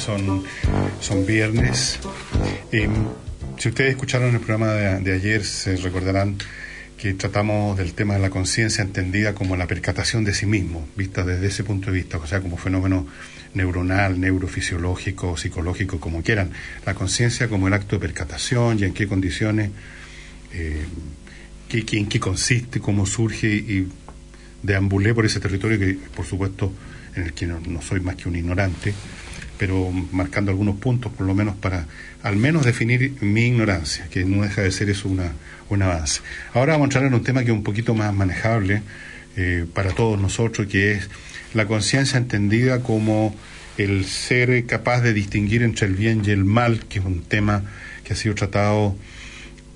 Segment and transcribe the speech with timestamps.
[0.00, 0.42] Son,
[1.00, 1.98] son viernes.
[2.72, 2.90] Em,
[3.58, 6.38] si ustedes escucharon el programa de, de ayer, se recordarán
[6.96, 11.24] que tratamos del tema de la conciencia entendida como la percatación de sí mismo, vista
[11.24, 13.06] desde ese punto de vista, o sea, como fenómeno
[13.54, 16.50] neuronal, neurofisiológico, psicológico, como quieran.
[16.86, 19.70] La conciencia como el acto de percatación y en qué condiciones,
[20.52, 20.84] eh,
[21.68, 23.88] qué, en qué consiste, cómo surge y
[24.62, 26.72] deambulé por ese territorio que, por supuesto,
[27.16, 28.94] en el que no, soy más que un ignorante,
[29.60, 31.86] pero marcando algunos puntos, por lo menos para
[32.22, 35.34] al menos definir mi ignorancia, que no deja de ser eso una,
[35.68, 36.22] un avance.
[36.54, 38.80] Ahora vamos a entrar en un tema que es un poquito más manejable
[39.36, 41.10] eh, para todos nosotros, que es
[41.52, 43.36] la conciencia entendida como
[43.76, 47.62] el ser capaz de distinguir entre el bien y el mal, que es un tema
[48.02, 48.96] que ha sido tratado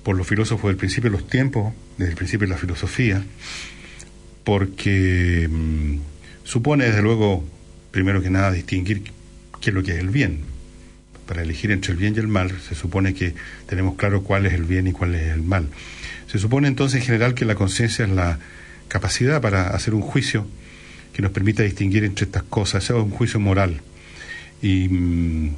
[0.01, 3.23] por los filósofos del principio de los tiempos, desde el principio de la filosofía,
[4.43, 5.97] porque mm,
[6.43, 7.45] supone desde luego,
[7.91, 9.13] primero que nada, distinguir
[9.65, 10.41] qué es lo que es el bien.
[11.25, 13.33] Para elegir entre el bien y el mal, se supone que
[13.65, 15.69] tenemos claro cuál es el bien y cuál es el mal.
[16.27, 18.37] Se supone entonces en general que la conciencia es la
[18.89, 20.45] capacidad para hacer un juicio
[21.13, 23.81] que nos permita distinguir entre estas cosas, sea un juicio moral.
[24.61, 25.55] Y mm,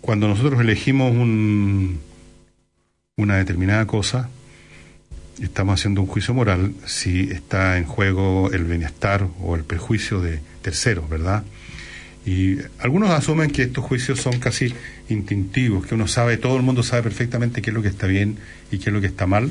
[0.00, 2.00] cuando nosotros elegimos un,
[3.16, 4.28] una determinada cosa,
[5.40, 10.40] estamos haciendo un juicio moral si está en juego el bienestar o el perjuicio de
[10.64, 11.44] terceros, ¿verdad?
[12.26, 14.72] Y algunos asumen que estos juicios son casi
[15.10, 18.38] instintivos, que uno sabe, todo el mundo sabe perfectamente qué es lo que está bien
[18.72, 19.50] y qué es lo que está mal,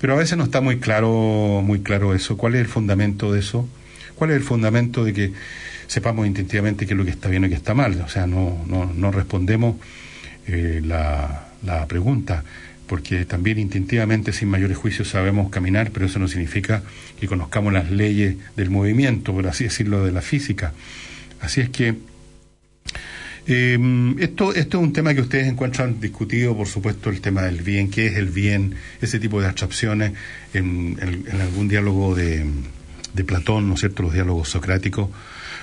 [0.00, 2.38] pero a veces no está muy claro, muy claro eso.
[2.38, 3.68] ¿Cuál es el fundamento de eso?
[4.14, 5.32] ¿Cuál es el fundamento de que
[5.86, 8.00] sepamos instintivamente qué es lo que está bien y qué está mal?
[8.00, 9.76] O sea, no, no, no respondemos
[10.46, 12.42] eh, la, la pregunta,
[12.86, 16.82] porque también instintivamente, sin mayores juicios, sabemos caminar, pero eso no significa
[17.18, 20.72] que conozcamos las leyes del movimiento, por así decirlo, de la física.
[21.40, 21.94] Así es que
[23.46, 23.78] eh,
[24.20, 27.90] esto, esto es un tema que ustedes encuentran discutido, por supuesto, el tema del bien,
[27.90, 30.12] qué es el bien, ese tipo de abstracciones
[30.54, 30.98] en,
[31.40, 32.46] algún diálogo de,
[33.12, 35.10] de, Platón, ¿no es cierto?, los diálogos socráticos,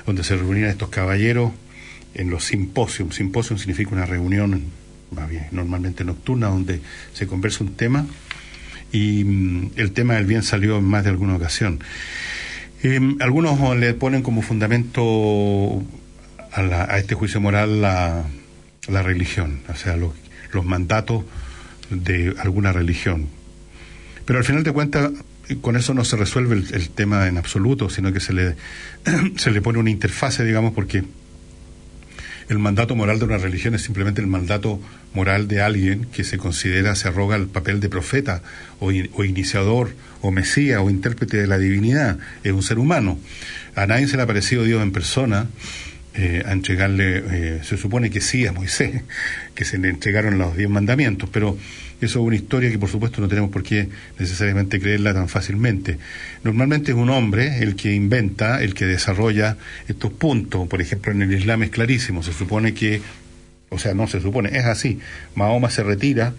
[0.05, 1.53] donde se reunían estos caballeros
[2.13, 3.15] en los simposios.
[3.15, 4.63] Simposium significa una reunión,
[5.29, 6.81] bien, normalmente nocturna, donde
[7.13, 8.05] se conversa un tema
[8.91, 11.79] y mm, el tema del bien salió en más de alguna ocasión.
[12.83, 15.83] Eh, algunos le ponen como fundamento
[16.51, 18.23] a, este juicio moral la,
[18.87, 20.13] la religión, o sea, los,
[20.65, 21.23] mandatos
[21.89, 23.27] de alguna religión.
[24.25, 25.11] Pero al final de cuentas,
[25.61, 28.55] con eso no se resuelve el, tema en absoluto, sino que se le,
[29.37, 31.03] se le pone una interfase, digamos, porque
[32.51, 34.81] el mandato moral de una religión es simplemente el mandato
[35.13, 38.43] moral de alguien que se considera, se arroga el papel de profeta
[38.79, 43.17] o, iniciador o mesía o intérprete de la divinidad, es un ser humano.
[43.75, 45.47] A nadie se le ha parecido Dios en persona,
[46.13, 49.01] eh, a entregarle, eh, se supone que sí a Moisés,
[49.55, 51.57] que se le entregaron los diez mandamientos, pero
[52.01, 55.99] eso es una historia que por supuesto no tenemos por qué necesariamente creerla tan fácilmente.
[56.43, 59.57] Normalmente es un hombre el que inventa, el que desarrolla
[59.87, 63.01] estos puntos, por ejemplo en el Islam es clarísimo, se supone que,
[63.69, 64.99] o sea, no se supone, es así,
[65.35, 66.33] Mahoma se retira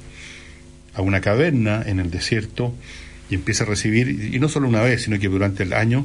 [0.95, 2.75] a una caverna en el desierto
[3.31, 6.05] y empieza a recibir, y no solo una vez, sino que durante el año,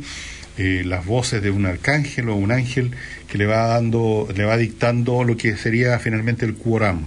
[0.57, 2.91] eh, las voces de un arcángel o un ángel
[3.27, 7.03] que le va dando, le va dictando lo que sería finalmente el quorum,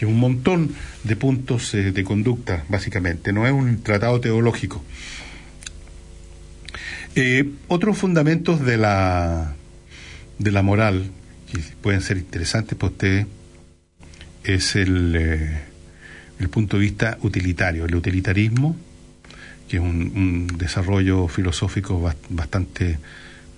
[0.00, 0.70] que es un montón
[1.04, 4.82] de puntos eh, de conducta, básicamente, no es un tratado teológico.
[7.14, 9.56] Eh, otros fundamentos de la,
[10.38, 11.10] de la moral,
[11.52, 13.26] que pueden ser interesantes para ustedes,
[14.42, 15.14] es el,
[16.38, 18.76] el punto de vista utilitario, el utilitarismo,
[19.68, 22.98] que es un, desarrollo filosófico bastante,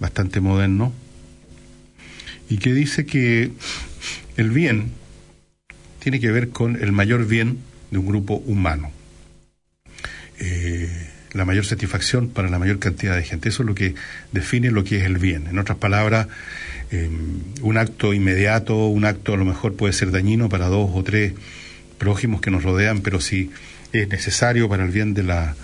[0.01, 0.93] bastante moderno,
[2.49, 3.53] y que dice que
[4.37, 5.02] el bien
[6.03, 7.59] tiene que ver con el mayor bien
[7.93, 8.91] de un grupo humano.
[10.41, 10.91] Eh,
[11.33, 13.49] la mayor satisfacción para la mayor cantidad de gente.
[13.49, 13.95] Eso es lo que
[14.33, 15.47] define lo que es el bien.
[15.47, 16.27] En otras palabras,
[16.91, 21.05] em, un acto inmediato, un acto a lo mejor puede ser dañino para dos o
[21.05, 21.35] tres
[21.99, 23.51] prójimos que nos rodean, pero si
[23.93, 25.55] es necesario para el bien de la,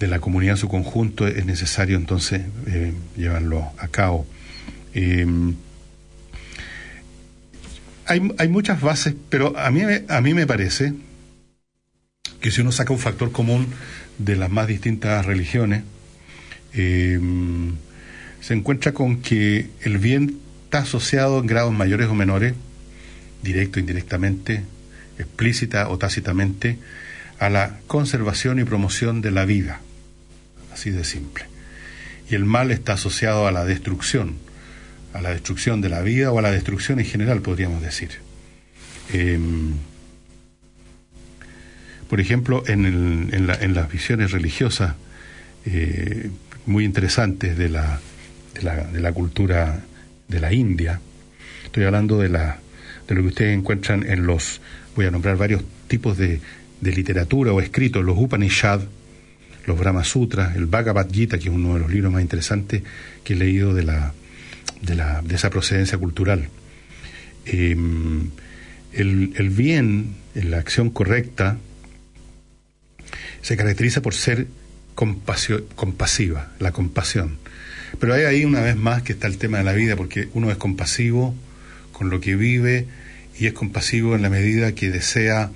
[0.00, 4.26] de la comunidad en su conjunto, es necesario entonces eh, llevarlo a cabo.
[4.94, 5.24] Eh,
[8.10, 10.94] hay, muchas bases, pero a mí, a mí me parece
[12.40, 13.68] que si uno saca un factor común
[14.18, 15.84] de las más distintas religiones,
[16.74, 17.20] eh,
[18.40, 22.54] se encuentra con que el bien está asociado en grados mayores o menores,
[23.44, 24.64] directo o indirectamente,
[25.18, 26.78] explícita o tácitamente,
[27.38, 29.80] a la conservación y promoción de la vida.
[30.72, 31.44] Así de simple.
[32.28, 34.34] Y el mal está asociado a la destrucción,
[35.12, 38.10] a la destrucción de la vida o a la destrucción en general, podríamos decir.
[39.12, 39.72] Em,
[42.08, 44.94] por ejemplo, en, las visiones religiosas
[45.66, 46.30] eh,
[46.66, 48.00] muy interesantes de la,
[49.14, 49.84] cultura
[50.28, 51.00] de la India,
[51.64, 52.58] estoy hablando de, la,
[53.08, 54.60] de lo que ustedes encuentran en los,
[54.96, 56.40] voy a nombrar varios tipos de,
[56.80, 58.80] de literatura o escritos, los Upanishad,
[59.66, 62.82] los Brahma Sutras, el Bhagavad Gita, que es uno de los libros más interesantes
[63.22, 64.14] que he leído de, la,
[64.82, 66.48] de, la, de esa procedencia cultural.
[67.46, 68.30] Em,
[68.92, 71.58] el, el, bien, la acción correcta,
[73.42, 74.46] se caracteriza por ser
[74.94, 77.38] compasiva, la compasión.
[77.98, 80.50] Pero hay ahí una vez más que está el tema de la vida, porque uno
[80.50, 81.34] es compasivo
[81.92, 82.86] con lo que vive
[83.38, 85.50] y es compasivo en la medida que desea,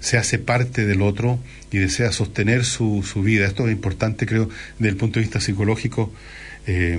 [0.00, 1.38] se hace parte del otro
[1.70, 3.46] y desea sostener su, su vida.
[3.46, 4.48] Esto es importante, creo,
[4.78, 6.12] desde el punto de vista psicológico.
[6.66, 6.98] Eh,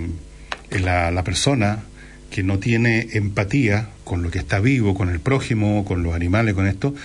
[0.72, 1.84] la, la persona
[2.30, 6.54] que no tiene empatía con lo que está vivo, con el prójimo, con los animales,
[6.54, 6.96] con esto,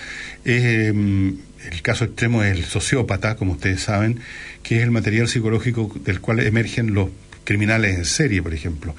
[0.43, 1.37] es, em,
[1.71, 4.19] el caso extremo es el sociópata, como ustedes saben,
[4.63, 7.09] que es el material psicológico del cual emergen los
[7.43, 8.95] criminales en serie, por ejemplo.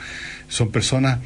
[0.49, 1.21] Son personas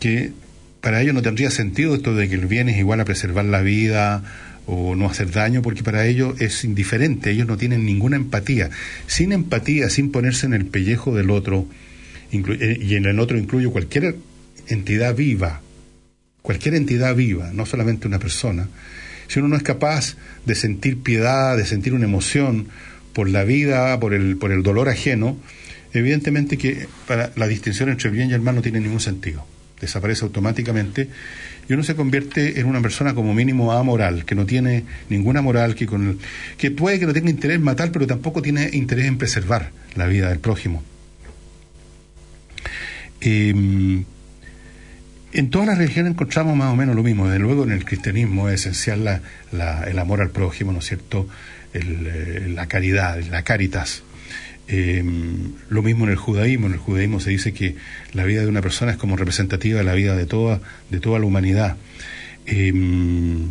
[0.00, 0.32] que
[0.80, 3.62] para ellos no tendría sentido esto de que el bien es igual a preservar la
[3.62, 4.22] vida
[4.66, 8.70] o no hacer daño, porque para ellos es indiferente, ellos no tienen ninguna empatía.
[9.06, 11.66] Sin empatía, sin ponerse en el pellejo del otro,
[12.32, 14.16] y en el otro incluyo cualquier
[14.68, 15.60] entidad viva,
[16.42, 18.68] cualquier entidad viva, no solamente una persona,
[19.28, 22.68] si uno no es capaz de sentir piedad, de sentir una emoción
[23.12, 25.36] por la vida, por el, por el dolor ajeno,
[25.92, 29.44] evidentemente que para la distinción entre el bien y el mal no tiene ningún sentido.
[29.80, 31.08] Desaparece automáticamente
[31.68, 35.74] y uno se convierte en una persona como mínimo amoral, que no tiene ninguna moral,
[35.74, 36.18] que, con
[36.56, 40.06] que puede que no tenga interés en matar, pero tampoco tiene interés en preservar la
[40.06, 40.82] vida del prójimo.
[43.20, 44.04] Em,
[45.32, 47.26] en todas las religiones encontramos más o menos lo mismo.
[47.26, 49.20] Desde luego en el cristianismo es esencial
[49.52, 51.28] el amor al prójimo, ¿no es cierto?
[51.74, 54.02] Eh, la caridad, la caritas.
[54.68, 56.66] Em, lo mismo en el judaísmo.
[56.66, 57.76] En el judaísmo se dice que
[58.12, 60.60] la vida de una persona es como representativa de la vida de toda,
[60.90, 61.76] de toda la humanidad.
[62.46, 63.50] Em,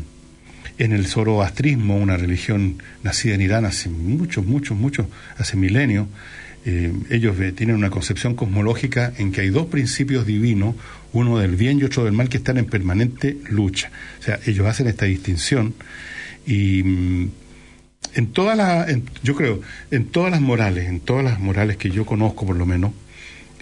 [0.77, 5.07] en el zoroastrismo, una religión nacida en Irán hace muchos, muchos, muchos,
[5.37, 6.07] hace milenios,
[6.65, 10.75] eh, ellos tienen una concepción cosmológica en que hay dos principios divinos,
[11.13, 13.91] uno del bien y otro del mal, que están en permanente lucha.
[14.19, 15.75] O sea, ellos hacen esta distinción
[16.45, 17.29] y mm,
[18.15, 18.87] en todas las,
[19.23, 22.65] yo creo, en todas las morales, en todas las morales que yo conozco por lo
[22.65, 22.93] menos,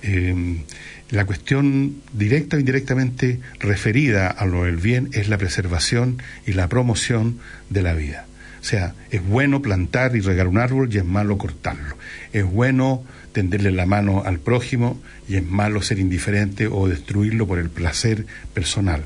[0.01, 0.61] eh,
[1.09, 6.67] la cuestión directa o indirectamente referida a lo del bien es la preservación y la
[6.69, 7.39] promoción
[7.69, 8.25] de la vida.
[8.63, 11.97] O sea, es bueno plantar y regar un árbol y es malo cortarlo.
[12.31, 13.03] Es bueno
[13.33, 18.25] tenderle la mano al prójimo y es malo ser indiferente o destruirlo por el placer
[18.53, 19.03] personal.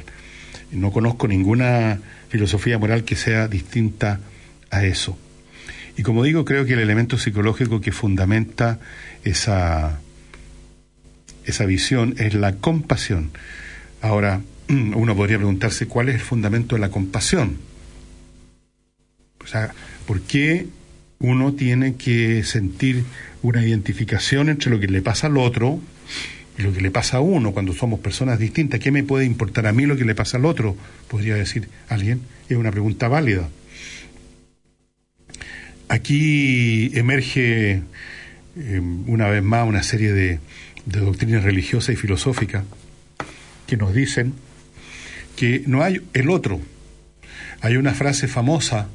[0.72, 2.00] No conozco ninguna
[2.30, 4.20] filosofía moral que sea distinta
[4.70, 5.18] a eso.
[5.98, 8.80] Y como digo, creo que el elemento psicológico que fundamenta
[9.24, 9.98] esa,
[11.46, 13.32] esa visión es la compasión.
[14.04, 17.58] Ahora, uno podría preguntarse cuál es el fundamento de la compasión.
[19.48, 19.74] O sea,
[20.06, 20.68] ¿por qué
[21.20, 23.06] uno tiene que sentir
[23.42, 25.80] una identificación entre lo que le pasa al otro
[26.58, 28.82] y lo que le pasa a uno cuando somos personas distintas?
[28.82, 30.76] ¿Qué me puede importar a mí lo que le pasa al otro?
[31.08, 32.20] Podría decir alguien.
[32.50, 33.48] Es una pregunta válida.
[35.88, 37.84] Aquí emerge
[38.58, 40.40] eh, una vez más una serie de
[40.86, 42.66] doctrinas religiosas y filosóficas
[43.66, 44.34] que nos dicen
[45.38, 46.60] que no hay el otro.
[47.62, 48.90] Hay una frase famosa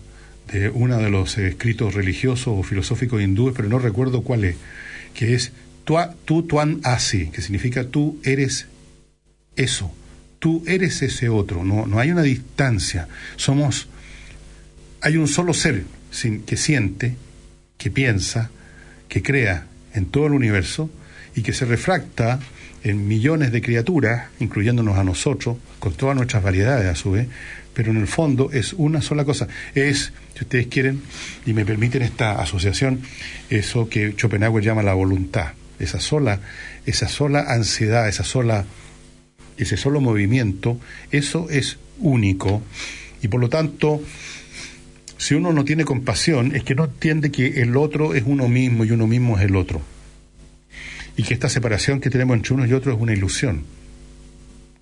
[0.74, 4.56] uno de los escritos religiosos o filosóficos hindúes, pero no recuerdo cuál es,
[5.14, 5.52] que es
[6.24, 8.66] tu tuan asi, que significa tú eres
[9.56, 9.92] eso,
[10.38, 13.88] tú eres ese otro, no, no hay una distancia, somos,
[15.00, 15.84] hay un solo ser
[16.46, 17.16] que siente,
[17.78, 18.50] que piensa,
[19.08, 20.90] que crea en todo el universo
[21.34, 22.40] y que se refracta
[22.84, 27.28] en millones de criaturas, incluyéndonos a nosotros, con todas nuestras variedades a su vez,
[27.74, 29.48] pero en el fondo es una sola cosa.
[29.74, 31.02] Es, si ustedes quieren
[31.46, 33.00] y me permiten esta asociación,
[33.50, 36.40] eso que Schopenhauer llama la voluntad, esa sola,
[36.86, 38.64] esa sola ansiedad, esa sola,
[39.56, 40.78] ese solo movimiento,
[41.10, 42.62] eso es único
[43.22, 44.02] y por lo tanto,
[45.16, 48.84] si uno no tiene compasión, es que no entiende que el otro es uno mismo
[48.84, 49.80] y uno mismo es el otro.
[51.16, 53.64] Y que esta separación que tenemos entre unos y otros es una ilusión,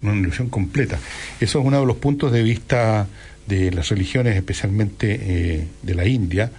[0.01, 0.99] una ilusión completa.
[1.39, 3.07] Eso es uno de los puntos de vista
[3.47, 6.51] de las religiones, especialmente eh, de la India,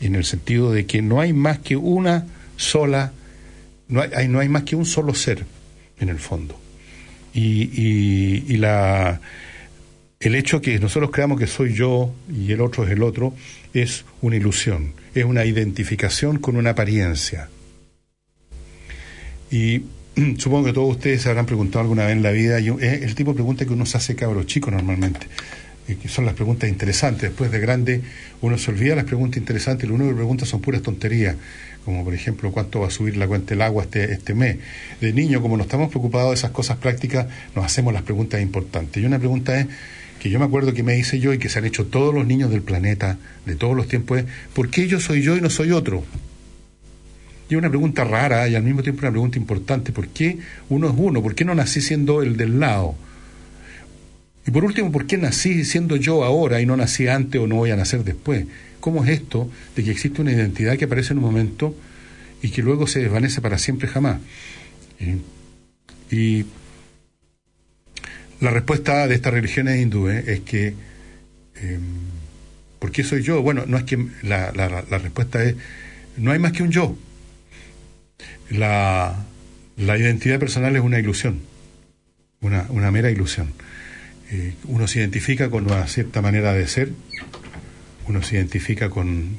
[0.00, 2.26] en el sentido de que no hay más que una
[2.56, 3.12] sola,
[3.88, 5.44] no hay, no hay más que un solo ser
[5.98, 6.58] en el fondo.
[7.32, 9.20] Y, y, la,
[10.18, 13.34] el hecho que nosotros creamos que soy yo y el otro es el otro
[13.72, 17.48] es una ilusión, es una identificación con una apariencia.
[19.50, 19.82] Y
[20.38, 23.30] supongo que todos ustedes se habrán preguntado alguna vez en la vida, es el tipo
[23.30, 25.28] de pregunta que uno se hace cabro chico normalmente
[25.86, 27.22] que son las preguntas interesantes.
[27.22, 28.00] Después de grande
[28.40, 31.36] uno se olvida las preguntas interesantes y lo único que pregunta son puras tonterías,
[31.84, 34.58] como por ejemplo cuánto va a subir la cuenta del agua este, este mes.
[35.00, 39.02] De niño, como no estamos preocupados de esas cosas prácticas, nos hacemos las preguntas importantes.
[39.02, 39.66] Y una pregunta es,
[40.20, 42.26] que yo me acuerdo que me hice yo y que se han hecho todos los
[42.26, 45.48] niños del planeta, de todos los tiempos, es, ¿por qué yo soy yo y no
[45.48, 46.04] soy otro?
[47.48, 49.90] Y una pregunta rara y al mismo tiempo una pregunta importante.
[49.90, 51.20] ¿Por qué uno es uno?
[51.20, 52.94] ¿Por qué no nací siendo el del lado?
[54.50, 57.54] Y por último, ¿por qué nací siendo yo ahora y no nací antes o no
[57.54, 58.46] voy a nacer después?
[58.80, 61.72] ¿Cómo es esto de que existe una identidad que aparece en un momento
[62.42, 64.18] y que luego se desvanece para siempre jamás?
[66.10, 66.46] Y
[68.40, 70.74] la respuesta de estas religiones hindúes es que,
[71.62, 71.82] em,
[72.80, 73.42] ¿por qué soy yo?
[73.42, 75.54] Bueno, no es que la, la, respuesta es,
[76.16, 76.96] no hay más que un yo.
[78.50, 79.14] La,
[79.76, 81.38] la identidad personal es una ilusión,
[82.40, 83.52] una mera ilusión.
[84.32, 86.92] Eh, uno se identifica con una cierta manera de ser,
[88.06, 89.36] uno se identifica con,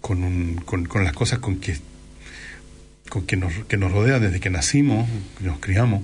[0.00, 0.58] con,
[1.04, 1.76] las cosas con que,
[3.08, 5.08] con que, nos, que nos rodean desde que nacimos,
[5.38, 6.02] que nos criamos.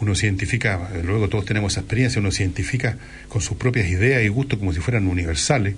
[0.00, 4.22] Uno se identifica, luego todos tenemos esa experiencia, uno se identifica con sus propias ideas
[4.22, 5.74] y gustos como si fueran universales.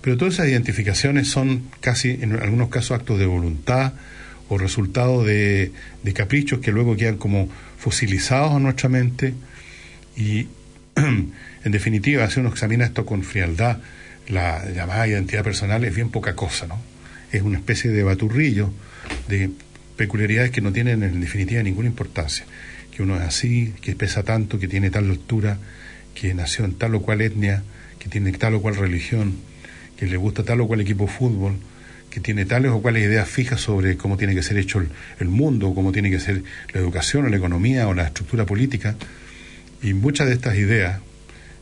[0.00, 3.92] Pero todas esas identificaciones son casi, en algunos casos, actos de voluntad
[4.48, 9.34] o resultado de, de caprichos que luego quedan como fosilizados en nuestra mente
[10.16, 10.48] y,
[10.96, 13.78] en definitiva, si uno examina esto con frialdad,
[14.28, 16.80] la llamada identidad personal es bien poca cosa, ¿no?
[17.30, 18.72] Es una especie de baturrillo
[19.28, 19.50] de
[19.96, 22.44] peculiaridades que no tienen en definitiva ninguna importancia.
[22.94, 25.58] Que uno es así, que pesa tanto, que tiene tal altura,
[26.14, 27.62] que nació en tal o cual etnia,
[27.98, 29.34] que tiene tal o cual religión,
[29.98, 31.56] que le gusta tal o cual equipo de fútbol,
[32.10, 34.88] que tiene tales o cuales ideas fijas sobre cómo tiene que ser hecho el,
[35.20, 36.42] el mundo, cómo tiene que ser
[36.72, 38.96] la educación o la economía o la estructura política
[39.86, 41.00] y muchas de estas ideas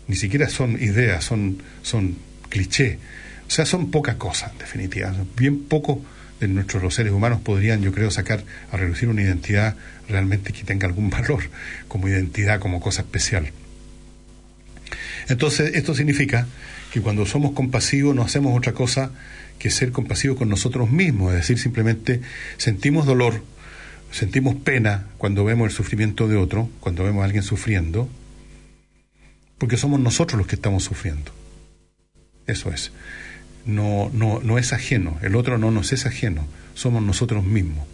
[0.08, 2.16] ni siquiera son ideas, son, son
[2.48, 2.96] clichés.
[3.46, 5.14] O sea, son pocas cosas, en definitiva.
[5.36, 5.98] Bien pocos
[6.40, 9.76] de nuestros seres humanos podrían, yo creo, sacar a reducir una identidad
[10.08, 11.42] realmente que tenga algún valor
[11.86, 13.52] como identidad, como cosa especial.
[15.28, 16.46] Entonces, esto significa
[16.92, 19.10] que cuando somos compasivos no hacemos otra cosa
[19.58, 22.22] que ser compasivos con nosotros mismos, es decir, simplemente
[22.56, 23.42] sentimos dolor,
[24.14, 28.08] sentimos pena cuando vemos el sufrimiento de otro, cuando vemos a alguien sufriendo,
[29.58, 31.32] porque somos nosotros los que estamos sufriendo.
[32.46, 32.92] Eso es.
[33.66, 37.88] No, no, no es ajeno, el otro no nos es ajeno, somos nosotros mismos.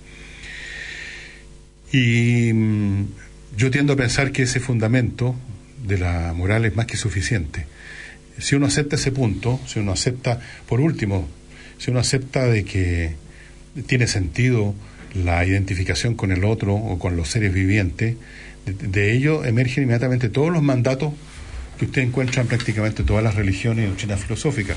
[1.91, 3.05] Y mm,
[3.57, 5.35] yo tiendo a pensar que ese fundamento
[5.87, 7.65] de la moral es más que suficiente.
[8.37, 11.27] Si uno acepta ese punto, si uno acepta, por último,
[11.79, 13.15] si uno acepta de que
[13.87, 14.75] tiene sentido
[15.15, 18.17] la identificación con el otro o con los seres vivientes,
[18.67, 21.13] de, ello emergen inmediatamente todos los mandatos
[21.79, 24.77] que usted encuentra en prácticamente todas las religiones y doctrinas filosóficas.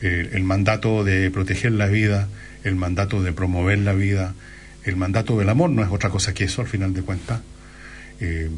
[0.00, 2.28] el mandato de proteger la vida,
[2.64, 4.34] el mandato de promover la vida,
[4.84, 7.40] el mandato del amor no es otra cosa que eso al final de cuentas.
[8.20, 8.50] Eh,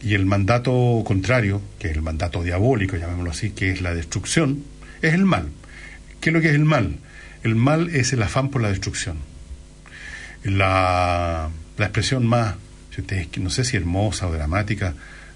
[0.00, 4.62] y el mandato contrario, que es el mandato diabólico, llamémoslo así, que es la destrucción,
[5.02, 5.48] es el mal.
[6.20, 6.98] ¿Qué es lo que es el mal?
[7.42, 9.16] El mal es el afán por la destrucción
[10.44, 12.56] la, la expresión más,
[13.38, 14.94] no sé si hermosa o dramática,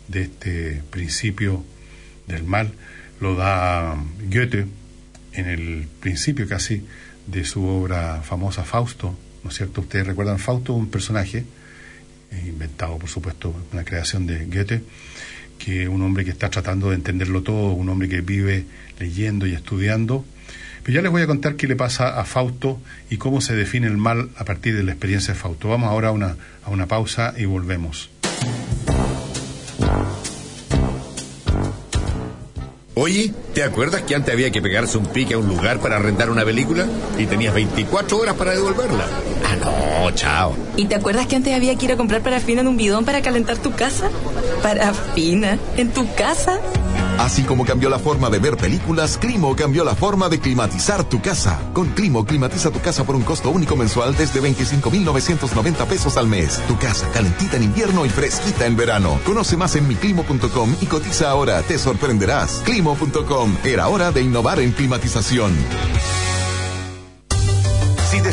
[0.09, 1.65] de este principio
[2.27, 2.73] del mal,
[3.21, 3.97] lo da
[4.29, 4.67] Goethe
[5.33, 6.85] en el principio casi
[7.27, 9.81] de su obra famosa Fausto, ¿no es cierto?
[9.81, 11.45] Ustedes recuerdan Fausto, un personaje
[12.31, 14.83] eh, inventado, por supuesto, una creación de Goethe,
[15.59, 18.67] que un hombre que está tratando de entenderlo todo, un hombre que vive
[18.99, 20.25] leyendo y estudiando,
[20.83, 23.87] pero ya les voy a contar qué le pasa a Fausto y cómo se define
[23.87, 25.69] el mal a partir de la experiencia de Fausto.
[25.69, 28.11] Vamos ahora a una, a una pausa y volvemos.
[32.95, 36.31] Oye, ¿te acuerdas que antes había que pegarse un pique a un lugar para rentar
[36.31, 36.87] una película?
[37.19, 39.07] Y tenías 24 horas para devolverla.
[39.45, 40.55] Ah, no, chao.
[40.77, 43.23] ¿Y te acuerdas que antes había que ir a comprar parafina en un bidón para
[43.23, 44.11] calentar tu casa?
[44.63, 45.59] Parafina.
[45.79, 46.61] ¿En tu casa?
[47.19, 51.21] Así como cambió la forma de ver películas, Climo cambió la forma de climatizar tu
[51.21, 51.61] casa.
[51.73, 56.61] Con Climo climatiza tu casa por un costo único mensual desde 25,990 pesos al mes.
[56.67, 59.19] Tu casa calentita en invierno y fresquita en verano.
[59.25, 61.63] Conoce más en miclimo.com y cotiza ahora.
[61.63, 62.63] Te sorprenderás.
[62.65, 63.57] Climo.com.
[63.65, 65.53] Era hora de innovar en climatización.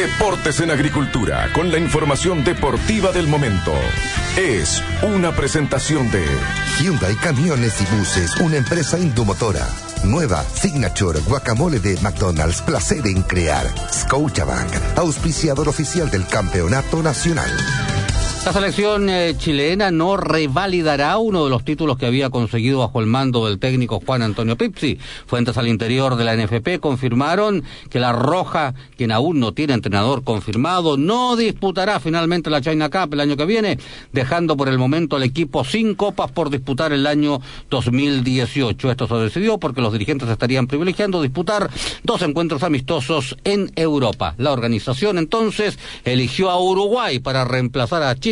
[0.00, 3.74] Deportes en Agricultura, con la información deportiva del momento.
[4.34, 6.24] Es una presentación de
[6.78, 9.68] Hyundai Camiones y Buses, una empresa indomotora.
[10.04, 13.66] Nueva Signature Guacamole de McDonald's, placer en crear.
[13.92, 17.50] Scotiabank, auspiciador oficial del Campeonato Nacional.
[18.42, 23.06] La selección eh, chilena no revalidará uno de los títulos que había conseguido bajo el
[23.06, 24.98] mando del técnico Juan Antonio Pipsi.
[25.26, 30.24] Fuentes al interior de la NFP confirmaron que la Roja, quien aún no tiene entrenador
[30.24, 33.78] confirmado, no disputará finalmente la China Cup el año que viene,
[34.10, 38.90] dejando por el momento al equipo sin copas por disputar el año 2018.
[38.90, 41.70] Esto se decidió porque los dirigentes estarían privilegiando disputar
[42.04, 44.34] dos encuentros amistosos en Europa.
[44.38, 48.29] La organización entonces eligió a Uruguay para reemplazar a Chile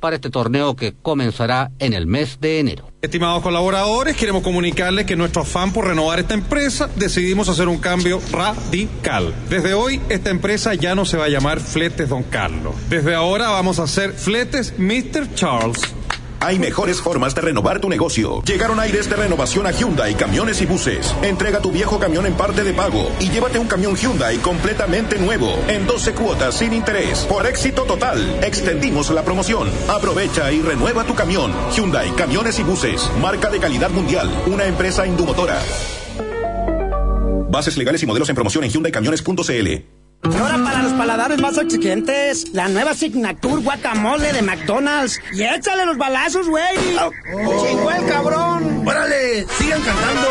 [0.00, 2.90] Para este torneo que comenzará en el mes de enero.
[3.00, 8.20] Estimados colaboradores, queremos comunicarles que nuestro afán por renovar esta empresa decidimos hacer un cambio
[8.32, 9.32] radical.
[9.48, 12.74] Desde hoy, esta empresa ya no se va a llamar Fletes Don Carlos.
[12.88, 15.32] Desde ahora vamos a hacer Fletes Mr.
[15.34, 15.80] Charles.
[16.40, 18.42] Hay mejores formas de renovar tu negocio.
[18.42, 21.14] Llegaron aires de renovación a Hyundai Camiones y Buses.
[21.22, 25.56] Entrega tu viejo camión en parte de pago y llévate un camión Hyundai completamente nuevo
[25.68, 27.20] en 12 cuotas sin interés.
[27.20, 29.68] Por éxito total, extendimos la promoción.
[29.88, 31.52] Aprovecha y renueva tu camión.
[31.74, 35.58] Hyundai Camiones y Buses, marca de calidad mundial, una empresa indumotora.
[37.48, 39.95] Bases legales y modelos en promoción en hyundaicamiones.cl.
[40.34, 45.20] Ahora para los paladares más exigentes, la nueva Signature Guacamole de McDonald's.
[45.32, 46.64] Y échale los balazos, güey.
[46.74, 48.82] ¡Chingó el cabrón!
[48.86, 49.46] ¡Órale!
[49.58, 50.28] ¡Sigan cantando!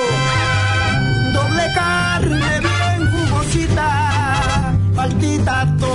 [1.33, 5.94] Doble carne bien jugosita, faltita, tomate,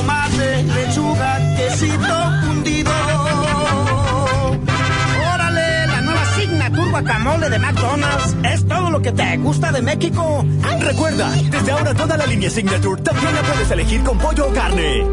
[7.00, 8.36] Guacamole de McDonald's.
[8.44, 10.44] Es todo lo que te gusta de México.
[10.80, 15.06] Recuerda, desde ahora toda la línea Signature también la puedes elegir con pollo o carne.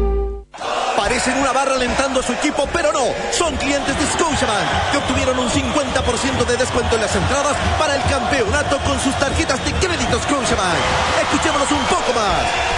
[0.96, 3.04] Parecen una barra alentando a su equipo, pero no.
[3.32, 8.02] Son clientes de Scotiabank que obtuvieron un 50% de descuento en las entradas para el
[8.02, 10.78] campeonato con sus tarjetas de crédito Scotiabank.
[11.22, 12.77] Escuchémonos un poco más.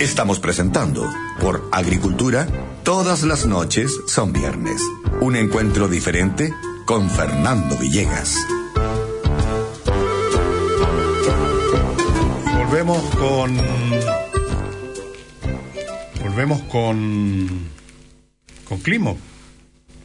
[0.00, 2.46] Estamos presentando por Agricultura,
[2.84, 4.80] todas las noches son viernes.
[5.20, 8.36] Un encuentro diferente con Fernando Villegas.
[12.56, 13.56] Volvemos con.
[16.22, 17.48] Volvemos con.
[18.68, 19.18] con Climo,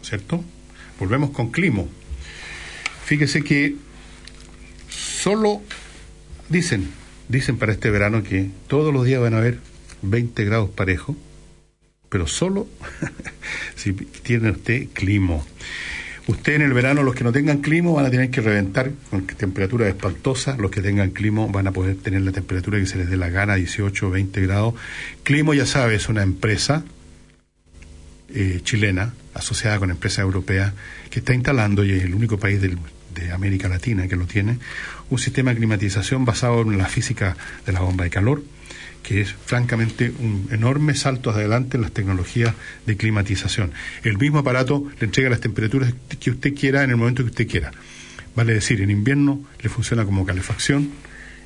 [0.02, 0.44] ¿cierto?
[1.00, 1.88] Volvemos con Climo.
[3.06, 3.76] Fíjese que
[4.90, 5.62] solo
[6.50, 6.90] dicen,
[7.30, 9.73] dicen para este verano que todos los días van a haber
[10.04, 11.16] 20 grados parejo,
[12.10, 12.68] pero solo
[13.76, 15.42] si tiene usted clima.
[16.26, 19.28] Usted en el verano, los que no tengan clima van a tener que reventar con
[19.28, 23.10] temperatura espantosa, los que tengan clima van a poder tener la temperatura que se les
[23.10, 24.74] dé la gana, 18 o 20 grados.
[25.24, 26.86] Climo, ya sabe, es una empresa
[28.34, 30.74] eh, chilena, asociada con empresas europeas,
[31.10, 32.78] que está instalando, y es el único país del,
[33.14, 34.60] de América Latina que lo tiene,
[35.10, 37.36] un sistema de climatización basado en la física
[37.66, 38.44] de la bomba de calor,
[39.04, 43.72] que es francamente un enorme salto adelante en las tecnologías de climatización.
[44.04, 47.48] El mismo aparato le entrega las temperaturas que usted quiera en el momento que usted
[47.48, 47.72] quiera.
[48.36, 50.90] Vale decir, en invierno le funciona como calefacción,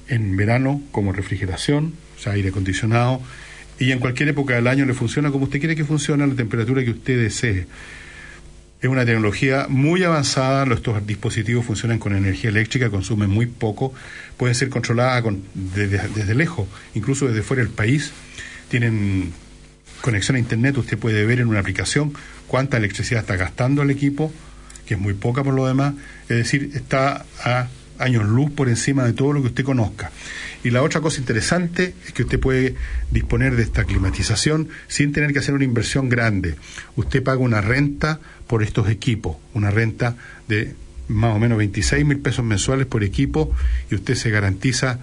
[0.07, 3.21] en verano como refrigeración, o sea, aire acondicionado,
[3.79, 6.83] y en cualquier época del año le funciona como usted quiere que funcione la temperatura
[6.83, 7.67] que usted desee.
[8.79, 13.91] Es una tecnología muy avanzada, estos dispositivos funcionan con energía eléctrica, consumen muy poco,
[14.37, 18.11] pueden ser controladas con, desde, desde lejos, incluso desde fuera del país.
[18.69, 19.33] Tienen
[20.01, 22.13] conexión a Internet, usted puede ver en una aplicación
[22.45, 24.31] cuánta electricidad está gastando el equipo,
[24.85, 25.95] que es muy poca por lo demás,
[26.29, 27.67] es decir, está a
[27.99, 30.11] años luz por encima de todo lo que usted conozca.
[30.63, 32.75] Y la otra cosa interesante es que usted puede
[33.11, 36.55] disponer de esta climatización sin tener que hacer una inversión grande.
[36.95, 40.15] Usted paga una renta por estos equipos, una renta
[40.47, 40.73] de
[41.07, 43.53] más o menos 26 mil pesos mensuales por equipo
[43.89, 44.99] y usted se garantiza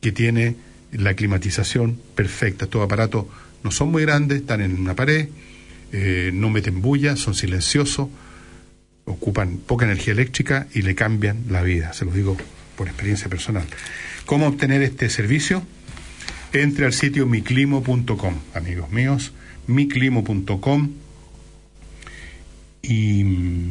[0.00, 0.56] que tiene
[0.92, 2.64] la climatización perfecta.
[2.64, 3.26] Estos aparatos
[3.62, 5.28] no son muy grandes, están en una pared,
[5.92, 8.08] eh, no meten bulla, son silenciosos,
[9.04, 12.36] ocupan poca energía eléctrica y le cambian la vida, se lo digo
[12.76, 13.64] por experiencia personal.
[14.26, 15.62] ¿Cómo obtener este servicio?
[16.52, 19.32] Entre al sitio miclimo.com, amigos míos,
[19.66, 20.90] miclimo.com
[22.82, 23.70] y mm,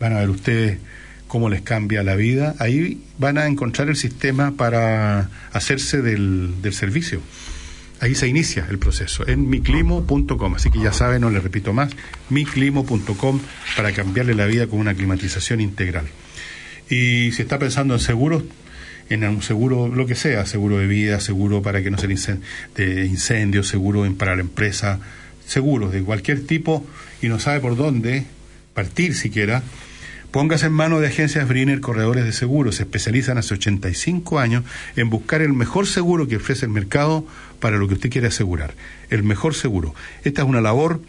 [0.00, 0.78] van a ver ustedes
[1.26, 2.54] cómo les cambia la vida.
[2.58, 7.20] Ahí van a encontrar el sistema para hacerse del, del servicio.
[8.00, 10.54] Ahí se inicia el proceso, en miclimo.com.
[10.54, 11.90] Así que ya saben, no les repito más,
[12.30, 13.40] miclimo.com
[13.76, 16.06] para cambiarle la vida con una climatización integral.
[16.88, 18.44] Y si está pensando en seguros,
[19.10, 22.06] en un seguro, lo que sea, seguro de vida, seguro para que no se
[22.76, 25.00] de incendio, seguro para la empresa,
[25.46, 26.86] seguros de cualquier tipo
[27.22, 28.24] y no sabe por dónde
[28.74, 29.62] partir siquiera,
[30.30, 32.76] Póngase en manos de agencias Briner Corredores de Seguros.
[32.76, 34.62] Se especializan hace 85 años
[34.94, 37.26] en buscar el mejor seguro que ofrece el mercado
[37.60, 38.74] para lo que usted quiere asegurar.
[39.08, 39.94] El mejor seguro.
[40.24, 41.00] Esta es una labor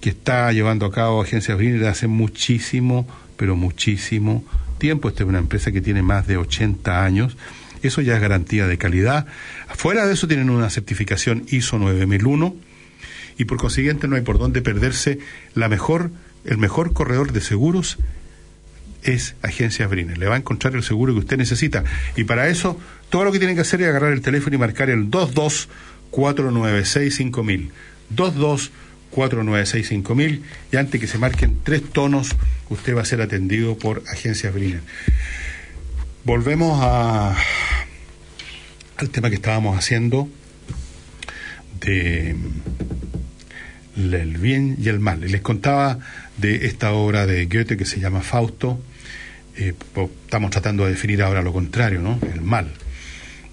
[0.00, 4.44] que está llevando a cabo Agencias Briner hace muchísimo, pero muchísimo
[4.78, 5.08] tiempo.
[5.08, 7.36] Esta es una empresa que tiene más de 80 años.
[7.82, 9.26] Eso ya es garantía de calidad.
[9.74, 12.69] Fuera de eso tienen una certificación ISO 9001
[13.40, 15.18] y por consiguiente no hay por dónde perderse
[15.54, 16.10] la mejor,
[16.44, 17.96] el mejor corredor de seguros
[19.02, 20.18] es Agencias Briner.
[20.18, 21.82] Le va a encontrar el seguro que usted necesita.
[22.16, 24.90] Y para eso, todo lo que tiene que hacer es agarrar el teléfono y marcar
[24.90, 25.70] el 22
[26.10, 27.72] 496 5000.
[28.10, 28.72] 22
[29.10, 32.36] 496 5000 y antes que se marquen tres tonos,
[32.68, 34.82] usted va a ser atendido por Agencias Briner.
[36.24, 37.34] Volvemos a,
[38.98, 40.28] al tema que estábamos haciendo
[41.80, 42.36] de
[44.14, 45.20] el bien y el mal.
[45.20, 45.98] Les contaba
[46.36, 48.80] de esta obra de Goethe que se llama Fausto,
[49.56, 49.74] eh,
[50.24, 52.18] estamos tratando de definir ahora lo contrario, ¿no?
[52.32, 52.72] El mal.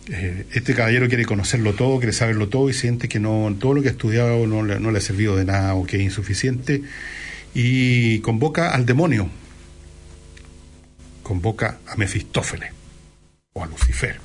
[0.10, 3.82] Eh, este caballero quiere conocerlo todo, quiere saberlo todo y siente que no todo lo
[3.82, 6.82] que ha estudiado no le, no le ha servido de nada o que es insuficiente
[7.54, 9.30] y convoca al demonio,
[11.24, 12.72] convoca a Mefistófeles
[13.54, 14.20] o a Lucifer.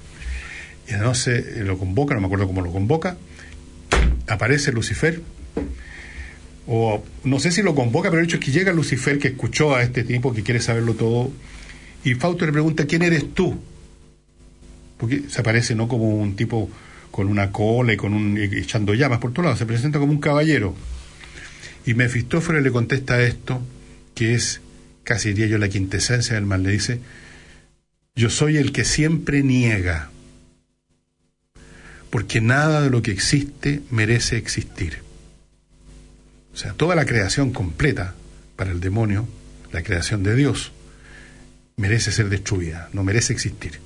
[0.88, 3.16] Y entonces lo convoca, no me acuerdo cómo lo convoca,
[4.28, 5.20] aparece Lucifer,
[6.66, 9.75] o no sé si lo convoca, pero el hecho es que llega Lucifer que escuchó
[9.75, 11.31] a este tipo que quiere saberlo todo
[12.05, 13.59] y Fausto le pregunta, ¿quién eres tú?
[14.98, 16.68] Porque se aparece no como un tipo
[17.11, 20.20] con una cola y con un, echando llamas por todos lados, se presenta como un
[20.20, 20.75] caballero.
[21.85, 23.61] Y Mefistófeles le contesta esto,
[24.14, 24.61] que es,
[25.05, 26.62] casi diría yo, la quintesencia del mal.
[26.62, 27.01] Le dice,
[28.16, 30.11] yo soy el que siempre niega,
[32.11, 35.03] porque nada de lo que existe merece existir.
[36.53, 38.15] O sea, toda la creación completa
[38.57, 39.27] para el demonio,
[39.73, 40.73] la creación de Dios,
[41.77, 43.81] merece ser destruida, no merece existir.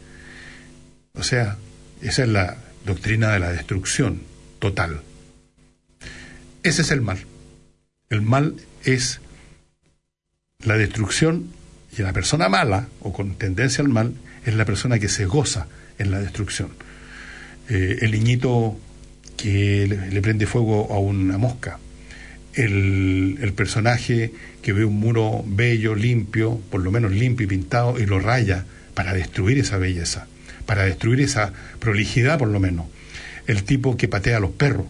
[1.14, 1.56] O sea,
[2.02, 4.22] esa es la doctrina de la destrucción
[4.58, 5.00] total.
[6.62, 7.18] Ese es el mal.
[8.10, 9.20] El mal es
[10.64, 11.50] la destrucción
[11.96, 15.66] y la persona mala o con tendencia al mal es la persona que se goza
[15.98, 16.70] en la destrucción.
[17.68, 18.78] Eh, el niñito
[19.36, 21.78] que le, prende fuego a una mosca,
[22.56, 28.06] el, personaje que ve un muro bello, limpio, por lo menos limpio y pintado, y
[28.06, 28.64] lo raya
[28.94, 30.26] para destruir esa belleza,
[30.64, 32.86] para destruir esa prolijidad por lo menos.
[33.46, 34.86] El tipo que patea a los perros,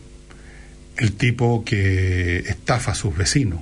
[0.97, 3.61] el tipo que estafa a sus vecinos,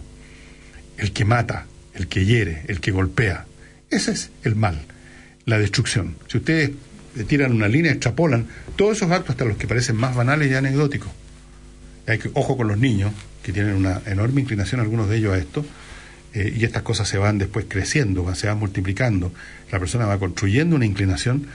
[0.98, 3.46] el que mata, el que hiere, el que golpea.
[3.90, 4.80] Ese es el mal,
[5.46, 6.16] la destrucción.
[6.28, 6.70] Si ustedes
[7.26, 11.10] tiran una línea, extrapolan todos esos actos hasta los que parecen más banales y anecdóticos.
[12.06, 13.12] Hay que, ojo con los niños,
[13.44, 15.64] que tienen una enorme inclinación, algunos de ellos, a esto,
[16.32, 19.32] eh, y estas cosas se van después creciendo, se van multiplicando,
[19.70, 21.46] la persona va construyendo una inclinación.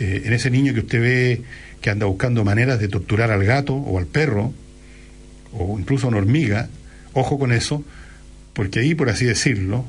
[0.00, 1.42] Eh, en ese niño que usted ve
[1.80, 4.52] que anda buscando maneras de torturar al gato o al perro,
[5.52, 6.68] o incluso a una hormiga,
[7.12, 7.84] ojo con eso,
[8.54, 9.84] porque ahí, por así decirlo,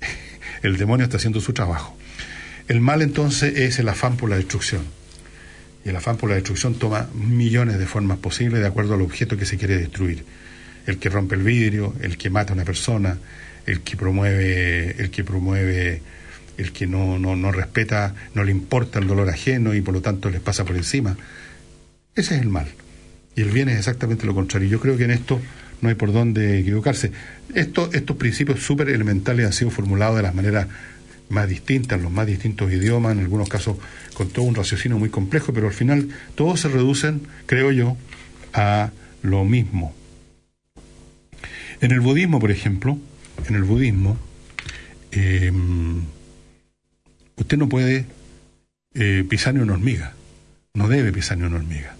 [0.62, 1.96] el demonio está haciendo su trabajo.
[2.68, 4.82] El mal entonces es el afán por la destrucción.
[5.84, 9.36] Y el afán por la destrucción toma millones de formas posibles de acuerdo al objeto
[9.36, 10.24] que se quiere destruir.
[10.86, 13.18] El que rompe el vidrio, el que mata a una persona,
[13.66, 16.02] el que promueve, el que promueve,
[16.58, 20.00] el que no, no, no respeta, no le importa el dolor ajeno y por lo
[20.00, 21.16] tanto les pasa por encima.
[22.14, 22.66] Ese es el mal.
[23.36, 24.68] Y el bien es exactamente lo contrario.
[24.68, 25.40] Yo creo que en esto
[25.80, 27.12] no hay por dónde equivocarse.
[27.54, 30.66] Esto, estos principios súper elementales han sido formulados de las maneras
[31.28, 33.76] más distintas, en los más distintos idiomas, en algunos casos
[34.14, 37.96] con todo un raciocinio muy complejo, pero al final todos se reducen, creo yo,
[38.52, 38.90] a
[39.22, 39.94] lo mismo.
[41.80, 42.98] En el budismo, por ejemplo,
[43.48, 44.18] en el budismo,
[45.12, 45.50] eh,
[47.36, 48.04] usted no puede
[48.94, 50.12] eh, pisar ni una hormiga,
[50.74, 51.96] no debe pisar ni una hormiga.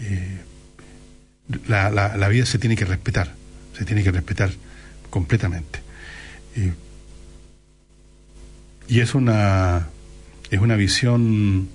[0.00, 0.38] Eh,
[1.68, 3.34] la, la, la, vida se tiene que respetar,
[3.76, 4.50] se tiene que respetar
[5.10, 5.80] completamente.
[8.88, 9.86] Y es una
[10.50, 11.68] es una visión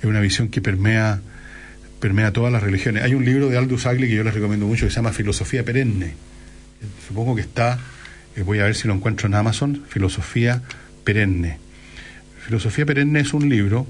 [0.00, 1.20] es una visión que permea
[2.00, 3.04] permea todas las religiones.
[3.04, 5.64] Hay un libro de Aldous Huxley que yo les recomiendo mucho que se llama Filosofía
[5.64, 6.33] perenne.
[7.06, 7.78] Supongo que está
[8.36, 10.62] eh, voy a ver si lo encuentro en Amazon, Filosofía
[11.04, 11.58] perenne.
[12.46, 13.86] Filosofía perenne es un libro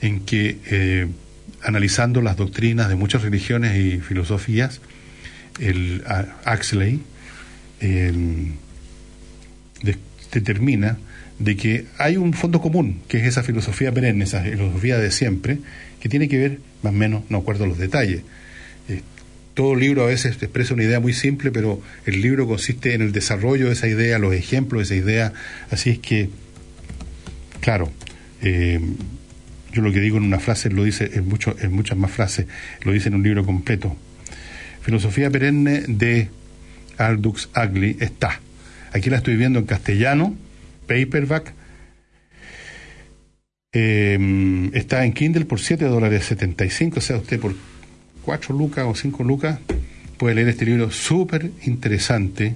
[0.00, 1.06] en que eh,
[1.62, 4.80] analizando las doctrinas de muchas religiones y filosofías,
[5.58, 6.02] el
[6.46, 7.02] Huxley
[10.32, 10.98] determina
[11.38, 15.58] de que hay un fondo común, que es esa filosofía perenne, esa filosofía de siempre,
[16.00, 18.22] que tiene que ver, más o menos, no acuerdo los detalles.
[19.60, 23.12] Todo libro a veces expresa una idea muy simple, pero el libro consiste en el
[23.12, 25.32] desarrollo de esa idea, los ejemplos de esa idea,
[25.70, 26.30] así es que,
[27.60, 27.92] claro,
[28.40, 28.80] eh,
[29.70, 32.46] yo lo que digo en una frase lo dice en, mucho, en muchas más frases,
[32.84, 33.94] lo dice en un libro completo.
[34.80, 36.30] Filosofía perenne de
[36.96, 38.40] Aldous Ugly está.
[38.94, 40.34] Aquí la estoy viendo en castellano,
[40.86, 41.52] paperback.
[43.74, 47.54] Eh, está en Kindle por 7 dólares 75, o sea, usted por
[48.24, 49.58] 4 lucas o 5 lucas
[50.18, 52.54] puede leer este libro súper interesante.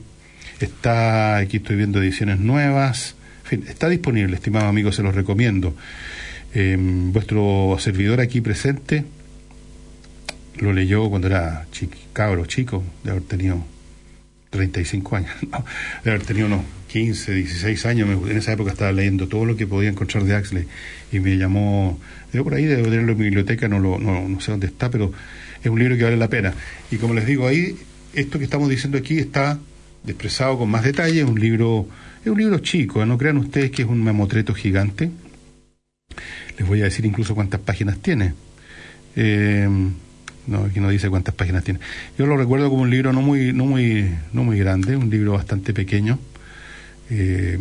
[0.60, 3.14] Está, aquí estoy viendo ediciones nuevas.
[3.42, 5.74] Fin, está disponible, estimados amigos, se los recomiendo.
[6.54, 9.04] Eh, vuestro servidor aquí presente
[10.58, 13.64] lo leyó cuando era chico, cabro chico, de haber tenido
[14.50, 15.64] 35 años, no,
[16.04, 18.08] de haber tenido unos 15, 16 años.
[18.30, 20.66] En esa época estaba leyendo todo lo que podía encontrar de Axley
[21.10, 21.98] y me llamó.
[22.32, 24.90] Yo por ahí debo tenerlo en mi biblioteca, no, lo, no, no sé dónde está,
[24.90, 25.12] pero
[25.64, 26.54] es un libro que vale la pena.
[26.90, 27.76] Y como les digo, ahí
[28.12, 29.58] esto que estamos diciendo aquí está
[30.06, 31.22] expresado con más detalle.
[31.22, 31.88] Es un libro,
[32.24, 35.10] es un libro chico, no crean ustedes que es un mamotreto gigante
[36.58, 38.34] les voy a decir incluso cuántas páginas tiene.
[39.16, 39.68] Eh,
[40.46, 41.80] no, aquí no dice cuántas páginas tiene.
[42.18, 45.32] Yo lo recuerdo como un libro no muy, no muy, no muy grande, un libro
[45.32, 46.18] bastante pequeño.
[47.10, 47.58] Eh,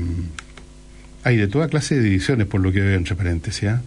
[1.24, 3.70] hay de toda clase de ediciones, por lo que veo entre paréntesis.
[3.70, 3.82] ¿ah?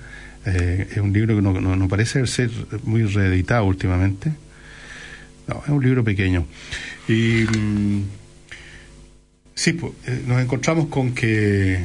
[0.47, 2.51] Eh, es un libro que no, no, parece ser
[2.85, 4.33] muy reeditado últimamente.
[5.49, 6.47] No, es un libro pequeño.
[7.09, 8.03] Y mm,
[9.55, 9.93] sí, pues,
[10.27, 11.83] nos encontramos con que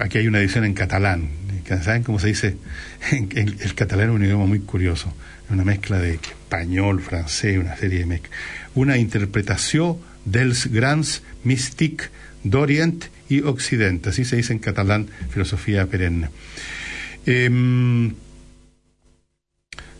[0.00, 1.40] aquí hay una edición en catalán,
[1.78, 2.56] ¿Saben cómo se dice?
[3.12, 5.12] El, catalán es un idioma muy curioso.
[5.44, 8.32] Es una mezcla de español, francés, una serie de mezclas.
[8.74, 12.10] Una interpretación dels grans mystic
[12.42, 14.10] d'Orient y Occidente.
[14.10, 16.30] Así se dice en catalán, filosofía perenne.
[17.26, 18.14] Em,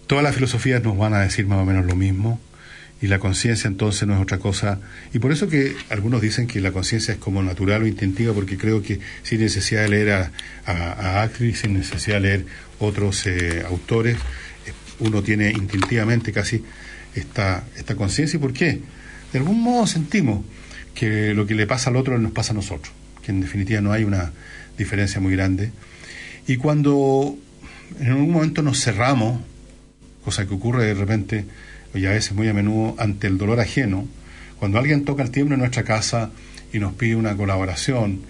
[0.06, 2.40] todas las filosofías nos van a decir más o menos lo mismo
[3.02, 4.78] y la conciencia entonces no es otra cosa.
[5.12, 8.58] Y por eso que algunos dicen que la conciencia es como natural o instintiva, porque
[8.58, 12.46] creo que sin necesidad de leer a, a, sin necesidad de leer
[12.78, 16.62] otros eh, autores, eh, uno tiene instintivamente casi
[17.14, 18.36] esta, esta conciencia.
[18.36, 18.80] ¿Y por qué?
[19.32, 20.44] De algún modo sentimos
[20.94, 23.92] que lo que le pasa al otro nos pasa a nosotros, que en definitiva no
[23.92, 24.32] hay una
[24.76, 25.70] diferencia muy grande.
[26.50, 27.38] Y cuando
[28.00, 29.40] en algún momento nos cerramos,
[30.24, 31.44] cosa que ocurre de repente,
[31.94, 34.08] y a veces muy a menudo ante el dolor ajeno,
[34.58, 36.32] cuando alguien toca el timbre en nuestra casa
[36.72, 38.22] y nos pide una colaboración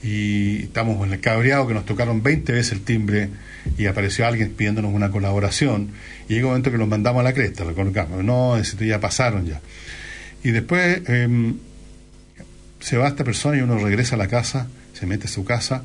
[0.00, 3.30] y estamos en el cabreado que nos tocaron 20 veces el timbre
[3.76, 5.88] y apareció alguien pidiéndonos una colaboración
[6.28, 9.44] y llega un momento que nos mandamos a la cresta, lo colocamos, no, ya pasaron
[9.44, 9.60] ya.
[10.44, 11.56] Y después em,
[12.78, 15.82] se va esta persona y uno regresa a la casa, se mete a su casa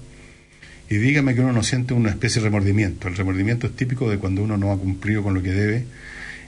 [0.91, 3.07] y dígame que uno no siente una especie de remordimiento.
[3.07, 5.85] El remordimiento es típico de cuando uno no ha cumplido con lo que debe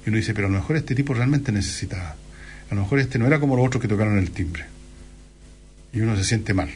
[0.05, 2.17] y uno dice, pero a lo mejor este tipo realmente necesitaba.
[2.69, 4.65] A lo mejor este no era como los otros que tocaron el timbre.
[5.93, 6.69] Y uno se siente mal.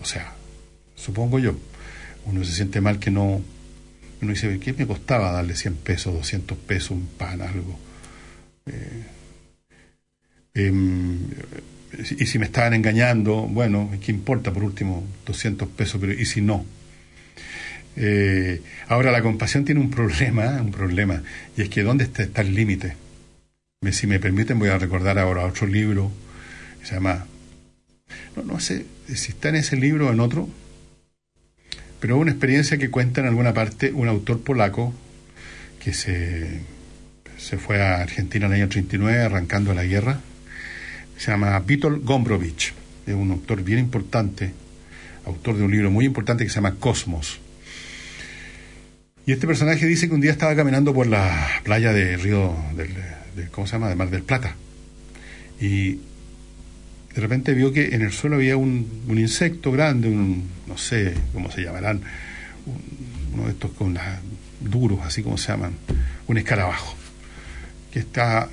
[0.00, 0.32] O sea,
[0.96, 1.54] supongo yo.
[2.24, 3.42] Uno se siente mal que no...
[4.22, 7.78] Uno dice, ¿qué me costaba darle 100 pesos, 200 pesos, un pan, algo?
[8.64, 9.04] Eh,
[10.54, 11.18] em,
[12.18, 16.00] y si me estaban engañando, bueno, ¿qué importa por último 200 pesos?
[16.00, 16.64] Pero ¿y si no?
[17.96, 21.22] Eh, ahora la compasión tiene un problema, un problema,
[21.56, 22.96] y es que ¿dónde está, el límite?
[23.92, 26.10] Si me permiten, voy a recordar ahora otro libro
[26.80, 27.26] que se llama.
[28.36, 30.48] No, no sé si está en ese libro o en otro,
[32.00, 34.94] pero una experiencia que cuenta en alguna parte un autor polaco
[35.82, 36.60] que se,
[37.36, 40.20] se fue a Argentina en el año 39, arrancando la guerra.
[41.18, 42.72] Se llama Witold Gombrowicz,
[43.06, 44.52] es un autor bien importante,
[45.26, 47.40] autor de un libro muy importante que se llama Cosmos.
[49.26, 52.88] Y este personaje dice que un día estaba caminando por la playa de Río del,
[53.36, 53.88] de- ¿cómo se llama?
[53.88, 54.54] de Mar del Plata.
[55.60, 55.92] Y
[57.14, 61.50] de repente vio que en el suelo había un, insecto grande, un, no sé cómo
[61.50, 62.02] se llamarán,
[62.66, 64.18] un- uno de estos con las
[64.60, 65.72] duros, así como se llaman,
[66.26, 66.94] un escarabajo,
[67.92, 68.48] que está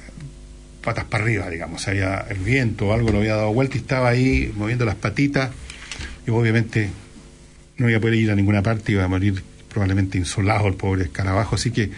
[0.83, 4.09] patas para arriba, digamos, había el viento o algo lo había dado vuelta y estaba
[4.09, 5.51] ahí moviendo las patitas
[6.25, 6.89] y obviamente
[7.77, 11.03] no iba a poder ir a ninguna parte, iba a morir probablemente insolado el pobre
[11.03, 11.91] escarabajo, así que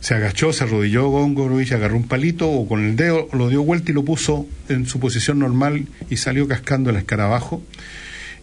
[0.00, 3.90] se agachó, se arrodilló Góngorowicz, agarró un palito o con el dedo lo dio vuelta
[3.90, 7.62] y lo puso en su posición normal y salió cascando el escarabajo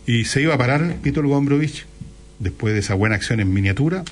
[0.06, 1.86] y se iba a parar Vítor Gombrowicz
[2.40, 4.04] después de esa buena acción en miniatura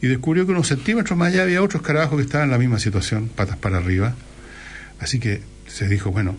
[0.00, 2.78] y descubrió que unos centímetros más allá había otro escarabajo que estaba en la misma
[2.78, 4.14] situación, patas para arriba.
[4.98, 6.36] Así que se dijo, bueno,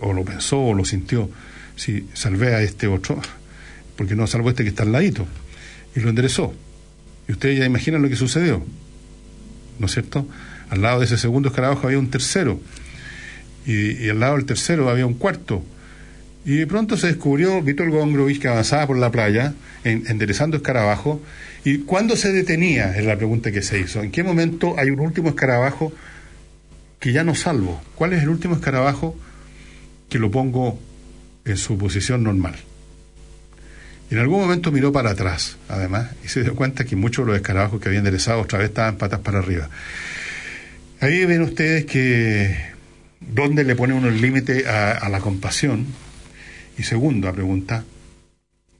[0.00, 1.30] o lo pensó o lo sintió,
[1.76, 3.20] si salvé a este otro,
[3.96, 5.26] porque no salvo este que está al ladito.
[5.98, 6.54] Y lo enderezó.
[7.28, 8.64] Y ustedes ya imaginan lo que sucedió.
[9.80, 10.28] ¿No es cierto?
[10.70, 12.60] Al lado de ese segundo escarabajo había un tercero.
[13.66, 15.64] Y, al lado del tercero había un cuarto.
[16.44, 21.20] Y de pronto se descubrió Víctor Gongrovich que avanzaba por la playa, en- enderezando escarabajo.
[21.64, 22.96] ¿Y cuándo se detenía?
[22.96, 24.00] Es la pregunta que se hizo.
[24.02, 25.92] ¿En qué momento hay un último escarabajo
[27.00, 27.82] que ya no salvo?
[27.96, 29.18] ¿Cuál es el último escarabajo
[30.08, 30.78] que lo pongo
[31.44, 32.54] en su posición normal?
[34.10, 37.40] En algún momento miró para atrás, además, y se dio cuenta que muchos de los
[37.40, 39.68] escarabajos que había enderezado otra vez estaban patas para arriba.
[41.00, 42.56] Ahí ven ustedes que
[43.20, 45.86] dónde le pone uno el límite a, la compasión.
[46.78, 47.84] Y segundo, la pregunta,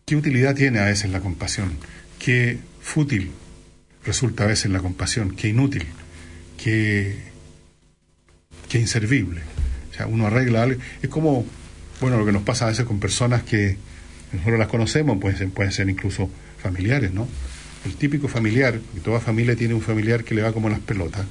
[0.06, 1.72] ¿qué utilidad tiene a veces la compasión?
[2.18, 3.30] ¿Qué fútil
[4.04, 5.36] resulta a veces la compasión?
[5.36, 5.84] ¿Qué inútil?
[6.56, 7.18] ¿Qué,
[8.68, 9.42] qué inservible?
[9.90, 10.80] O sea, uno arregla algo.
[11.02, 11.44] Es como,
[12.00, 13.76] bueno, lo que nos pasa a veces con personas que
[14.32, 17.26] nosotros las conocemos, pueden ser, pueden ser incluso familiares, ¿no?
[17.84, 21.26] El típico familiar, y toda familia tiene un familiar que le va como las pelotas,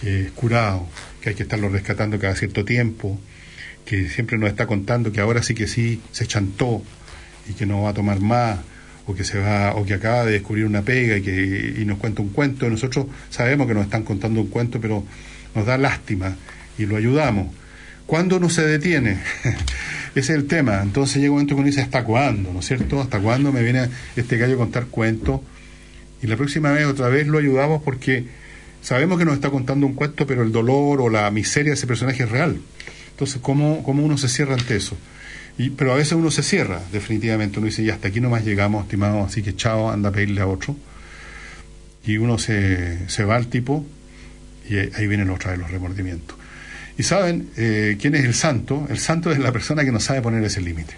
[0.00, 0.86] que es curado,
[1.20, 3.18] que hay que estarlo rescatando cada cierto tiempo,
[3.84, 6.82] que siempre nos está contando que ahora sí que sí se chantó
[7.48, 8.58] y que no va a tomar más,
[9.08, 11.98] o que se va, o que acaba de descubrir una pega y que y nos
[11.98, 12.68] cuenta un cuento.
[12.68, 15.02] Nosotros sabemos que nos están contando un cuento, pero
[15.54, 16.36] nos da lástima
[16.76, 17.48] y lo ayudamos.
[18.08, 19.18] ¿Cuándo no se detiene?
[20.14, 20.80] Ese es el tema.
[20.82, 22.54] Entonces llega un momento que uno dice, ¿hasta cuándo?
[22.54, 23.02] ¿No es cierto?
[23.02, 25.42] ¿Hasta cuándo me viene este gallo a contar cuentos?
[26.22, 28.24] Y la próxima vez, otra vez, lo ayudamos porque
[28.80, 31.86] sabemos que nos está contando un cuento, pero el dolor o la miseria de ese
[31.86, 32.58] personaje es real.
[33.10, 34.96] Entonces, ¿cómo, cómo uno se cierra ante eso?
[35.76, 37.58] Pero a veces uno se cierra, definitivamente.
[37.58, 40.46] Uno dice, ya hasta aquí nomás llegamos, estimado, así que chao, anda a pedirle a
[40.46, 40.74] otro.
[42.06, 43.84] Y uno se, se va al tipo
[44.66, 46.37] y ahí ahí vienen otra vez los remordimientos.
[46.98, 48.86] Y saben eh, quién es el santo.
[48.90, 50.94] El santo es la persona que no sabe poner ese límite.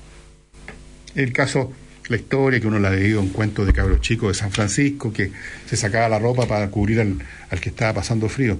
[1.14, 1.72] El caso,
[2.08, 5.12] la historia que uno la ha leído, un cuento de cabro chico de San Francisco
[5.12, 5.30] que
[5.68, 8.58] se sacaba la ropa para cubrir al, que estaba pasando frío.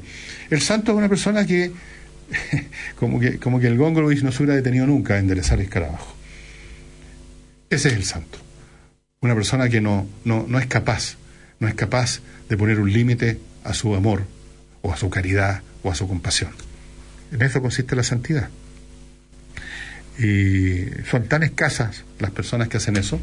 [0.50, 1.72] El santo es una persona que,
[2.96, 6.14] como que, como que el Gongrovich no se hubiera detenido nunca a enderezar el escarabajo.
[7.70, 8.38] Ese es el santo.
[9.22, 11.16] Una persona que no, no, no es capaz,
[11.58, 14.24] no es capaz de poner un límite a su amor,
[14.82, 16.50] o a su caridad, o a su compasión.
[17.32, 18.48] En eso consiste la santidad.
[20.18, 23.20] Y son tan escasas las personas que hacen eso,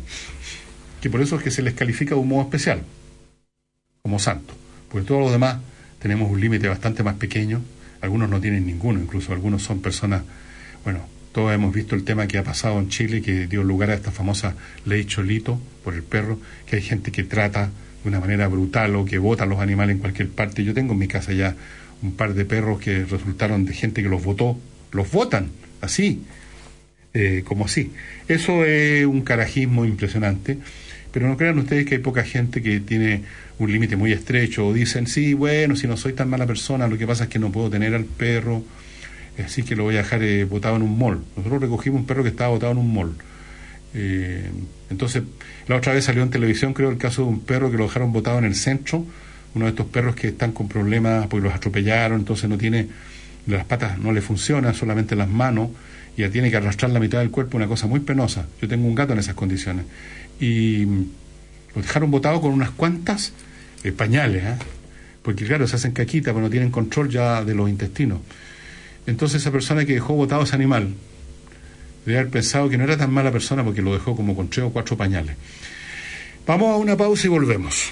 [1.01, 2.81] que por eso es que se les califica de un modo especial,
[4.01, 4.55] como santo.
[4.89, 5.57] Porque todos los demás
[5.99, 7.61] tenemos un límite bastante más pequeño,
[8.01, 10.23] algunos no tienen ninguno, incluso algunos son personas,
[10.83, 13.93] bueno, todos hemos visto el tema que ha pasado en Chile, que dio lugar a
[13.93, 14.55] esta famosa
[14.85, 17.69] ley Cholito por el perro, que hay gente que trata
[18.03, 20.63] de una manera brutal o que bota a los animales en cualquier parte.
[20.63, 21.55] Yo tengo en mi casa ya
[22.03, 24.57] un par de perros que resultaron de gente que los votó,
[24.91, 25.49] los votan,
[25.81, 26.21] así,
[27.13, 27.91] eh, como así.
[28.27, 30.57] Eso es un carajismo impresionante,
[31.11, 33.23] pero no crean ustedes que hay poca gente que tiene
[33.59, 36.97] un límite muy estrecho o dicen, sí, bueno, si no soy tan mala persona, lo
[36.97, 38.63] que pasa es que no puedo tener al perro,
[39.43, 41.23] así que lo voy a dejar eh, botado en un mall.
[41.35, 43.15] Nosotros recogimos un perro que estaba botado en un mall.
[43.93, 44.51] Eh,
[44.89, 45.23] entonces,
[45.67, 48.13] la otra vez salió en televisión, creo, el caso de un perro que lo dejaron
[48.13, 49.05] botado en el centro,
[49.57, 52.87] uno de estos perros que están con problemas porque los atropellaron, entonces no tiene,
[53.47, 55.69] las patas no le funcionan, solamente las manos,
[56.15, 58.47] y ya tiene que arrastrar la mitad del cuerpo, una cosa muy penosa.
[58.61, 59.85] Yo tengo un gato en esas condiciones.
[60.39, 63.33] Y lo dejaron botado con unas cuantas
[63.83, 64.55] eh, pañales, ¿eh?
[65.21, 68.19] porque claro, se hacen caquita, pero no tienen control ya de los intestinos.
[69.05, 70.93] Entonces esa persona que dejó botado ese animal,
[72.05, 74.65] debe haber pensado que no era tan mala persona porque lo dejó como con tres
[74.65, 75.35] o cuatro pañales.
[76.45, 77.91] Vamos a una pausa y volvemos.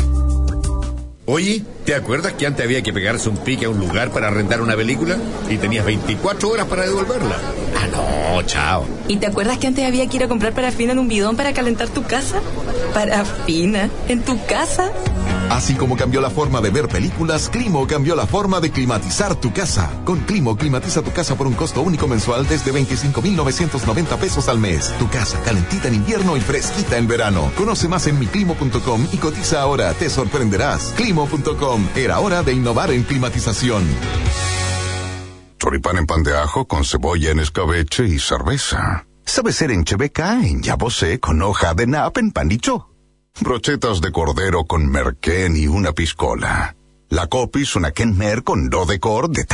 [1.33, 4.59] Oye, ¿te acuerdas que antes había que pegarse un pique a un lugar para arrendar
[4.59, 5.15] una película?
[5.49, 7.37] Y tenías 24 horas para devolverla.
[7.73, 8.85] Ah, no, chao.
[9.07, 11.53] ¿Y te acuerdas que antes había que ir a comprar parafina en un bidón para
[11.53, 12.41] calentar tu casa?
[12.93, 13.89] ¿Parafina?
[14.09, 14.91] ¿En tu casa?
[15.51, 19.51] Así como cambió la forma de ver películas, Climo cambió la forma de climatizar tu
[19.51, 19.91] casa.
[20.05, 24.93] Con Climo climatiza tu casa por un costo único mensual desde 25,990 pesos al mes.
[24.97, 27.51] Tu casa calentita en invierno y fresquita en verano.
[27.57, 29.93] Conoce más en miclimo.com y cotiza ahora.
[29.93, 30.93] Te sorprenderás.
[30.95, 31.89] Climo.com.
[31.97, 33.83] Era hora de innovar en climatización.
[35.59, 39.05] Choripán en pan de ajo con cebolla en escabeche y cerveza.
[39.25, 42.90] Sabe ser en chebeca, en yabosé, con hoja de nap en panicho.
[43.39, 46.75] Brochetas de cordero con merquén y una piscola.
[47.09, 49.45] La copis una kenmer con do de cor de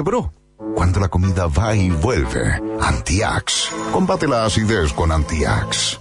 [0.00, 0.32] bro.
[0.74, 3.70] Cuando la comida va y vuelve, Antiax.
[3.92, 6.00] Combate la acidez con Antiax.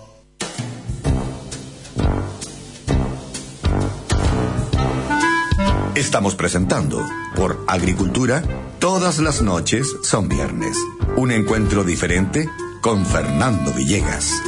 [5.96, 7.06] Estamos presentando
[7.36, 8.42] por Agricultura,
[8.80, 10.78] todas las noches son viernes.
[11.18, 12.50] Un encuentro diferente
[12.82, 14.42] con Fernando Villegas.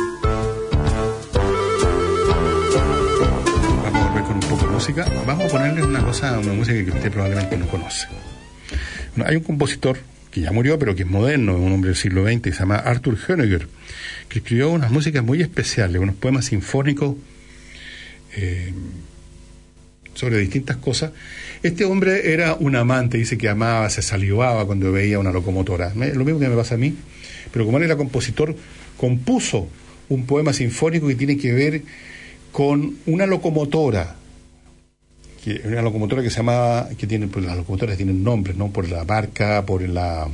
[4.75, 8.07] Vamos a ponerle una cosa, una música que usted probablemente no conoce.
[9.25, 9.97] Hay un compositor
[10.29, 13.17] que ya murió, pero que es moderno, un hombre del siglo XX, se llama Arthur
[13.29, 13.69] Honegger,
[14.27, 17.15] que escribió unas músicas muy especiales, unos poemas sinfónicos
[18.35, 18.73] eh,
[20.13, 21.13] sobre distintas cosas.
[21.63, 25.93] Este hombre era un amante, dice que amaba, se salivaba cuando veía una locomotora.
[25.95, 26.93] Lo mismo que me pasa a mí,
[27.53, 28.53] pero como él era compositor,
[28.97, 29.69] compuso
[30.09, 31.81] un poema sinfónico que tiene que ver
[32.51, 34.17] con una locomotora,
[35.45, 38.71] que una locomotora que se llama, que tiene, pues las locomotoras tienen nombres, ¿no?
[38.71, 40.27] Por la marca, por la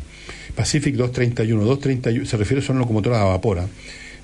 [0.55, 3.59] Pacific 231, 231, se refiere son locomotoras a vapor.
[3.59, 3.67] ¿ah?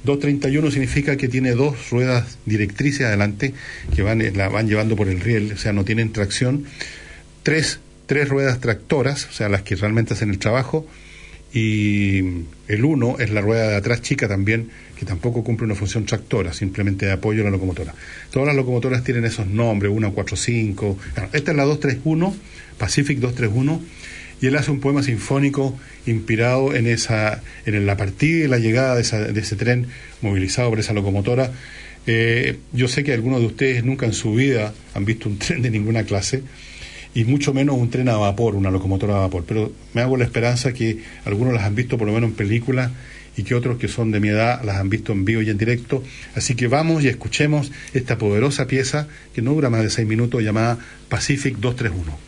[0.06, 3.54] 231 significa que tiene dos ruedas directrices adelante
[3.94, 6.64] que van, eh, la van llevando por el riel, o sea, no tienen tracción.
[7.44, 10.88] Tres, tres ruedas tractoras, o sea, las que realmente hacen el trabajo.
[11.54, 12.20] Y
[12.70, 14.70] el uno es la rueda de atrás chica también,
[15.00, 17.94] que tampoco cumple una función tractora, simplemente de apoyo a la locomotora.
[18.32, 20.98] Todas las locomotoras tienen esos nombres, 145.
[21.16, 22.36] Bueno, esta es la 231,
[22.78, 23.82] Pacific 231
[24.42, 28.96] y él hace un poema sinfónico inspirado en esa en la partida y la llegada
[28.96, 29.88] de, esa- de ese tren
[30.22, 31.52] movilizado por esa locomotora.
[32.06, 35.62] Eh, yo sé que algunos de ustedes nunca en su vida han visto un tren
[35.62, 36.44] de ninguna clase
[37.14, 40.24] y mucho menos un tren a vapor, una locomotora a vapor, pero me hago la
[40.24, 42.92] esperanza que algunos las han visto por lo menos en películas
[43.38, 45.58] y que otros que son de mi edad las han visto en vivo y en
[45.58, 46.04] directo.
[46.36, 50.44] Así que vamos y escuchemos esta poderosa pieza que no dura más de seis minutos
[50.44, 50.78] llamada
[51.08, 52.27] Pacific 231.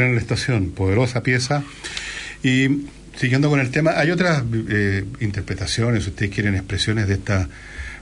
[0.00, 1.62] Tren a la estación, poderosa pieza.
[2.42, 2.86] Y
[3.16, 7.48] siguiendo con el tema, hay otras eh, interpretaciones, si ustedes quieren expresiones de esta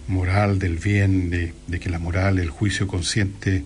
[0.07, 3.64] moral del bien, de, de que la moral, el juicio consciente,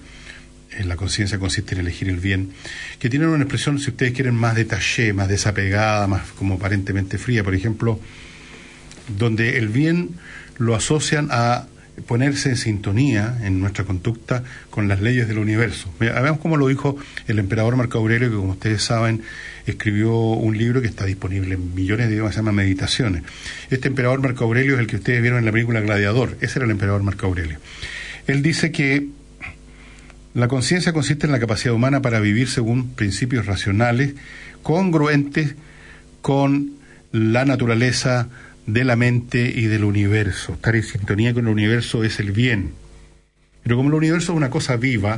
[0.71, 2.53] en la conciencia consiste en elegir el bien,
[2.99, 7.45] que tienen una expresión, si ustedes quieren, más detallé, más desapegada, más como aparentemente fría,
[7.45, 8.01] por ejemplo,
[9.19, 10.13] donde el bien
[10.57, 11.67] lo asocian a
[12.07, 15.93] ponerse en sintonía en nuestra conducta con las leyes del universo.
[16.01, 16.97] Veamos cómo lo dijo
[17.29, 19.23] el emperador Marco Aurelio, que como ustedes saben
[19.67, 23.23] escribió un libro que está disponible en millones de idiomas, se llama Meditaciones.
[23.71, 26.65] Este emperador Marco Aurelio es el que ustedes vieron en la película Gladiador, ese era
[26.65, 27.59] el emperador Marco Aurelio.
[28.27, 29.09] Él dice que
[30.35, 34.15] la conciencia consiste en la capacidad humana para vivir según principios racionales,
[34.63, 35.55] congruentes
[36.23, 36.73] con
[37.13, 38.29] la naturaleza
[38.67, 40.55] de la mente y del universo.
[40.55, 42.73] Estar en sintonía con el universo es el bien.
[43.63, 45.17] Pero como el universo es una cosa viva,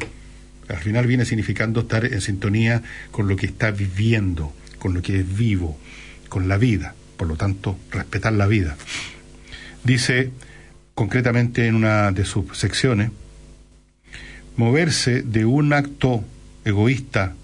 [0.68, 5.20] al final viene significando estar en sintonía con lo que está viviendo, con lo que
[5.20, 5.78] es vivo,
[6.28, 6.94] con la vida.
[7.16, 8.76] Por lo tanto, respetar la vida.
[9.84, 10.30] Dice
[10.94, 13.10] concretamente en una de sus secciones,
[14.56, 16.24] moverse de un acto
[16.64, 17.34] egoísta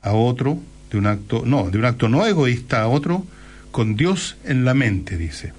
[0.00, 0.58] a otro,
[0.90, 3.26] de un acto, no, de un acto no egoísta a otro,
[3.72, 5.52] con Dios en la mente, dice.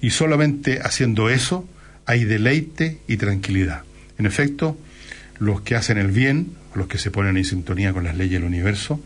[0.00, 1.68] Y solamente haciendo eso
[2.04, 3.82] hay deleite y tranquilidad.
[4.18, 4.78] En efecto,
[5.38, 8.44] los que hacen el bien, los que se ponen en sintonía con las leyes del
[8.44, 9.02] universo,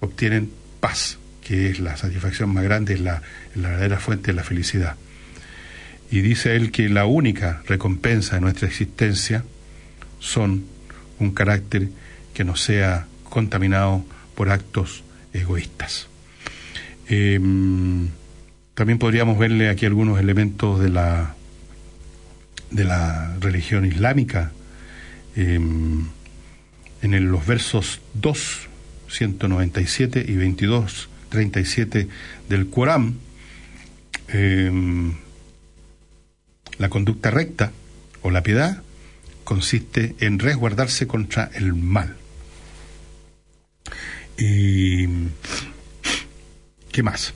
[0.00, 0.50] obtienen
[0.80, 3.22] paz, que es la satisfacción más grande, es la,
[3.54, 4.96] la verdadera fuente de la felicidad.
[6.10, 9.44] Y dice él que la única recompensa de nuestra existencia
[10.18, 10.64] son
[11.18, 11.88] un carácter
[12.34, 14.04] que no sea contaminado
[14.34, 16.08] por actos egoístas.
[17.14, 18.08] Em,
[18.72, 21.34] también podríamos verle aquí algunos elementos de la
[22.70, 24.50] de la religión islámica
[25.36, 26.06] em,
[27.02, 28.68] en los versos 2,
[29.08, 32.08] 197 y 22, 37
[32.48, 33.18] del Corán.
[34.28, 35.12] Em,
[36.78, 37.72] la conducta recta
[38.22, 38.82] o la piedad
[39.44, 42.16] consiste en resguardarse contra el mal.
[44.38, 45.06] Y
[46.92, 47.34] ¿qué más?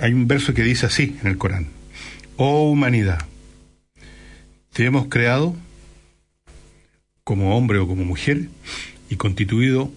[0.00, 1.68] Hay un verso que dice así en el Corán:
[2.36, 3.24] Oh humanidad,
[4.72, 5.56] te hemos creado
[7.24, 8.48] como hombre o como mujer
[9.08, 9.90] y constituido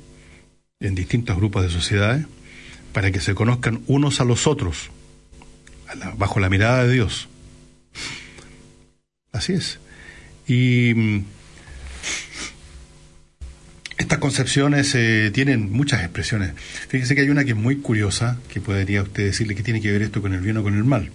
[0.79, 2.25] en distintos grupos de sociedades
[2.93, 4.89] para que se conozcan unos a los otros
[6.17, 7.27] bajo la mirada de Dios.
[9.31, 9.79] Así es.
[10.47, 11.23] Y mm,
[13.97, 16.51] estas concepciones eh, tienen muchas expresiones.
[16.89, 19.91] Fíjense que hay una que es muy curiosa, que podría usted decirle que tiene que
[19.91, 21.11] ver esto con el bien o con el mal.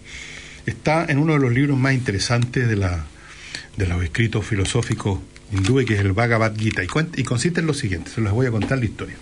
[0.66, 5.20] Está en uno de los libros más interesantes de, los escritos filosóficos
[5.52, 6.86] hindúes, que es el Bhagavad Gita, y,
[7.24, 9.16] consiste en lo siguiente, se les voy a contar la historia.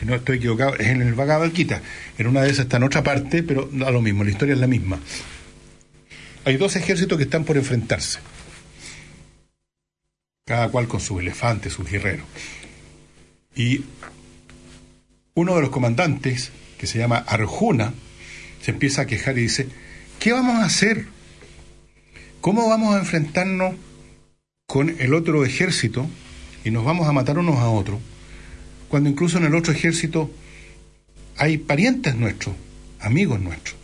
[0.00, 1.80] Si no estoy equivocado, es en el Bhagavad Gita.
[2.18, 4.60] En una de esas está en otra parte, pero a lo mismo, la historia es
[4.60, 4.98] la misma.
[6.44, 8.18] Hay dos ejércitos que están por enfrentarse
[10.46, 12.24] cada cual con sus elefantes, sus guerreros.
[13.56, 13.84] Y
[15.34, 17.94] uno de los comandantes, que se llama Arjuna,
[18.60, 19.66] se empieza a quejar y dice,
[20.20, 21.06] ¿qué vamos a hacer?
[22.42, 23.74] ¿Cómo vamos a enfrentarnos
[24.66, 26.06] con el otro ejército
[26.64, 27.98] y nos vamos a matar unos a otros?
[28.88, 30.30] Cuando incluso en el otro ejército
[31.38, 32.54] hay parientes nuestros,
[33.00, 33.76] amigos nuestros.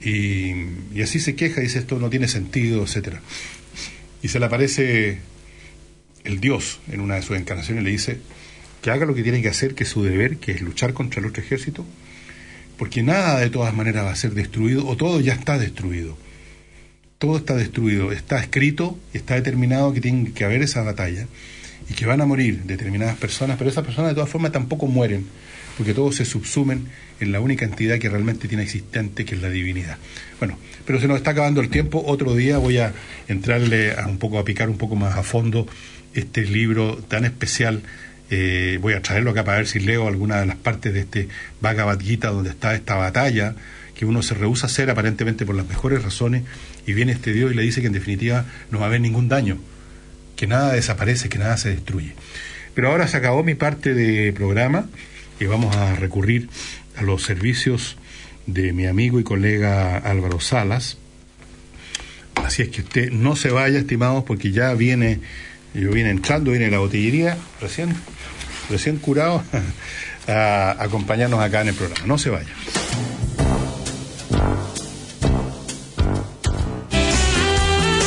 [0.00, 0.52] Y,
[0.94, 3.22] y así se queja, dice esto no tiene sentido, etcétera.
[4.22, 5.18] Y se le aparece
[6.24, 8.18] el Dios en una de sus encarnaciones le dice
[8.82, 11.20] que haga lo que tiene que hacer, que es su deber, que es luchar contra
[11.20, 11.84] el otro ejército,
[12.78, 16.16] porque nada de todas maneras va a ser destruido, o todo ya está destruido.
[17.18, 21.26] Todo está destruido, está escrito, está determinado que tiene que haber esa batalla
[21.90, 25.26] y que van a morir determinadas personas, pero esas personas de todas formas tampoco mueren,
[25.76, 26.86] porque todos se subsumen
[27.20, 29.98] en la única entidad que realmente tiene existente, que es la divinidad.
[30.38, 32.94] Bueno, pero se nos está acabando el tiempo, otro día voy a
[33.28, 35.66] entrarle a un poco, a picar un poco más a fondo
[36.14, 37.82] este libro tan especial.
[38.30, 41.28] Eh, voy a traerlo acá para ver si leo alguna de las partes de este
[41.60, 43.56] Bhagavad donde está esta batalla
[44.00, 46.44] que uno se rehúsa a hacer aparentemente por las mejores razones
[46.86, 49.28] y viene este Dios y le dice que en definitiva no va a haber ningún
[49.28, 49.58] daño,
[50.36, 52.14] que nada desaparece, que nada se destruye.
[52.74, 54.86] Pero ahora se acabó mi parte de programa
[55.38, 56.48] y vamos a recurrir
[56.96, 57.98] a los servicios
[58.46, 60.96] de mi amigo y colega Álvaro Salas.
[62.36, 65.20] Así es que usted no se vaya, estimados, porque ya viene
[65.74, 67.94] yo viene entrando, viene la botillería, recién,
[68.68, 69.42] recién curado,
[70.28, 72.06] a acompañarnos acá en el programa.
[72.06, 72.48] No se vaya.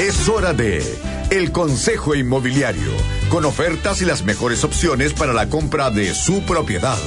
[0.01, 0.83] Es hora de
[1.31, 2.91] el Consejo Inmobiliario,
[3.29, 6.97] con ofertas y las mejores opciones para la compra de su propiedad.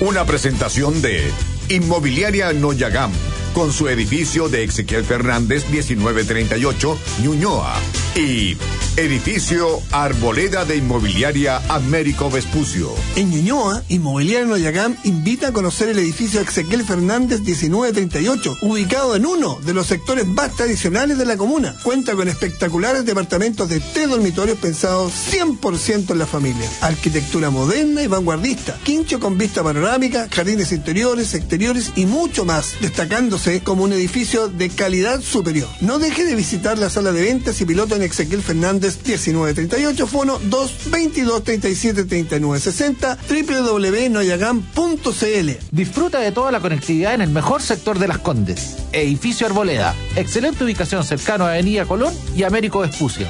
[0.00, 1.22] Una presentación de
[1.68, 3.12] Inmobiliaria Noyagam,
[3.54, 7.74] con su edificio de Ezequiel Fernández 1938, Ñuñoa,
[8.14, 8.56] y
[8.96, 12.90] Edificio Arboleda de Inmobiliaria Américo Vespucio.
[13.16, 19.58] En Ñuñoa, Inmobiliaria Noyagam invita a conocer el edificio Ezequiel Fernández 1938, ubicado en uno
[19.64, 21.74] de los sectores más tradicionales de la comuna.
[21.82, 26.68] Cuenta con espectaculares departamentos de tres dormitorios pensados 100% en la familia.
[26.82, 33.62] Arquitectura moderna y vanguardista, quincho con vista panorámica, jardines interiores, exteriores y mucho más, destacándose
[33.62, 35.68] como un edificio de calidad superior.
[35.80, 40.38] No deje de visitar la sala de ventas y piloto en Ezequiel Fernández 1938, fono
[40.38, 45.50] 222 37 39 60, www.noyagam.cl.
[45.70, 48.76] Disfruta de toda la conectividad en el mejor sector de Las Condes.
[48.92, 49.94] Edificio Arboleda.
[50.16, 53.26] Excelente ubicación cercano a Avenida Colón y Américo Vespucio.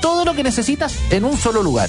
[0.00, 1.88] Todo lo que necesitas en un solo lugar,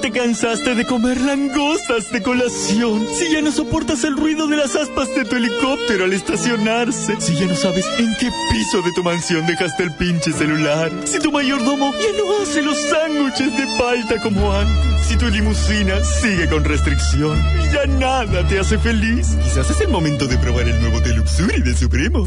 [0.00, 4.74] Te cansaste de comer langostas de colación, si ya no soportas el ruido de las
[4.74, 9.02] aspas de tu helicóptero al estacionarse, si ya no sabes en qué piso de tu
[9.02, 14.22] mansión dejaste el pinche celular, si tu mayordomo ya no hace los sándwiches de palta
[14.22, 19.68] como antes, si tu limusina sigue con restricción y ya nada te hace feliz, quizás
[19.70, 22.26] es el momento de probar el nuevo té Luxury de Supremo.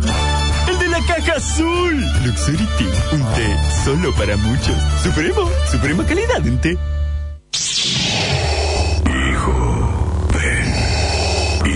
[0.70, 2.02] El de la caja azul.
[2.26, 4.76] Luxury Tea, un té solo para muchos.
[5.02, 6.78] Supremo, suprema calidad en té.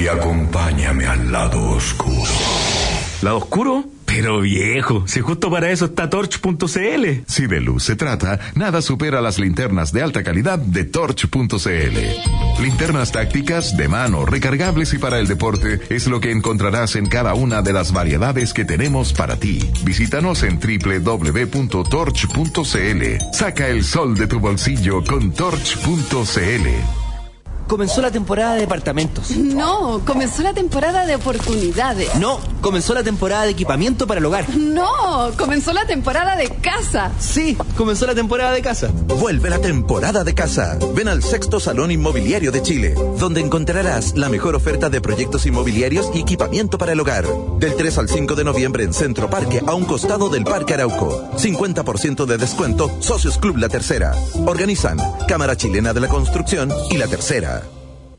[0.07, 2.31] Y acompáñame al lado oscuro.
[3.21, 3.85] ¿Lado oscuro?
[4.05, 7.05] Pero viejo, si justo para eso está torch.cl.
[7.27, 12.61] Si de luz se trata, nada supera las linternas de alta calidad de torch.cl.
[12.61, 17.33] Linternas tácticas, de mano, recargables y para el deporte es lo que encontrarás en cada
[17.33, 19.59] una de las variedades que tenemos para ti.
[19.83, 21.83] Visítanos en www.torch.cl.
[23.33, 27.06] Saca el sol de tu bolsillo con torch.cl.
[27.67, 29.31] Comenzó la temporada de departamentos.
[29.31, 32.15] No, comenzó la temporada de oportunidades.
[32.15, 34.45] No, comenzó la temporada de equipamiento para el hogar.
[34.55, 37.11] No, comenzó la temporada de casa.
[37.19, 38.89] Sí, comenzó la temporada de casa.
[39.19, 40.77] Vuelve la temporada de casa.
[40.95, 46.09] Ven al sexto Salón Inmobiliario de Chile, donde encontrarás la mejor oferta de proyectos inmobiliarios
[46.13, 47.25] y equipamiento para el hogar.
[47.59, 51.29] Del 3 al 5 de noviembre en Centro Parque, a un costado del Parque Arauco.
[51.35, 54.15] 50% de descuento, Socios Club La Tercera.
[54.45, 54.97] Organizan
[55.27, 57.56] Cámara Chilena de la Construcción y La Tercera.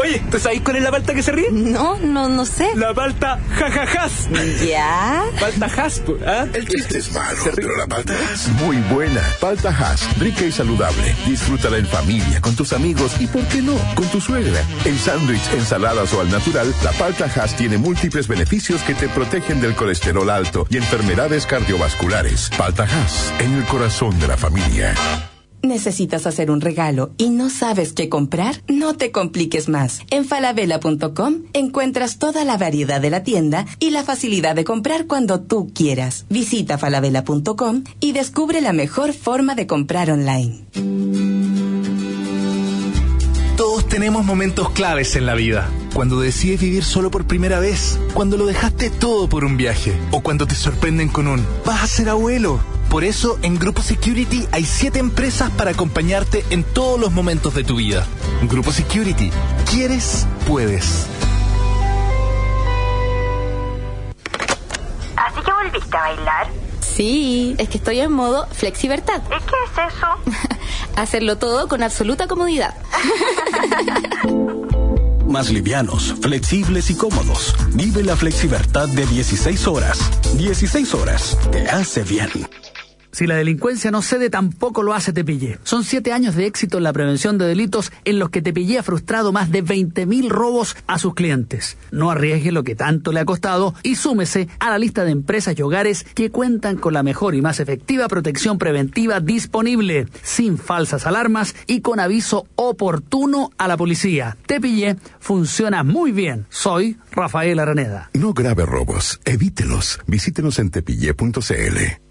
[0.00, 1.50] Oye, ¿tú sabes cuál es la palta que se ríe?
[1.50, 2.70] No, no, no sé.
[2.76, 4.28] La palta jajajas.
[4.64, 5.24] ¿Ya?
[5.40, 6.46] Palta has, ¿ah?
[6.52, 9.20] El chiste es malo, pero la palta es muy buena.
[9.40, 11.16] Palta Hass, rica y saludable.
[11.26, 14.62] Disfrútala en familia, con tus amigos y, ¿por qué no?, con tu suegra.
[14.84, 19.60] En sándwich, ensaladas o al natural, la palta Hass tiene múltiples beneficios que te protegen
[19.60, 22.50] del colesterol alto y enfermedades cardiovasculares.
[22.56, 24.94] Palta Hass, en el corazón de la familia.
[25.62, 28.62] ¿Necesitas hacer un regalo y no sabes qué comprar?
[28.68, 30.00] No te compliques más.
[30.10, 35.40] En falabella.com encuentras toda la variedad de la tienda y la facilidad de comprar cuando
[35.40, 36.26] tú quieras.
[36.28, 40.64] Visita falabella.com y descubre la mejor forma de comprar online.
[43.56, 45.68] Todos tenemos momentos claves en la vida.
[45.92, 50.20] Cuando decides vivir solo por primera vez, cuando lo dejaste todo por un viaje, o
[50.20, 52.60] cuando te sorprenden con un vas a ser abuelo.
[52.90, 57.62] Por eso, en Grupo Security hay siete empresas para acompañarte en todos los momentos de
[57.62, 58.06] tu vida.
[58.42, 59.30] Grupo Security.
[59.70, 60.26] ¿Quieres?
[60.46, 61.06] Puedes.
[65.16, 66.46] ¿Así que volviste a bailar?
[66.80, 69.22] Sí, es que estoy en modo flexibertad.
[69.26, 70.56] ¿Y qué es eso?
[70.96, 72.74] Hacerlo todo con absoluta comodidad.
[75.28, 77.54] más livianos, flexibles y cómodos.
[77.74, 79.98] Vive la flexibertad de 16 horas.
[80.36, 82.30] 16 horas te hace bien.
[83.10, 85.58] Si la delincuencia no cede, tampoco lo hace Tepillé.
[85.64, 88.82] Son siete años de éxito en la prevención de delitos en los que Tepillé ha
[88.82, 91.78] frustrado más de 20.000 robos a sus clientes.
[91.90, 95.58] No arriesgue lo que tanto le ha costado y súmese a la lista de empresas
[95.58, 101.06] y hogares que cuentan con la mejor y más efectiva protección preventiva disponible, sin falsas
[101.06, 104.36] alarmas y con aviso oportuno a la policía.
[104.46, 106.46] Tepillé funciona muy bien.
[106.50, 108.10] Soy Rafael Araneda.
[108.14, 110.00] No grave robos, evítelos.
[110.06, 112.07] Visítenos en tepille.cl.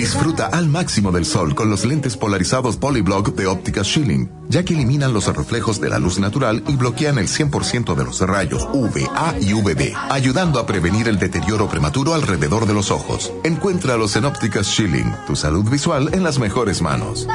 [0.00, 4.72] Disfruta al máximo del sol con los lentes polarizados Polyblock de óptica Schilling, ya que
[4.72, 9.34] eliminan los reflejos de la luz natural y bloquean el 100% de los rayos UVA
[9.42, 13.30] y UVB, ayudando a prevenir el deterioro prematuro alrededor de los ojos.
[13.44, 17.26] Encuéntralos en ópticas Schilling, tu salud visual en las mejores manos.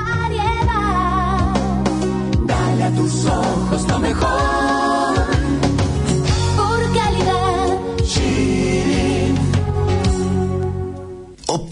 [2.47, 4.74] Dale a tus ojos lo mejor.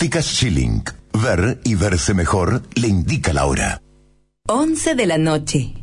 [0.03, 0.83] Ópticas Schilling.
[1.13, 3.81] Ver y verse mejor le indica la hora.
[4.49, 5.82] 11 de la noche.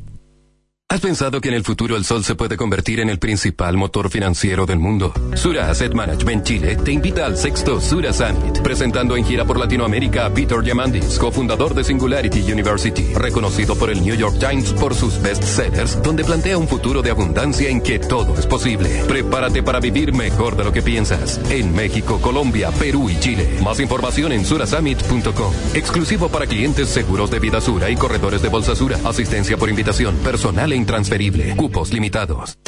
[0.92, 4.10] ¿Has pensado que en el futuro el sol se puede convertir en el principal motor
[4.10, 5.14] financiero del mundo?
[5.36, 10.26] Sura Asset Management Chile te invita al sexto Sura Summit, presentando en gira por Latinoamérica
[10.26, 15.22] a Peter Diamandis, cofundador de Singularity University, reconocido por el New York Times por sus
[15.22, 19.04] bestsellers, donde plantea un futuro de abundancia en que todo es posible.
[19.06, 23.60] Prepárate para vivir mejor de lo que piensas en México, Colombia, Perú y Chile.
[23.62, 25.52] Más información en surasummit.com.
[25.72, 28.98] Exclusivo para clientes seguros de vida Sura y corredores de bolsa Sura.
[29.04, 31.56] Asistencia por invitación, personal e intransferible.
[31.56, 32.58] Cupos limitados.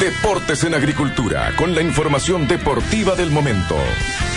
[0.00, 3.76] Deportes en Agricultura, con la información deportiva del momento.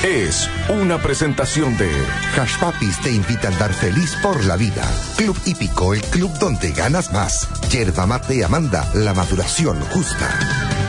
[0.03, 1.89] Es una presentación de
[2.37, 4.83] Hash Papis te invita a andar feliz por la vida.
[5.17, 7.47] Club Hípico, el club donde ganas más.
[7.69, 10.86] Yerba mate Amanda, la maduración justa.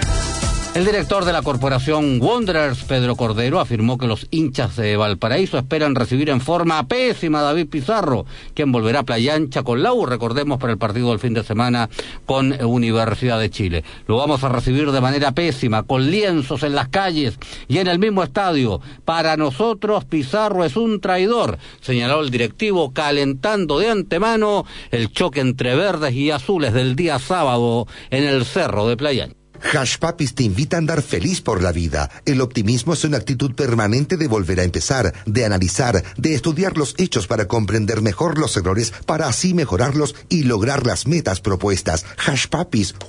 [0.78, 5.96] El director de la corporación Wanderers, Pedro Cordero, afirmó que los hinchas de Valparaíso esperan
[5.96, 10.60] recibir en forma pésima a David Pizarro, quien volverá a Playa Ancha con Lau, recordemos,
[10.60, 11.90] para el partido del fin de semana
[12.26, 13.82] con Universidad de Chile.
[14.06, 17.98] Lo vamos a recibir de manera pésima, con lienzos en las calles y en el
[17.98, 18.80] mismo estadio.
[19.04, 25.74] Para nosotros, Pizarro es un traidor, señaló el directivo, calentando de antemano el choque entre
[25.74, 29.28] verdes y azules del día sábado en el cerro de Playa.
[29.72, 32.11] Hash Papis te invita a andar feliz por la vida.
[32.24, 36.94] El optimismo es una actitud permanente de volver a empezar, de analizar, de estudiar los
[36.98, 42.04] hechos para comprender mejor los errores, para así mejorarlos y lograr las metas propuestas.
[42.26, 42.46] Hash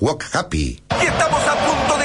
[0.00, 0.82] walk happy.
[1.00, 1.99] Estamos a punto de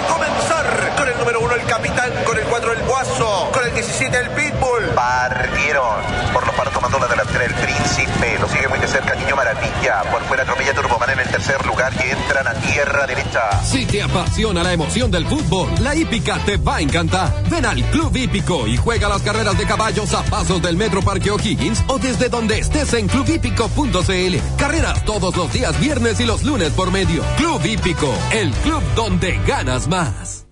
[9.46, 10.02] Maravilla.
[10.12, 13.64] Por fuera atropella Turboman en el tercer lugar y entran a tierra derecha.
[13.64, 17.43] Si te apasiona la emoción del fútbol, la hípica te va a encantar.
[17.50, 21.30] Ven al Club Hípico y juega las carreras de caballos a pasos del Metro Parque
[21.30, 24.36] O'Higgins o desde donde estés en clubhípico.cl.
[24.58, 27.24] Carreras todos los días viernes y los lunes por medio.
[27.38, 30.48] Club Hípico, el club donde ganas más.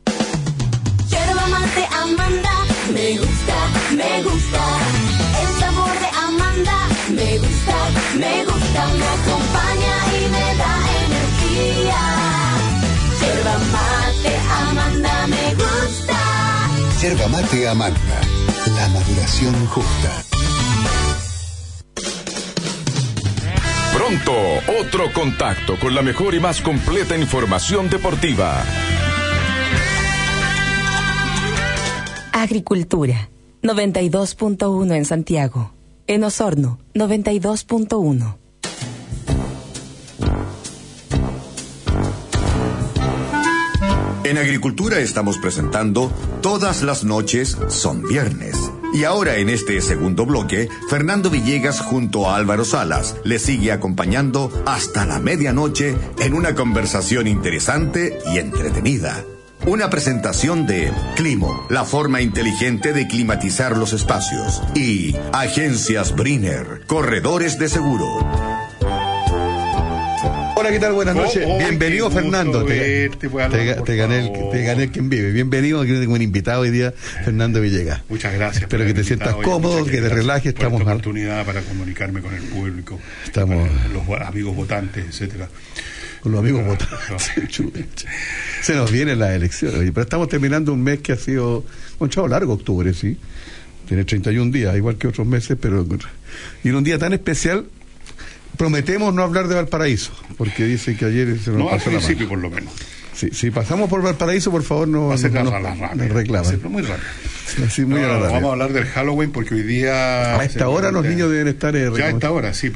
[1.10, 3.56] Yerba mate Amanda, me gusta,
[3.96, 5.13] me gusta.
[7.14, 7.76] Me gusta,
[8.18, 8.88] me gusta.
[9.00, 10.74] Me acompaña y me da
[11.06, 12.02] energía.
[13.22, 14.34] Yerba mate
[14.68, 16.20] Amanda, me gusta.
[17.02, 18.22] Yerba mate Amanda,
[18.76, 20.24] la maduración justa.
[23.94, 24.34] Pronto,
[24.82, 28.64] otro contacto con la mejor y más completa información deportiva.
[32.32, 33.30] Agricultura,
[33.62, 35.73] 92.1 en Santiago.
[36.06, 38.38] En Osorno, 92.1.
[44.26, 48.58] En Agricultura estamos presentando Todas las noches son viernes.
[48.94, 54.52] Y ahora en este segundo bloque, Fernando Villegas junto a Álvaro Salas le sigue acompañando
[54.66, 59.24] hasta la medianoche en una conversación interesante y entretenida.
[59.66, 64.62] Una presentación de Climo, la forma inteligente de climatizar los espacios.
[64.76, 68.06] Y Agencias Briner, corredores de seguro.
[70.56, 70.94] Hola, ¿qué tal?
[70.94, 71.46] Buenas noches.
[71.48, 72.60] Oh, oh, Bienvenido, Fernando.
[72.60, 75.32] gusto Te, verte, pues, te- gané el, te gané el quien vive.
[75.32, 75.82] Bienvenido.
[75.82, 78.02] Aquí tengo un invitado hoy día, Fernando Villegas.
[78.10, 78.64] Muchas gracias.
[78.64, 80.54] Espero que te sientas cómodo, que te relajes.
[80.54, 85.48] por Estamos esta oportunidad para comunicarme con el público, Estamos los amigos votantes, etcétera.
[86.24, 87.28] Con los amigos votantes.
[88.62, 89.80] Se nos vienen las elecciones.
[89.80, 91.66] Pero estamos terminando un mes que ha sido
[92.00, 93.18] un chavo largo, octubre, sí.
[93.88, 95.86] Tiene 31 días, igual que otros meses, pero.
[96.64, 97.66] Y en un día tan especial
[98.58, 102.30] Prometemos no hablar de Valparaíso, porque dice que ayer se nos No, al la principio
[102.30, 102.72] por lo menos.
[103.16, 105.12] Sí, si pasamos por Valparaíso, por favor, no,
[105.44, 106.60] no- la- no- la- no reclaman.
[106.64, 107.08] Muy rápido.
[108.08, 108.30] No, rápida.
[108.32, 110.40] vamos a hablar del Halloween porque hoy día.
[110.40, 111.76] A esta hora los niños deben estar.
[111.76, 112.72] eh, Ya a esta hora, sí.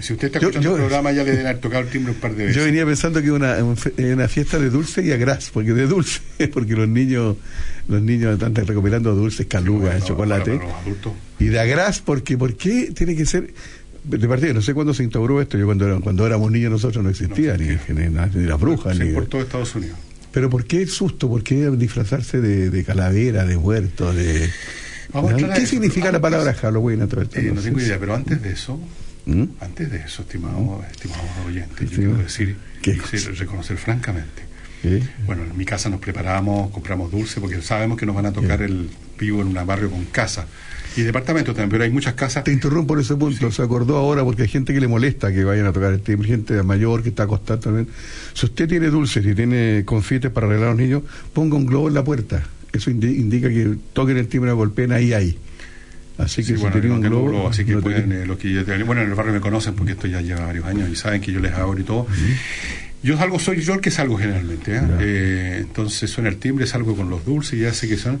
[0.00, 2.18] Si usted está escuchando yo- el programa, ya le deben haber tocado el timbre un
[2.18, 2.56] par de veces.
[2.56, 5.72] Yo venía pensando que una, un fe- una fiesta de dulce y a gras, porque
[5.74, 6.20] de dulce,
[6.52, 7.36] porque los niños
[7.88, 10.52] los niños están recopilando dulces, calugas, chocolate.
[10.56, 11.12] para los adultos.
[11.38, 13.50] Y de agras, porque ¿por qué tiene que ser?
[14.08, 17.04] De partida, no sé cuándo se instauró esto, yo cuando, era- cuando éramos niños nosotros
[17.04, 19.12] no existía, ni, ni, ni las brujas, Sí, ni...
[19.12, 19.98] por todo Estados Unidos.
[20.32, 21.28] Pero ¿por qué el susto?
[21.28, 24.48] ¿Por qué disfrazarse de, de calavera, de muerto, de...
[25.12, 28.14] Vamos ¿Qué eso, significa la palabra Halloween a través de Eh, no tengo idea, pero
[28.14, 28.78] antes de eso,
[29.26, 29.44] ¿Mm?
[29.60, 34.42] antes de eso, estimado, estimado oyente, yo quiero decir ¿Qué y sí, reconocer francamente.
[34.82, 35.02] ¿Qué?
[35.26, 38.62] Bueno, en mi casa nos preparamos, compramos dulce, porque sabemos que nos van a tocar
[38.62, 38.88] el
[39.18, 40.46] vivo en un barrio con casa.
[40.96, 42.44] Y departamento también, pero hay muchas casas.
[42.44, 45.44] Te interrumpo en ese punto, se acordó ahora porque hay gente que le molesta que
[45.44, 47.86] vayan a tocar el timbre, gente mayor que está acostada también.
[48.34, 51.88] Si usted tiene dulces y tiene confites para arreglar a los niños, ponga un globo
[51.88, 52.42] en la puerta.
[52.72, 55.38] Eso indi- indica que toquen el timbre golpeen ahí, ahí.
[56.18, 58.38] Así que Sí, si bueno, no un globo, globo, así que no pueden, eh, los
[58.38, 61.20] que bueno, en el barrio me conocen porque esto ya lleva varios años y saben
[61.20, 62.08] que yo les abro y todo.
[63.00, 64.80] Yo salgo, soy yo el que salgo generalmente, ¿eh?
[65.00, 68.20] Eh, entonces suena el timbre, salgo con los dulces y ya sé que son.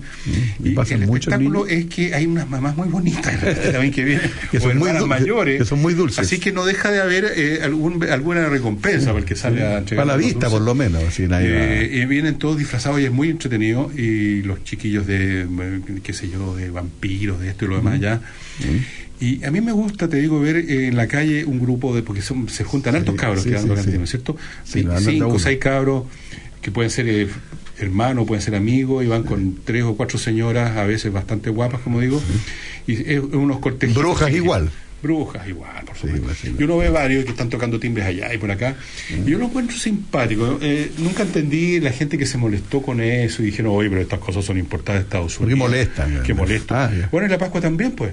[0.62, 3.40] Y, pasan el espectáculo es que hay unas mamás muy bonitas
[3.72, 6.20] también que vienen, Que o son muy mayores, que son muy dulces.
[6.20, 9.78] Así que no deja de haber eh, algún, alguna recompensa para el que sale a
[9.78, 10.50] entregar Para la vista, dulces.
[10.52, 11.02] por lo menos.
[11.18, 16.12] Eh, y vienen todos disfrazados y es muy entretenido y los chiquillos de eh, qué
[16.12, 18.20] sé yo de vampiros de esto y lo demás allá
[19.20, 22.02] y a mí me gusta te digo ver eh, en la calle un grupo de
[22.02, 23.98] porque son, se juntan altos cabros sí, que andan sí, acá, sí.
[23.98, 24.36] ¿no es cierto?
[24.64, 26.04] Cinco seis cabros
[26.62, 27.28] que pueden ser eh,
[27.78, 31.80] hermanos pueden ser amigos y van con tres o cuatro señoras a veces bastante guapas
[31.80, 32.20] como digo
[32.86, 34.70] y es unos cortejos Brujas igual.
[35.00, 36.48] Brujas igual, por supuesto.
[36.58, 38.74] Y uno ve varios que están tocando timbres allá y por acá.
[39.24, 40.58] Y yo lo encuentro simpático.
[40.60, 44.18] Eh, nunca entendí la gente que se molestó con eso y dijeron, oye, pero estas
[44.18, 45.70] cosas son importadas de Estados Porque Unidos.
[45.70, 46.22] molestan.
[46.24, 47.02] Que molestan.
[47.04, 48.12] Ah, bueno, y la Pascua también, pues.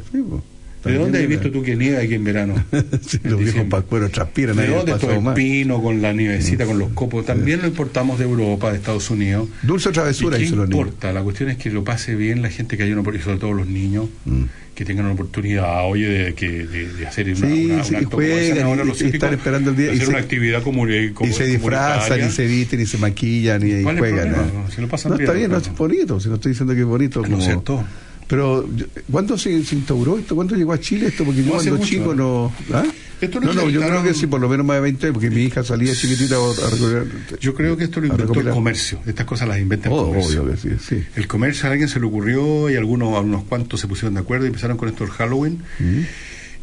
[0.85, 2.55] ¿De dónde has visto tú que nieva aquí en verano?
[3.05, 5.35] Sí, los viejos pascueros transpiran ¿De dónde todo pasado el más.
[5.35, 7.25] pino con la nievecita, con los copos?
[7.25, 9.49] También lo importamos de Europa, de Estados Unidos.
[9.63, 11.11] Dulce travesura, ¿Y qué importa?
[11.13, 13.53] La cuestión es que lo pase bien la gente que hay una y sobre todo
[13.53, 14.43] los niños, Mm.
[14.73, 17.95] que tengan una oportunidad, oye, de, que, de, de hacer una, Sí, una, sí, un
[17.97, 20.61] acto como juegan ahora y- los y están esperando el día, y se- una actividad
[20.63, 24.09] comuni- y se disfrazan y se visten y se maquillan y, y ¿Cuál es el
[24.11, 24.35] juegan.
[24.35, 24.37] ¿eh?
[24.75, 25.61] Si lo pasan no, bien, está bien, no ¿no?
[25.63, 27.19] es bonito, si no estoy diciendo que es bonito.
[27.21, 27.85] ¿No es como- cierto?
[28.27, 28.67] Pero,
[29.11, 30.33] ¿cuándo se, se instauró esto?
[30.35, 31.23] ¿Cuándo llegó a Chile esto?
[31.23, 32.51] Porque yo No cuando mucho, chico no...
[32.73, 32.83] ¿ah?
[33.21, 35.29] Esto lo no, no, yo creo que sí, por lo menos más de 20 porque
[35.29, 38.99] mi hija salía chiquitita a, recoger- Yo creo que esto lo inventó el comercio.
[39.05, 40.43] Estas cosas las inventa el Oh, comercio.
[40.43, 41.03] obvio que sí, sí.
[41.15, 44.19] El comercio a alguien se le ocurrió y algunos, a unos cuantos se pusieron de
[44.19, 45.59] acuerdo y empezaron con esto el Halloween.
[45.79, 46.01] Mm.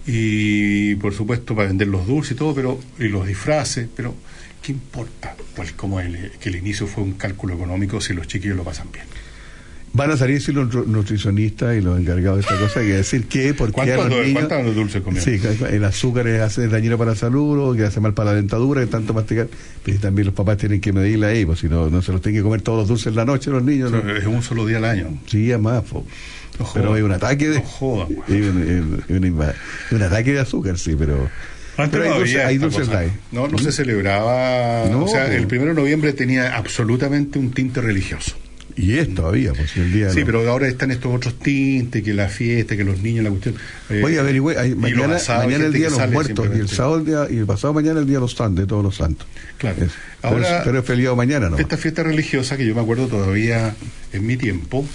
[0.07, 4.15] Y por supuesto para vender los dulces y todo, pero y los disfraces, pero
[4.63, 5.35] ¿qué importa?
[5.55, 8.89] Pues como el, que el inicio fue un cálculo económico si los chiquillos lo pasan
[8.93, 9.05] bien.
[9.95, 13.27] Van a salir sí, los nutri- nutricionistas y los encargados de esta cosa, que decir
[13.27, 14.45] que, a ¿Cuántos los niños...
[14.49, 15.25] cuántos dulces comieron?
[15.39, 15.39] Sí,
[15.71, 18.81] el azúcar es, hace dañino para la salud, o que hace mal para la dentadura,
[18.81, 19.49] que tanto masticar.
[19.85, 22.41] Pero también los papás tienen que medirla ahí, pues si no, no se los tienen
[22.41, 23.93] que comer todos los dulces en la noche los niños.
[24.17, 25.19] Es un solo día al año.
[25.27, 25.85] Sí, además.
[25.93, 26.05] No
[26.73, 26.97] pero joda.
[26.97, 27.57] hay un ataque de...
[27.57, 28.21] No joda, güey.
[28.29, 31.29] hay un, hay un ataque de azúcar, sí, pero...
[31.77, 33.13] Antes pero no hay light.
[33.31, 34.85] No, no se celebraba.
[34.91, 38.37] No, o sea, el primero de noviembre tenía absolutamente un tinte religioso.
[38.77, 40.11] Y es todavía, pues el día...
[40.11, 40.27] Sí, no.
[40.27, 43.55] pero ahora están estos otros tintes, que la fiesta, que los niños, la cuestión.
[43.91, 46.59] eh, Oye, averigüe, hay- y los mañana, asados, mañana el día de los muertos y
[46.59, 48.83] el sábado el día, y el pasado mañana el día de los santos, de todos
[48.83, 49.27] los santos.
[49.59, 49.85] Claro.
[49.85, 49.93] Es-
[50.23, 51.59] pero, Ahora- es, pero es feriado mañana, ¿no?
[51.59, 53.75] Esta fiesta religiosa que yo me acuerdo todavía
[54.13, 54.87] en mi tiempo.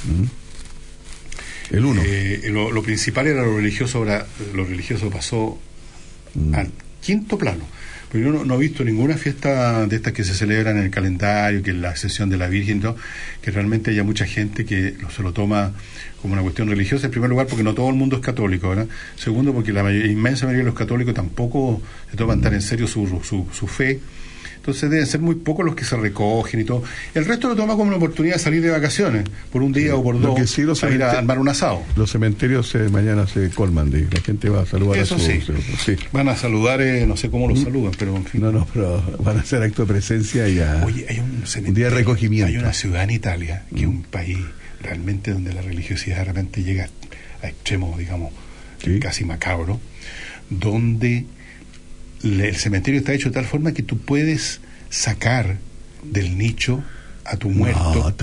[1.70, 2.02] El uno.
[2.06, 5.60] eh, lo, lo principal era lo religioso, ahora lo religioso pasó
[6.34, 6.54] Mm.
[6.56, 6.72] al
[7.02, 7.66] quinto plano.
[8.12, 10.90] Pero yo no, no he visto ninguna fiesta de estas que se celebran en el
[10.92, 12.82] calendario, que es la sesión de la Virgen,
[13.42, 15.74] que realmente haya mucha gente que lo- se lo toma
[16.22, 18.88] como una cuestión religiosa, en primer lugar porque no todo el mundo es católico, ¿verdad?
[19.18, 23.06] Segundo porque la inmensa mayoría de los católicos tampoco se toman tan en serio su,
[23.24, 24.00] su, su fe.
[24.68, 26.84] Entonces deben ser muy pocos los que se recogen y todo.
[27.14, 30.04] El resto lo toma como una oportunidad de salir de vacaciones, por un día o
[30.04, 31.84] por dos, que sí los a ir a armar un asado.
[31.96, 35.26] Los cementerios eh, mañana se colman, de, la gente va a saludar Eso a su...
[35.26, 35.42] sí.
[35.86, 35.96] sí.
[36.12, 38.42] Van a saludar, eh, no sé cómo los saludan, pero en fin.
[38.42, 40.84] No, no, pero van a hacer acto de presencia y a...
[40.86, 42.48] Oye, hay un, un día de recogimiento.
[42.48, 44.38] Hay una ciudad en Italia, que es un país
[44.82, 46.90] realmente donde la religiosidad realmente llega
[47.42, 48.34] a extremos, digamos,
[49.00, 49.80] casi macabro,
[50.50, 51.26] donde
[52.24, 54.60] el cementerio está hecho de tal forma que tú puedes
[54.90, 55.58] sacar
[56.04, 56.84] del nicho
[57.26, 58.14] a tu muerto.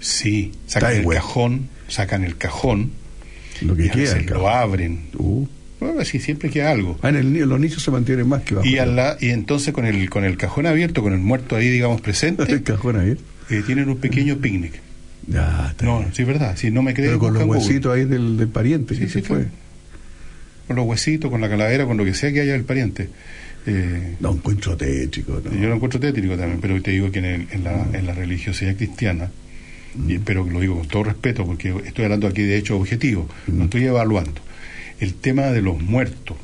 [0.00, 1.20] sí, sacan el bueno.
[1.20, 2.90] cajón, sacan el cajón,
[3.60, 4.34] Lo que y a veces queda.
[4.34, 5.00] lo abren.
[5.78, 6.98] Bueno, sí, siempre queda algo.
[7.02, 8.66] Ah, en el, los nichos se mantienen más que bajo.
[8.66, 12.00] Y, la- y entonces con el, con el cajón abierto, con el muerto ahí, digamos,
[12.00, 12.96] presente, El cajón
[13.50, 14.80] eh, tienen un pequeño picnic.
[15.28, 16.14] Ya, está No, bien.
[16.14, 16.56] sí, es verdad.
[16.56, 19.12] Si no me creen, Pero con los huesitos ahí del, del pariente, Sí, que sí,
[19.14, 19.36] se fue.
[19.38, 19.50] claro.
[20.66, 23.08] Con los huesitos, con la calavera, con lo que sea que haya el pariente.
[23.66, 25.52] Eh, No encuentro tétrico, ¿no?
[25.52, 28.14] Yo lo encuentro tétrico también, pero te digo que en, el- en la, en la
[28.14, 29.30] religiosidad cristiana,
[30.08, 33.64] y pero lo digo con todo respeto, porque estoy hablando aquí de hechos objetivos, no
[33.64, 34.40] estoy evaluando.
[35.00, 36.36] El tema de los muertos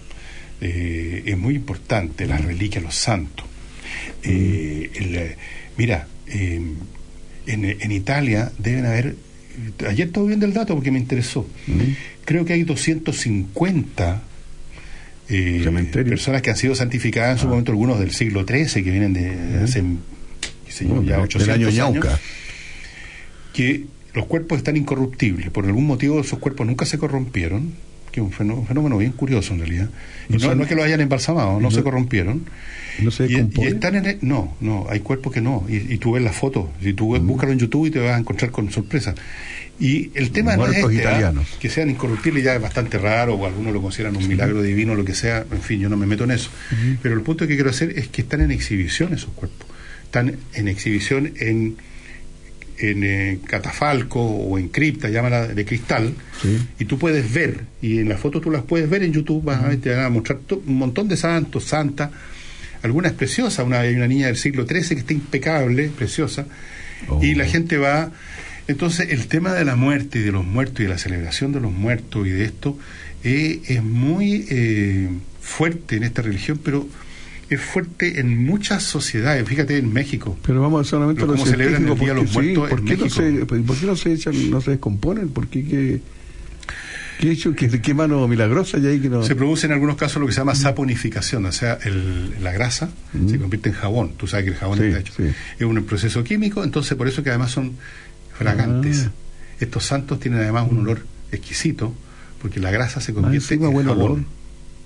[0.60, 3.46] eh, es muy importante, las reliquias, los santos.
[4.22, 5.36] Eh, el, eh,
[5.76, 6.76] mira, en,
[7.46, 9.16] en Italia deben haber,
[9.88, 11.46] ayer estaba viendo el dato porque me interesó,
[12.24, 14.22] creo que hay 250
[15.28, 17.32] eh, personas que han sido santificadas Ah.
[17.32, 19.82] en su momento, algunos del siglo XIII, que vienen de hace
[20.66, 22.20] qué sé yo, Bueno, ya del 800 año años,
[23.52, 25.50] que los cuerpos están incorruptibles.
[25.50, 27.72] Por algún motivo esos cuerpos nunca se corrompieron,
[28.10, 29.88] que es un fenó- un fenómeno, bien curioso en realidad.
[30.28, 32.44] Y No no, son- no es que los hayan embalsamado, no, no- se corrompieron.
[33.00, 35.64] ¿No se Y, y están en el- no, no, hay cuerpos que no.
[35.66, 38.14] Y, y tú ves las fotos, si tú ves- búscalo en YouTube y te vas
[38.14, 39.14] a encontrar con sorpresa.
[39.80, 41.32] Y el tema no es este, ¿ah?
[41.58, 45.04] que sean incorruptibles ya es bastante raro, o algunos lo consideran un milagro divino, lo
[45.04, 46.50] que sea, en fin, yo no me meto en eso.
[47.02, 49.66] Pero el punto que quiero hacer es que están en exhibición esos cuerpos.
[50.04, 51.76] Están en exhibición en,
[52.78, 56.14] en eh, catafalco o en cripta, llámala de cristal,
[56.78, 59.64] y tú puedes ver, y en las fotos tú las puedes ver en YouTube, vas
[59.64, 62.10] a ver, te van a mostrar un montón de santos, santas,
[62.82, 66.46] algunas preciosas, una, hay una niña del siglo XIII que está impecable, preciosa,
[67.20, 68.12] y la gente va...
[68.68, 71.60] Entonces, el tema de la muerte y de los muertos y de la celebración de
[71.60, 72.78] los muertos y de esto
[73.24, 75.08] eh, es muy eh,
[75.40, 76.86] fuerte en esta religión, pero
[77.50, 79.46] es fuerte en muchas sociedades.
[79.46, 80.38] Fíjate en México.
[80.46, 82.84] Pero vamos solamente a Lo- celebran el Día de los porque sí, Muertos ¿por en
[82.86, 83.22] qué no México?
[83.22, 85.28] se, ¿por qué no se echan, no se descomponen?
[85.28, 86.00] ¿Por qué qué,
[87.20, 89.22] qué hecho, qué, qué mano milagrosa hay ahí que no?
[89.22, 92.90] Se produce en algunos casos lo que se llama saponificación, o sea, el- la grasa
[93.28, 94.12] se convierte en jabón.
[94.16, 95.12] Tú sabes que el jabón Sí, está hecho.
[95.16, 95.24] sí.
[95.58, 97.72] Es un proceso químico, entonces por eso que además son
[98.34, 99.06] fragantes.
[99.08, 99.12] Ah.
[99.60, 101.94] Estos santos tienen además un olor exquisito,
[102.40, 104.02] porque la grasa se convierte encima, en buen jabón.
[104.12, 104.24] olor.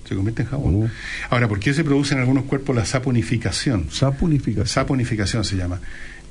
[0.08, 0.90] Se convierte en jabón.
[1.30, 3.86] Ahora, ¿por qué se produce en algunos cuerpos la saponificación?
[3.90, 4.66] Saponificación.
[4.66, 5.80] Saponificación se llama.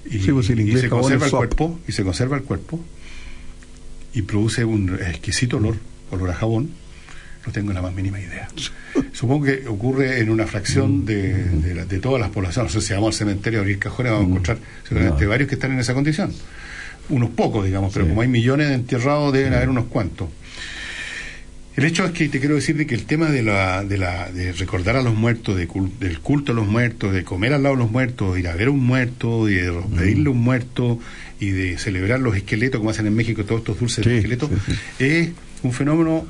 [0.09, 2.79] Y, Sí, pues, y se conserva el cuerpo, y se conserva el cuerpo,
[4.13, 5.75] y produce un exquisito olor,
[6.11, 6.69] olor a jabón.
[7.45, 8.47] No tengo la más mínima idea.
[9.13, 12.73] Supongo que ocurre en una fracción de, de, la- de todas las poblaciones.
[12.73, 14.57] No sé si vamos al cementerio a abrir cajones, vamos a encontrar
[14.87, 16.31] seguramente varios que están en esa condición.
[17.09, 20.29] Unos pocos, digamos, pero como hay millones de enterrados, deben haber unos cuantos.
[21.75, 24.31] El hecho es que te quiero decir de que el tema de, la, de, la,
[24.31, 27.63] de recordar a los muertos, de cul- del culto a los muertos, de comer al
[27.63, 30.31] lado de los muertos, de ir a ver a un muerto, y de pedirle a
[30.31, 30.99] un muerto
[31.41, 34.49] y de celebrar los esqueletos, como hacen en México todos estos dulces de esqueletos,
[34.99, 35.29] es
[35.63, 36.25] un fenómeno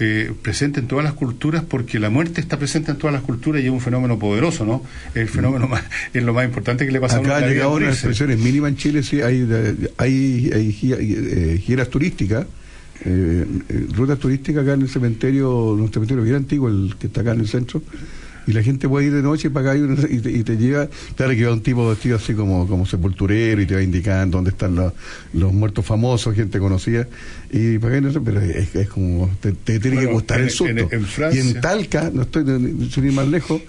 [0.00, 3.62] eh, presente en todas las culturas porque la muerte está presente en todas las culturas
[3.62, 4.82] y es un fenómeno poderoso, ¿no?
[5.14, 5.84] El fenómeno más,
[6.14, 7.92] es lo más importante que le pasa a uno Acá en morirse.
[7.92, 9.46] expresiones mínima en Chile, sí, hay,
[9.98, 12.46] hay, hay eh, giras turísticas,
[13.04, 17.22] eh, eh, rutas turísticas acá en el cementerio, un cementerio bien antiguo, el que está
[17.22, 17.82] acá en el centro,
[18.46, 19.82] y la gente puede ir de noche para acá y,
[20.16, 23.60] y te, y te llega, claro que va un tipo vestido así como, como sepulturero
[23.60, 24.92] y te va indicando dónde están los,
[25.34, 27.06] los muertos famosos, gente conocida,
[27.52, 30.38] y para acá no sé, pero es, es como, te, te tiene Bueno, que gustar
[30.38, 30.70] en- el susto.
[30.72, 33.60] en- en Francia- y en Talca, no estoy ni- sin ir más lejos,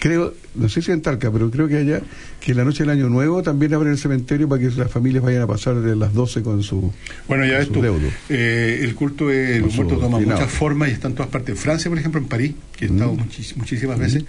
[0.00, 2.00] creo, no sé si en Talca, pero creo que allá,
[2.46, 5.42] que la noche del Año Nuevo también abren el cementerio para que las familias vayan
[5.42, 6.92] a pasar de las 12 con su.
[7.26, 7.80] Bueno, ya ves tú,
[8.28, 11.50] eh, el culto de los muertos toma muchas formas y está en todas partes.
[11.50, 14.24] En Francia, por ejemplo, en París, que he estado muchis- muchísimas veces,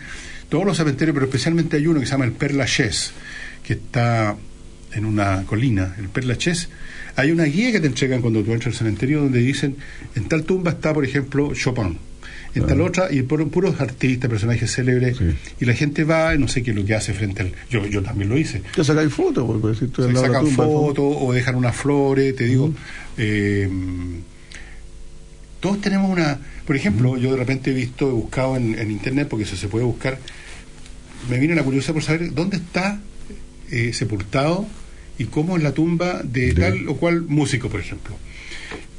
[0.49, 3.11] todos los cementerios, pero especialmente hay uno que se llama el Père Lachaise,
[3.63, 4.35] que está
[4.93, 6.69] en una colina, el Père Lachaise.
[7.17, 9.75] Hay una guía que te entregan cuando tú entras al cementerio donde dicen,
[10.15, 11.99] en tal tumba está, por ejemplo, Chopin.
[12.61, 15.17] Otra, y por puros artistas, personajes célebres,
[15.59, 17.51] y la gente va, y no sé qué es lo que hace frente al.
[17.69, 18.61] Yo, yo también lo hice.
[18.75, 22.45] Ya sacáis fotos, porque si lado de la sacan fotos o dejan unas flores, te
[22.45, 22.73] digo.
[23.17, 23.69] eh,
[25.59, 26.39] todos tenemos una.
[26.65, 29.67] Por ejemplo, yo de repente he visto, he buscado en, en internet, porque eso se
[29.67, 30.19] puede buscar.
[31.29, 32.99] Me viene la curiosidad por saber dónde está
[33.71, 34.65] eh, sepultado
[35.17, 38.15] y cómo es la tumba de tal o cual músico, por ejemplo.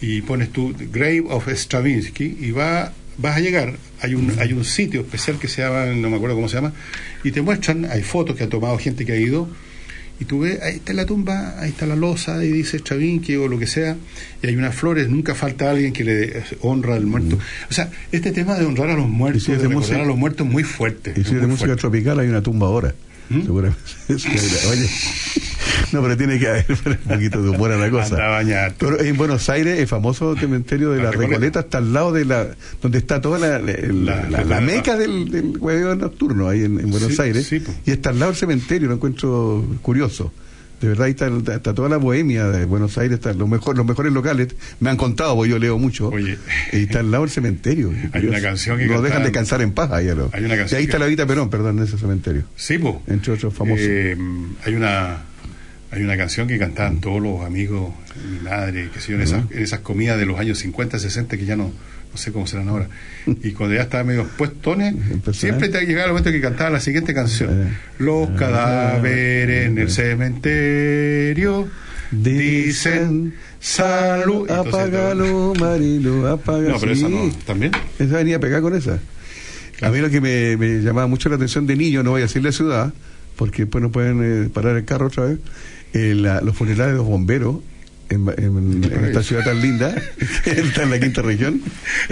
[0.00, 3.74] Y pones tú Grave of Stravinsky y va, vas a llegar.
[4.00, 6.72] Hay un, hay un sitio especial que se llama, no me acuerdo cómo se llama,
[7.24, 9.48] y te muestran, hay fotos que ha tomado gente que ha ido
[10.20, 13.46] y tú ves, ahí está la tumba, ahí está la losa, y dice Stravinsky o
[13.46, 13.96] lo que sea,
[14.42, 17.38] y hay unas flores, nunca falta alguien que le honra al muerto.
[17.70, 20.04] O sea, este tema de honrar a los muertos, si es de de música- a
[20.04, 21.12] los muertos es muy fuerte.
[21.12, 21.80] Y si es es de música fuerte.
[21.82, 22.94] tropical, hay una tumba ahora.
[23.28, 23.80] Seguramente.
[24.18, 24.28] Sí,
[24.70, 24.88] Oye,
[25.92, 28.38] No, pero tiene que haber un poquito de humor a la cosa.
[28.38, 28.72] Anda.
[28.78, 32.46] Pero en Buenos Aires, el famoso cementerio de la, Recoleta está al lado de la.
[32.82, 36.80] donde está toda la, la, la- la- la meca del, del hueveo nocturno ahí en,
[36.80, 37.46] en Buenos Sí, Aires.
[37.46, 40.32] sí, y está al lado del cementerio, lo encuentro curioso.
[40.80, 43.84] De verdad, ahí está, está toda la bohemia de Buenos Aires, están los, mejor, los
[43.84, 44.48] mejores locales.
[44.78, 46.08] Me han contado, porque yo leo mucho.
[46.10, 46.38] Oye.
[46.72, 47.92] Y está al lado del cementerio.
[48.12, 50.08] Hay una canción que No dejan descansar en paz ahí.
[50.08, 51.98] a lo- Hay una canción y ahí está que- la Vita Perón, perdón, en ese
[51.98, 52.44] cementerio.
[52.56, 53.02] Sí, po.
[53.08, 53.84] Entre otros famosos.
[53.88, 54.16] Eh,
[54.64, 55.22] hay una
[55.90, 57.94] hay una canción que cantaban todos los amigos,
[58.30, 61.38] mi madre, que sé yo, en, esas, en esas comidas de los años 50, 60,
[61.38, 61.72] que ya no,
[62.10, 62.88] no sé cómo serán ahora.
[63.26, 64.94] Y cuando ya estaba medio puestones,
[65.32, 67.76] siempre te llegaba el momento que cantaba la siguiente canción.
[67.98, 71.68] Los cadáveres en el cementerio
[72.10, 74.50] dicen salud.
[74.50, 76.70] Apágalo, Marilo, apágalo.
[76.70, 77.72] No, pero esa no, ¿también?
[77.98, 78.98] Esa venía a pegar con esa.
[79.82, 82.24] A mí lo que me, me llamaba mucho la atención de niño, no voy a
[82.24, 82.92] decir la ciudad,
[83.36, 85.38] porque después no pueden eh, parar el carro otra vez,
[85.92, 87.56] eh, la- los funerales de los bomberos
[88.10, 89.94] en, en- en esta ciudad tan linda,
[90.44, 91.60] está en la quinta región.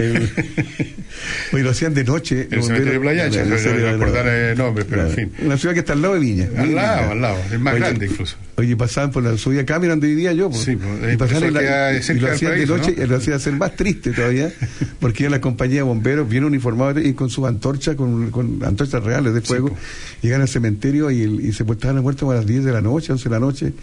[1.53, 2.47] Oye, lo hacían de noche.
[2.51, 2.99] El cementerio de.
[2.99, 3.57] Playa Ancha, no a
[3.91, 5.31] recordar el nombre, pero en fin.
[5.43, 6.45] Una ciudad que está al lado de Viña.
[6.57, 7.11] Al lado, linda.
[7.11, 8.35] al lado, es más Oye, grande incluso.
[8.55, 10.49] Oye, pasaban por la subida Cameron donde vivía yo.
[10.49, 10.63] pues.
[10.63, 13.03] Sí, pues, y, eh, pasaban la- y- lo hacían de noche ¿no?
[13.03, 14.51] y lo hacía hacer más triste todavía,
[14.99, 19.03] porque iba la compañía de bomberos, bien uniformados y con sus antorchas, con, con antorchas
[19.03, 19.75] reales de fuego,
[20.21, 23.23] llegan al cementerio y, se pues, estaban muertos a las 10 de la noche, 11
[23.23, 23.73] de la noche,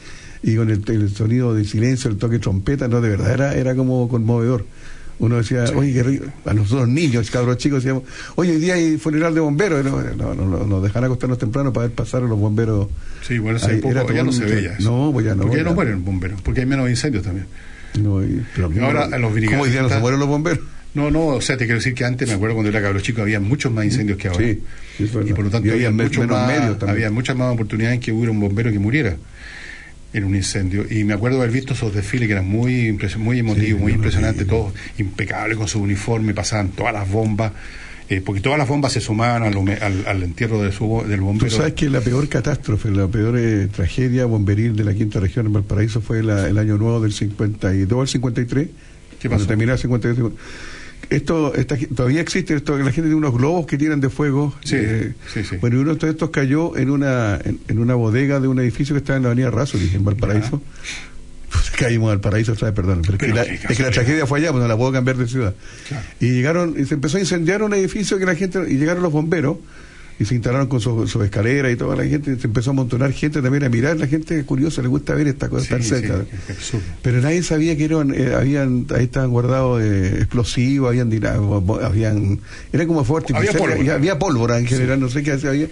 [0.46, 3.54] y con el, el sonido de silencio, el toque de trompeta, no, de verdad, era,
[3.54, 4.64] era como conmovedor.
[5.20, 6.24] Uno decía, oye, qué rico.
[6.44, 8.02] a nosotros niños, cabros chicos, decíamos,
[8.34, 11.72] oye, hoy día hay funeral de bomberos, no, no, no, no, nos dejan acostarnos temprano
[11.72, 12.88] para ver pasar a los bomberos.
[13.26, 14.72] Sí, bueno, época era ya no un- se ve ya.
[14.72, 14.90] eso.
[14.90, 15.42] No, pues ya no.
[15.42, 15.74] Porque ya no ya.
[15.76, 17.46] mueren bomberos, porque hay menos incendios también.
[18.02, 20.58] No, y- pero Y ahora los ¿Cómo hoy día no se mueren los bomberos?
[20.94, 23.22] No, no, o sea, te quiero decir que antes, me acuerdo cuando era cabro chico,
[23.22, 24.44] había muchos más incendios que ahora.
[24.44, 24.62] Sí,
[24.98, 26.90] y por lo tanto, Y había había, muchos menos más, medios también.
[26.90, 29.16] había muchas más oportunidades que hubiera un bombero que muriera
[30.14, 30.86] en un incendio.
[30.90, 34.72] Y me acuerdo haber visto esos desfiles que eran muy, muy emotivos, muy impresionantes, todos
[34.98, 37.52] impecables con su uniforme, pasaban todas las bombas.
[38.08, 41.24] eh, porque todas las bombas se sumaban al, al, al entierro de su, del Tú
[41.26, 41.50] bombero.
[41.50, 45.52] sabes que la peor catástrofe, la peor eh, tragedia bomberil de la quinta región en
[45.54, 48.68] Valparaíso fue la- el año nuevo del 52 al 53.
[49.18, 49.48] ¿Qué Cuando pasó?
[49.48, 50.32] terminaba el 52.
[51.10, 54.54] Esto, esta- todavía existe esto, que la gente tiene unos globos que tiran de fuego.
[54.64, 55.56] Sí, eh, sí, sí.
[55.56, 58.94] Bueno, y uno de estos cayó en una, en, en una bodega de un edificio
[58.94, 60.60] que está en la avenida Razuri, en Valparaíso.
[61.50, 63.02] Pues caímos al paraíso otra vez, perdón.
[63.02, 65.16] Pero, es que la- es que la tragedia fue allá, pues no la puedo cambiar
[65.16, 65.54] de ciudad.
[66.20, 69.12] Y llegaron, y se empezó a incendiar un edificio que la gente, y llegaron los
[69.12, 69.58] bomberos,
[70.18, 73.12] y se instalaron con su, su escalera y toda la gente, se empezó a amontonar
[73.12, 76.24] gente también a mirar, la gente curiosa, le gusta ver esta cosa Sí, tan cerca.
[77.02, 81.10] Pero nadie sabía que eran, eh, habían, ahí estaban guardados eh, explosivos, habían,
[81.82, 82.40] habían,
[82.72, 83.94] era como fuego Había pólvora.
[83.94, 85.68] había pólvora en general, no sé qué hacía, había.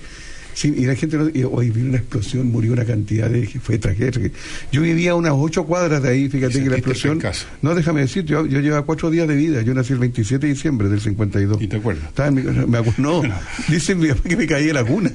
[0.55, 4.31] Sí, y la gente, hoy vino una explosión, murió una cantidad de, fue tragedia.
[4.71, 7.47] Yo vivía a unas ocho cuadras de ahí, fíjate que la explosión, casa.
[7.63, 10.53] no déjame decir, yo, yo llevaba cuatro días de vida, yo nací el 27 de
[10.53, 11.61] diciembre del 52.
[11.63, 12.05] ¿Y te acuerdas?
[12.09, 13.23] Estaba en mi me no,
[13.69, 15.11] dicen mi que me caí de la cuna.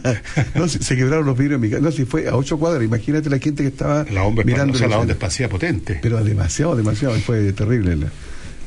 [0.55, 1.81] No, se, se quebraron los vidrios en mi casa.
[1.81, 4.73] No, si fue a ocho cuadras, imagínate la gente que estaba La mirando.
[4.73, 5.99] o sea, la onda expansiva potente.
[6.01, 7.95] Pero demasiado, demasiado, fue terrible.
[7.95, 8.11] la-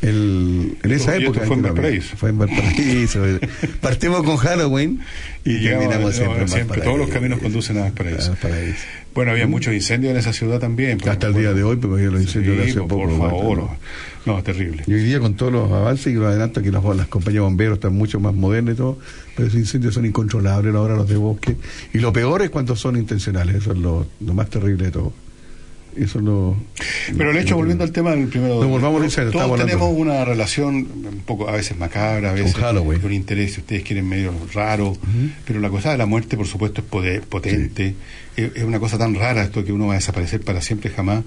[0.03, 1.41] el, en esa Y época.
[1.41, 2.17] fue en había- Valparaíso.
[2.17, 3.21] Fue en Valparaíso.
[3.81, 5.01] Partimos con Halloween
[5.45, 8.35] y, llegamos- terminamos no, siempre, todos los caminos conducen a Valparaíso.
[9.15, 10.99] Bueno, había muchos incendios en esa ciudad también.
[10.99, 13.01] pero- Hasta el día de hoy, porque los incendios de hace por, poco.
[13.09, 13.59] por bueno, favor.
[13.59, 13.77] ¿no?
[14.27, 14.85] No, terrible.
[14.87, 17.41] Y hoy día con todos los avances y los adelantos que las, las compañías de
[17.41, 18.99] bomberos están mucho más modernas y todo,
[19.35, 21.57] pero esos incendios son incontrolables ahora los de bosque.
[21.95, 25.13] Y lo peor es cuando son intencionales, eso es lo, lo más terrible de todo.
[25.97, 26.57] Eso es lo...
[27.17, 28.61] Pero el hecho, volviendo al tema del primero.
[28.61, 32.55] No, volvamos incendio, todos estamos tenemos una relación un poco a veces macabra, a veces
[32.55, 34.97] con interés, si ustedes quieren, medio raro,
[35.47, 37.95] pero la cosa de la muerte, por supuesto, es poder, potente,
[38.37, 41.25] es, es una cosa tan rara esto que uno va a desaparecer para siempre jamás.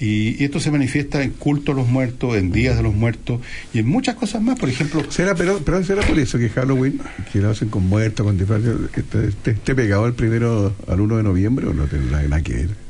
[0.00, 3.40] Y, y esto se manifiesta en culto a los muertos, en días de los muertos
[3.72, 4.58] y en muchas cosas más.
[4.58, 7.00] Por ejemplo, ¿Será, pero, pero será por eso que Halloween,
[7.32, 11.22] que lo hacen con muertos, con disfraces, esté, esté pegado el primero al 1 de
[11.22, 12.83] noviembre o no tendrá nada que ver?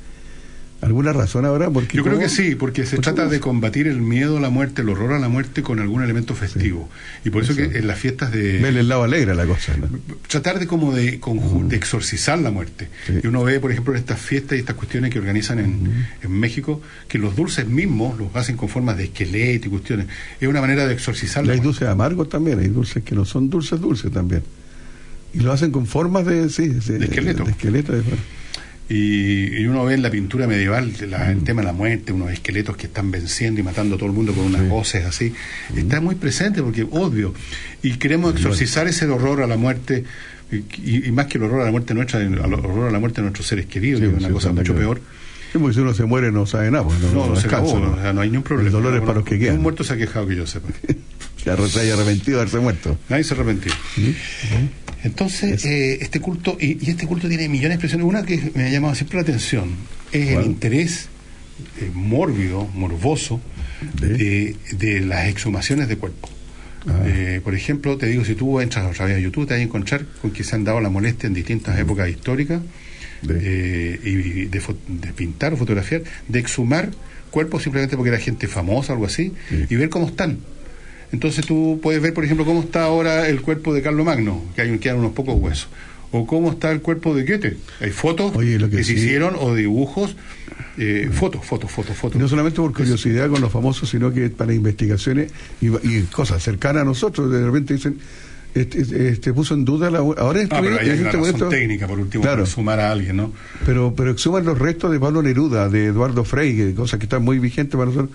[0.80, 1.70] ¿Alguna razón ahora?
[1.70, 2.26] Porque Yo creo ¿cómo?
[2.26, 3.30] que sí, porque se trata ¿cómo?
[3.32, 6.34] de combatir el miedo a la muerte, el horror a la muerte con algún elemento
[6.34, 6.90] festivo.
[7.24, 7.70] Y por eso, Eso.
[7.70, 8.58] que en las fiestas de...
[8.60, 9.74] Verle el lado alegre a la cosa.
[9.78, 9.88] ¿no?
[10.28, 11.18] tratar de como de,
[11.68, 12.88] de exorcizar la muerte.
[13.06, 13.14] Sí.
[13.22, 16.30] Y uno ve, por ejemplo, en estas fiestas y estas cuestiones que organizan en, en
[16.32, 20.06] México, que los dulces mismos los hacen con formas de esqueleto y cuestiones.
[20.38, 21.66] Es una manera de exorcizar Y la hay muerte.
[21.78, 24.42] dulces amargos también, hay dulces que no son dulces, dulces también.
[25.32, 27.44] Y lo hacen con formas de, sí, de, De esqueleto.
[27.44, 28.02] de esqueleto, de-
[28.88, 32.30] Y, y uno ve en la pintura medieval la- el tema de la muerte, unos
[32.30, 35.32] esqueletos que están venciendo y matando a todo el mundo con unas voces así.
[35.74, 37.32] Está muy presente porque obvio.
[37.82, 40.04] Y queremos exorcizar ese horror a la muerte.
[40.52, 43.16] Y, y- más que el horror a la muerte nuestra, el horror a la muerte
[43.16, 45.00] de nuestros seres queridos, Sí, que es sí, una cosa está mucho peor.
[45.52, 47.78] Sí, porque si uno se muere no sabe nada, pues, no, No, no se acabó,
[47.78, 47.92] ¿no?
[47.92, 48.68] o sea, no hay ningún problema.
[48.68, 49.56] El dolor es para los que quedan.
[49.56, 50.68] Un muerto se ha quejado que yo sepa.
[51.42, 52.96] Se ha- se haya arrepentido de haberse muerto.
[53.10, 53.70] Nadie se arrepintió.
[55.04, 58.06] Entonces, eh, este culto, y, y este culto tiene millones de expresiones.
[58.06, 59.76] Una que me ha llamado siempre la atención
[60.10, 61.08] es el interés
[61.80, 63.40] eh, mórbido, morboso,
[64.00, 66.28] de, de las exhumaciones de cuerpo.
[66.86, 67.02] Ah.
[67.06, 69.62] Eh, por ejemplo, te digo, si tú entras otra vez a YouTube, te vas a
[69.62, 72.62] encontrar con que se han dado la molestia en distintas épocas históricas
[73.28, 76.90] eh, y de, de pintar o fotografiar, de exhumar
[77.30, 79.32] cuerpos simplemente porque era gente famosa o algo así,
[79.68, 80.38] y ver cómo están.
[81.14, 84.62] Entonces tú puedes ver, por ejemplo, cómo está ahora el cuerpo de Carlos Magno, que
[84.62, 85.68] hay quedan unos pocos huesos.
[86.10, 87.56] O cómo está el cuerpo de Goethe.
[87.80, 88.92] Hay fotos que, se sí.
[88.94, 90.16] hicieron o dibujos.
[90.76, 92.20] eh, fotos, fotos, fotos, fotos.
[92.20, 96.82] No solamente por curiosidad con los famosos, sino que para investigaciones y, y cosas cercanas
[96.82, 97.30] a nosotros.
[97.30, 97.98] De repente dicen,
[98.54, 99.98] este, este puso en duda la.
[99.98, 102.42] Ahora es Ah, pero ahí hay una este razón momento- técnica, por último, Claro.
[102.44, 103.32] para sumar a alguien, ¿no?
[103.66, 107.38] Pero, pero exhuman los restos de Pablo Neruda, de Eduardo que cosas que están muy
[107.38, 108.10] vigentes para nosotros.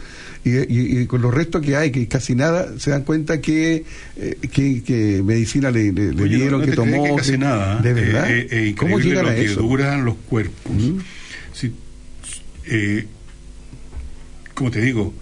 [0.46, 3.84] Y, y- y con los restos que hay, que casi nada, se dan cuenta que,
[4.16, 7.04] eh, que, que medicina le, le- le Oye, no- dieron, no que tomó.
[7.04, 7.82] que casi que- nada.
[7.82, 7.94] ¿De ¿eh?
[7.94, 8.32] verdad?
[8.32, 9.62] Eh, eh, ¿Cómo llegan lo a que eso?
[9.62, 10.72] duran los cuerpos.
[11.54, 11.74] Si-
[12.68, 13.06] eh,
[14.54, 15.14] como te digo,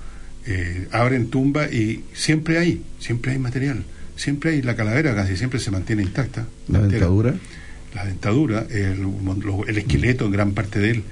[0.45, 3.83] eh, abren tumba y siempre hay, siempre hay material.
[4.17, 6.45] Siempre hay la calavera, casi siempre se mantiene intacta.
[6.67, 6.99] La entera.
[7.05, 7.35] dentadura.
[7.95, 11.03] La dentadura, el, esqueleto, en gran parte de él.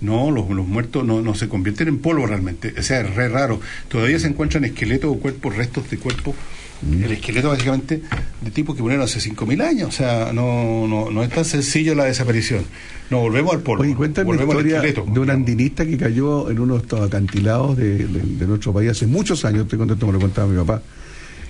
[0.00, 2.74] No, los, los muertos no, no se convierten en polvo realmente.
[2.76, 3.60] O sea, es re raro.
[3.88, 6.34] Todavía se encuentran esqueletos o cuerpos, restos de cuerpo.
[6.82, 7.04] Mm.
[7.04, 8.02] El esqueleto básicamente
[8.42, 9.88] de tipo que murieron hace 5.000 años.
[9.88, 12.64] O sea, no, no, no es tan sencillo la desaparición.
[13.08, 13.84] No, volvemos al polvo.
[13.84, 15.06] Oye, cuéntame al historia esqueleto.
[15.10, 18.90] de un andinista que cayó en uno de estos acantilados de, de- de nuestro país
[18.90, 20.82] hace muchos años, te conté esto, me lo contaba mi papá,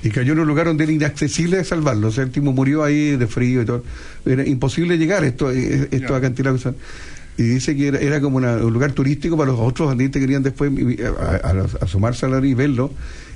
[0.04, 2.84] y cayó en un lugar donde era inaccesible de salvarlo, o sea, el tipo murió
[2.84, 3.82] ahí de frío y todo,
[4.26, 6.60] era imposible llegar a estos, eh, estos acantilados.
[6.60, 6.76] que son-
[7.36, 10.26] Y dice que era, era como una- un lugar turístico para los otros andinistas que
[10.26, 10.70] querían después
[11.04, 12.92] a, a- a asomarse al área y verlo.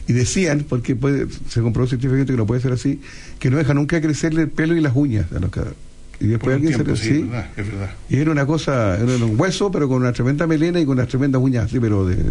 [0.06, 3.00] Y decían, porque puede- se comprobó científicamente que no puede ser así,
[3.40, 5.78] que no deja nunca crecerle el pelo y las uñas a los cadáveres.
[6.20, 7.90] Y después alguien tiempo, se sí, es verdad, es verdad.
[8.08, 11.08] y era una cosa, era un hueso, pero con una tremenda melena y con unas
[11.08, 12.22] tremendas uñas así, pero de, de-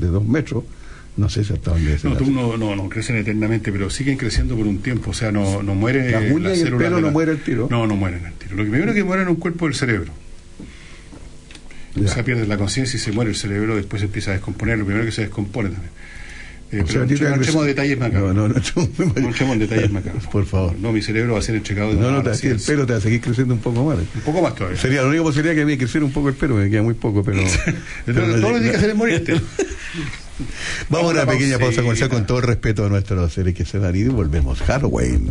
[0.00, 0.64] de dos metros.
[1.16, 2.16] No sé si hasta dónde No, será.
[2.18, 5.10] tú no, no, no crecen eternamente, pero siguen creciendo por un tiempo.
[5.10, 6.08] O sea, no, no muere.
[6.32, 7.68] Uñas las y el pelo de no la- mueren al tiro.
[7.70, 8.56] No, no mueren al tiro.
[8.56, 10.12] Lo que primero que muere en un cuerpo es el cerebro.
[12.04, 14.76] O sea, pierde la conciencia y se muere el cerebro, después se empieza a descomponer.
[14.78, 15.92] Lo primero que se descompone también.
[16.72, 18.34] Eh, O sea, no entremos crece- detalles macabros.
[18.34, 18.60] No, no, no,
[19.14, 20.26] No entremos en detalles macabros.
[20.32, 20.74] Por favor.
[20.80, 22.98] No, mi cerebro va a ser entregado de No, no, te, el pelo te va
[22.98, 23.98] a seguir creciendo un poco más.
[23.98, 24.78] Un poco más todavía.
[24.80, 26.94] Sería la única posibilidad que a mí creciera un poco el pelo, me queda muy
[26.94, 27.42] poco, pero.
[28.06, 29.40] Pero todo lo que tienes que hacer es morirte.
[30.88, 33.78] Vamos a una pequeña pausa comercial con todo el respeto a nuestros seres que se
[33.78, 34.60] dan y volvemos.
[34.62, 35.30] Halloween.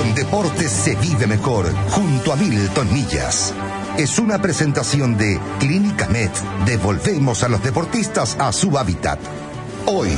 [0.00, 3.52] Con deportes se vive mejor, junto a Milton Millas.
[3.98, 6.30] Es una presentación de Clínica Med.
[6.64, 9.18] Devolvemos a los deportistas a su hábitat.
[9.84, 10.08] Hoy,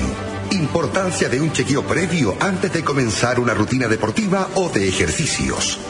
[0.53, 5.81] importancia de un chequeo previo antes de comenzar una rutina deportiva o de ejercicios.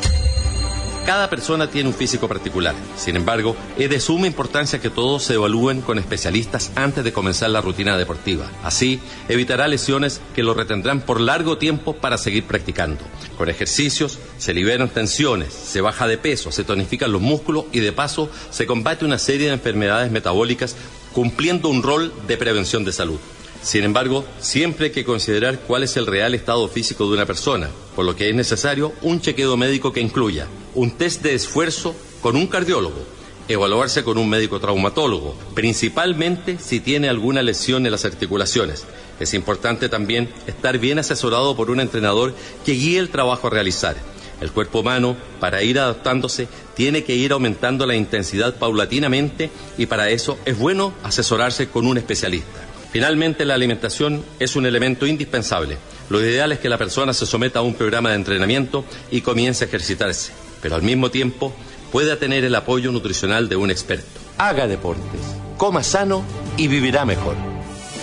[1.06, 2.76] Cada persona tiene un físico particular.
[2.96, 7.50] Sin embargo, es de suma importancia que todos se evalúen con especialistas antes de comenzar
[7.50, 8.48] la rutina deportiva.
[8.62, 13.02] Así, evitará lesiones que lo retendrán por largo tiempo para seguir practicando.
[13.36, 17.92] Con ejercicios se liberan tensiones, se baja de peso, se tonifican los músculos y de
[17.92, 20.76] paso se combate una serie de enfermedades metabólicas
[21.12, 23.18] cumpliendo un rol de prevención de salud.
[23.62, 27.70] Sin embargo, siempre hay que considerar cuál es el real estado físico de una persona,
[27.94, 32.34] por lo que es necesario un chequeo médico que incluya un test de esfuerzo con
[32.34, 33.04] un cardiólogo,
[33.46, 38.84] evaluarse con un médico traumatólogo, principalmente si tiene alguna lesión en las articulaciones.
[39.20, 42.34] Es importante también estar bien asesorado por un entrenador
[42.64, 43.96] que guíe el trabajo a realizar.
[44.40, 50.10] El cuerpo humano, para ir adaptándose, tiene que ir aumentando la intensidad paulatinamente y para
[50.10, 52.71] eso es bueno asesorarse con un especialista.
[52.92, 55.78] Finalmente, la alimentación es un elemento indispensable.
[56.10, 59.64] Lo ideal es que la persona se someta a un programa de entrenamiento y comience
[59.64, 61.54] a ejercitarse, pero al mismo tiempo
[61.90, 64.20] pueda tener el apoyo nutricional de un experto.
[64.36, 65.20] Haga deportes,
[65.56, 66.22] coma sano
[66.58, 67.34] y vivirá mejor.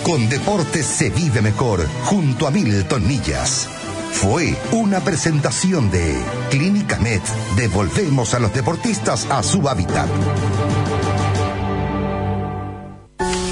[0.04, 3.70] Con deportes se vive mejor, junto a Milton Millas.
[4.12, 6.16] fue una presentación de
[6.50, 7.22] Clínica Med.
[7.56, 10.10] Devolvemos a los deportistas a su hábitat.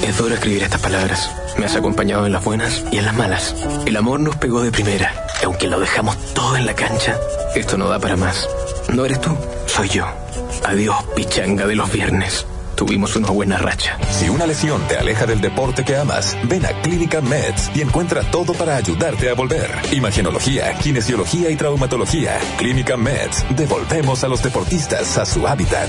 [0.08, 1.30] Es escribir estas palabras.
[1.58, 3.54] Me has acompañado en las buenas y en las malas.
[3.84, 5.12] El amor nos pegó de primera.
[5.42, 7.14] Y aunque lo dejamos todo en la cancha,
[7.54, 8.48] esto no da para más.
[8.90, 9.36] No eres tú,
[9.66, 10.06] soy yo.
[10.64, 12.46] Adiós, pichanga de los viernes.
[12.74, 13.98] Tuvimos una buena racha.
[14.10, 18.22] Si una lesión te aleja del deporte que amas, ven a Clínica Meds y encuentra
[18.30, 19.70] todo para ayudarte a volver.
[19.92, 22.38] Imagenología, kinesiología y traumatología.
[22.56, 23.44] Clínica Meds.
[23.54, 25.88] Devolvemos a los deportistas a su hábitat.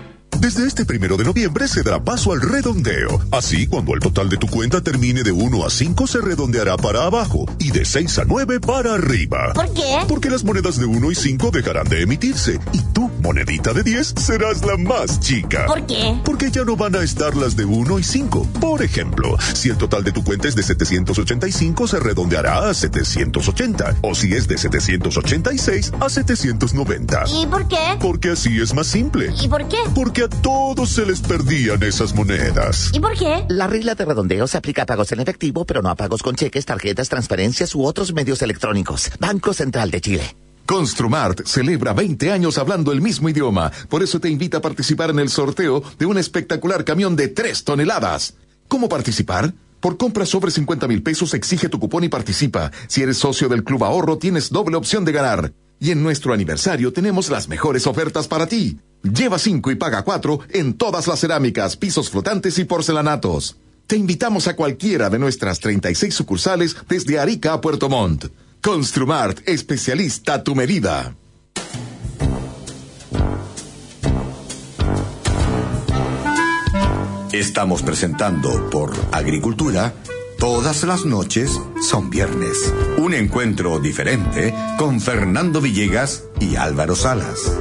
[0.41, 3.21] Desde este primero de noviembre se dará paso al redondeo.
[3.29, 7.03] Así, cuando el total de tu cuenta termine de 1 a 5, se redondeará para
[7.03, 9.53] abajo y de 6 a 9 para arriba.
[9.53, 9.97] ¿Por qué?
[10.07, 14.15] Porque las monedas de 1 y 5 dejarán de emitirse y tu monedita de 10
[14.17, 15.65] serás la más chica.
[15.67, 16.19] ¿Por qué?
[16.25, 18.47] Porque ya no van a estar las de 1 y 5.
[18.59, 23.97] Por ejemplo, si el total de tu cuenta es de 785, se redondeará a 780.
[24.01, 27.23] O si es de 786, a 790.
[27.41, 27.97] ¿Y por qué?
[27.99, 29.31] Porque así es más simple.
[29.41, 29.77] ¿Y por qué?
[29.95, 32.89] Porque a todos se les perdían esas monedas.
[32.93, 33.45] ¿Y por qué?
[33.47, 36.35] La regla de redondeo se aplica a pagos en efectivo, pero no a pagos con
[36.35, 39.11] cheques, tarjetas, transferencias u otros medios electrónicos.
[39.19, 40.35] Banco Central de Chile.
[40.65, 43.71] Construmart celebra 20 años hablando el mismo idioma.
[43.89, 47.63] Por eso te invita a participar en el sorteo de un espectacular camión de 3
[47.63, 48.35] toneladas.
[48.67, 49.53] ¿Cómo participar?
[49.81, 52.71] Por compras sobre 50 mil pesos exige tu cupón y participa.
[52.87, 55.53] Si eres socio del Club Ahorro tienes doble opción de ganar.
[55.79, 58.77] Y en nuestro aniversario tenemos las mejores ofertas para ti.
[59.01, 63.57] Lleva 5 y paga 4 en todas las cerámicas, pisos flotantes y porcelanatos.
[63.87, 68.25] Te invitamos a cualquiera de nuestras 36 sucursales desde Arica a Puerto Montt.
[68.61, 71.15] Construmart, especialista a tu medida.
[77.31, 79.95] Estamos presentando por Agricultura.
[80.37, 82.71] Todas las noches son viernes.
[82.99, 87.57] Un encuentro diferente con Fernando Villegas y Álvaro Salas.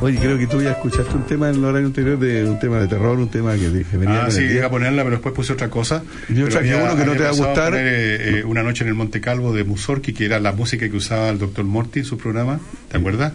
[0.00, 2.78] Oye, creo que tú ya escuchaste un tema en el horario anterior de un tema
[2.78, 5.52] de terror, un tema que dije, venía Ah, sí, iba a ponerla, pero después puse
[5.52, 6.04] otra cosa.
[6.28, 7.72] Yo traje uno que no te va a gustar.
[7.72, 10.88] poner, eh, eh, una noche en el Monte Calvo de Mussorgsky, que era la música
[10.88, 12.60] que usaba el doctor Morty en su programa.
[12.90, 13.32] ¿Te acuerdas?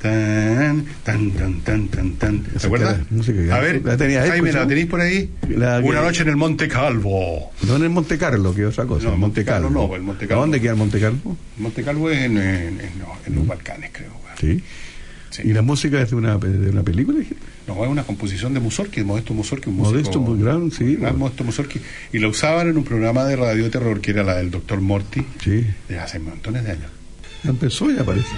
[0.00, 2.42] Tan, tan, tan, tan, tan, tan.
[2.42, 2.98] ¿Te acuerdas?
[3.52, 3.96] A ver, la
[4.28, 5.30] Jaime, ¿la tenéis por ahí?
[5.82, 7.52] Una noche en el Monte Calvo.
[7.66, 9.06] No en el Monte Carlo, que es otra cosa.
[9.08, 9.88] No, el Monte Monte Carlo Calvo.
[9.88, 10.40] no, el Monte ¿A Calvo.
[10.42, 11.18] dónde queda el Monte Carlo?
[11.58, 14.10] Monte Calvo es en, en- en- los Balcanes, creo.
[14.40, 14.62] Sí.
[15.42, 17.18] ¿Y la música es de una, de una película?
[17.18, 17.42] dijiste?
[17.66, 20.96] No, es una composición de Mussorgsky, de Modesto Mussorgsky, un Modesto, músico- muy gran, sí.
[20.96, 21.80] gran Modesto Mussorgsky.
[22.12, 24.80] Y la usaban en un programa de radio de terror que era la del doctor
[24.82, 25.64] Morty Sí.
[25.88, 26.90] de hace montones de años.
[27.42, 28.28] Ya Empezó ya parece.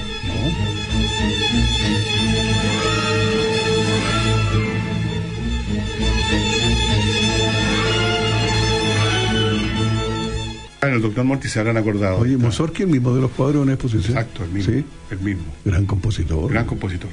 [10.82, 12.18] En el doctor Morty se habrán acordado.
[12.18, 14.12] Oye, Mussorgsky, el mismo de los cuadros de una exposición.
[14.18, 14.72] Exacto, el mismo.
[14.72, 14.84] Sí.
[15.10, 15.44] El mismo.
[15.64, 16.48] Gran compositor.
[16.50, 17.10] Gran compositor.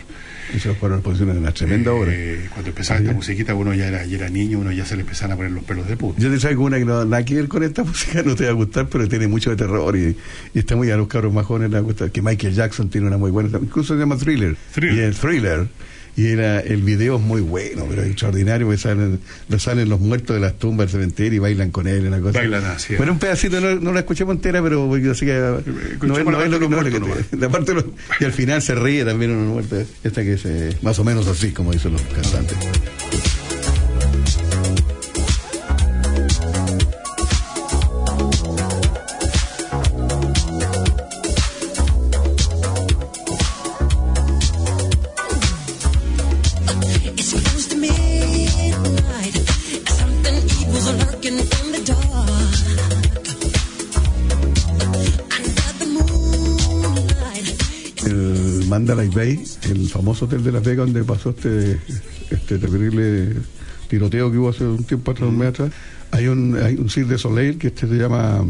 [0.56, 2.11] Esos fueron exposiciones de una tremenda obra.
[2.14, 5.02] Eh, cuando empezaba esta musiquita, uno ya era, ya era niño, uno ya se le
[5.02, 6.20] empezaban a poner los pelos de puta.
[6.20, 8.52] Yo te traigo una que no nada que ver con esta música, no te va
[8.52, 10.15] a gustar, pero tiene mucho de terror y,
[10.53, 12.11] y está muy a los cabros más jóvenes les va a gustar.
[12.11, 14.56] Que Michael Jackson tiene una muy buena, incluso se llama Thriller.
[14.78, 15.68] Y el Thriller.
[16.15, 19.19] Y era, el video es muy bueno, pero es extraordinario, porque salen,
[19.57, 22.38] salen los muertos de las tumbas del cementerio y bailan con él, una cosa.
[22.40, 25.57] Bailan así, Bueno, un pedacito, no, no la escuchemos entera, pero yo sé que no
[25.60, 27.85] es, escuchemos no es lo que parte no es lo que- la parte de los-
[28.19, 29.76] Y al final se ríe también uno muerto.
[30.03, 32.57] Esta que es eh, más o menos así, como dicen los cantantes.
[59.94, 61.78] Famoso hotel de Las Vegas donde pasó este,
[62.32, 63.36] este terrible
[63.88, 65.72] tiroteo que hubo hace un tiempo atrás, un mes atrás,
[66.11, 68.44] hay un, hay un Cirque de Soleil que este se llama,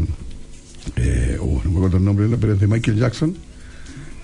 [0.96, 3.34] eh, oh, no me acuerdo el nombre, pero es de Michael Jackson,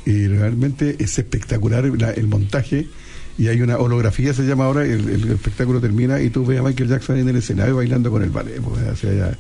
[0.07, 2.89] y realmente es espectacular la- el montaje
[3.39, 6.63] y hay una holografía, se llama ahora, el, el espectáculo termina y tú ves a
[6.63, 8.61] Michael Jackson en el escenario bailando con el ballet.
[8.61, 9.37] Pues, o sea,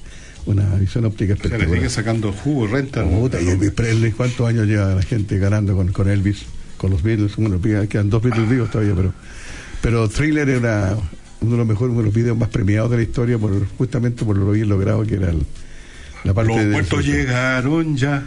[0.47, 1.79] una visión óptica O sea, le espectacular.
[1.81, 3.05] sigue sacando jugo, renta.
[3.05, 6.45] Y Elvis Presley, ¿cuántos años lleva la gente ganando con, con Elvis,
[6.81, 7.37] con los Beatles?
[7.37, 9.13] Bueno, quedan dos Beatles vivos todavía, pero
[9.83, 10.97] pero Thriller era
[11.43, 14.25] uno de los mejores, uno de los videos más premiados de la historia, por, justamente
[14.25, 15.45] por lo bien logrado que era el-
[16.25, 16.71] la parte Los de...
[16.71, 18.27] muertos llegaron ya.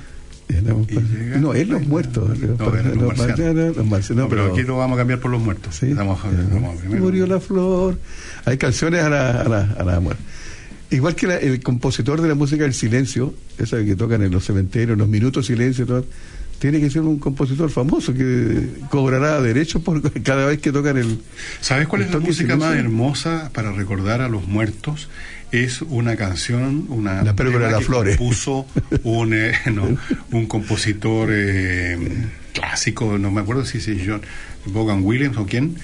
[1.40, 2.38] No, él los muertos.
[2.40, 3.78] No, eran los marcianos.
[3.78, 5.80] los marcianos, No, pero pero- aquí lo vamos a cambiar por los muertos.
[5.96, 7.02] Vamos a- vamos primero.
[7.04, 7.98] Murió la flor.
[8.46, 10.22] Hay canciones a la, a la, a la muerte.
[10.92, 14.44] Igual que la- el compositor de la música del silencio, esa que tocan en los
[14.46, 16.06] cementerios, en los minutos silencio, y todo,
[16.64, 21.19] tiene que ser un compositor famoso que cobrará derechos por cada vez que tocan el.
[21.60, 25.10] ¿Sabes cuál el es la música más hermosa para recordar a los muertos?
[25.52, 28.15] Es una canción, una La pérgola de las flores.
[28.15, 28.65] compuso
[29.03, 29.98] un, eh, no,
[30.31, 31.98] un compositor eh,
[32.53, 34.22] clásico, no me acuerdo si es John
[34.65, 35.76] Vaughan Williams o quién,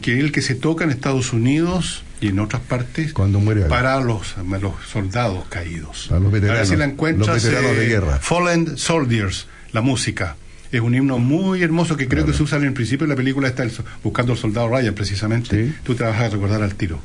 [0.00, 3.64] que es el que se toca en Estados Unidos y en otras partes Cuando muere
[3.64, 3.76] alguien.
[3.76, 6.12] para los, los soldados caídos.
[6.12, 7.26] A los veteranos, ver si la encuentras.
[7.26, 8.18] los veteranos de eh, guerra.
[8.20, 10.36] Fallen Soldiers, la música.
[10.70, 13.16] Es un himno muy hermoso que creo que se usa en el principio de la
[13.16, 13.72] película, está el
[14.02, 15.74] buscando al soldado Ryan precisamente.
[15.82, 17.00] Tú vas a recordar al tiro.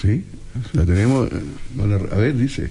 [0.00, 0.24] Sí,
[0.72, 1.28] la tenemos.
[1.30, 2.70] eh, a ver, dice.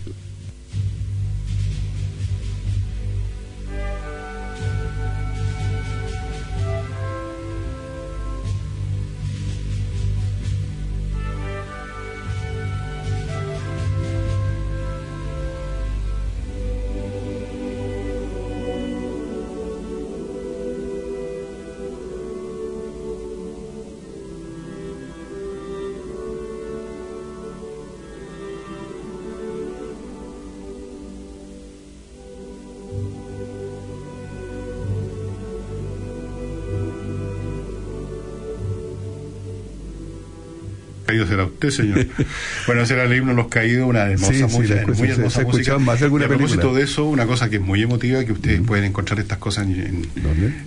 [41.11, 42.05] Caído será usted, señor.
[42.67, 44.83] bueno, ese era el himno Los Caídos, una hermosa Sí, música.
[44.88, 45.75] muy hermosa se música.
[45.75, 46.79] en más alguna Y a propósito película.
[46.79, 49.73] de eso, una cosa que es muy emotiva, que ustedes pueden encontrar estas cosas en...
[49.75, 50.05] en,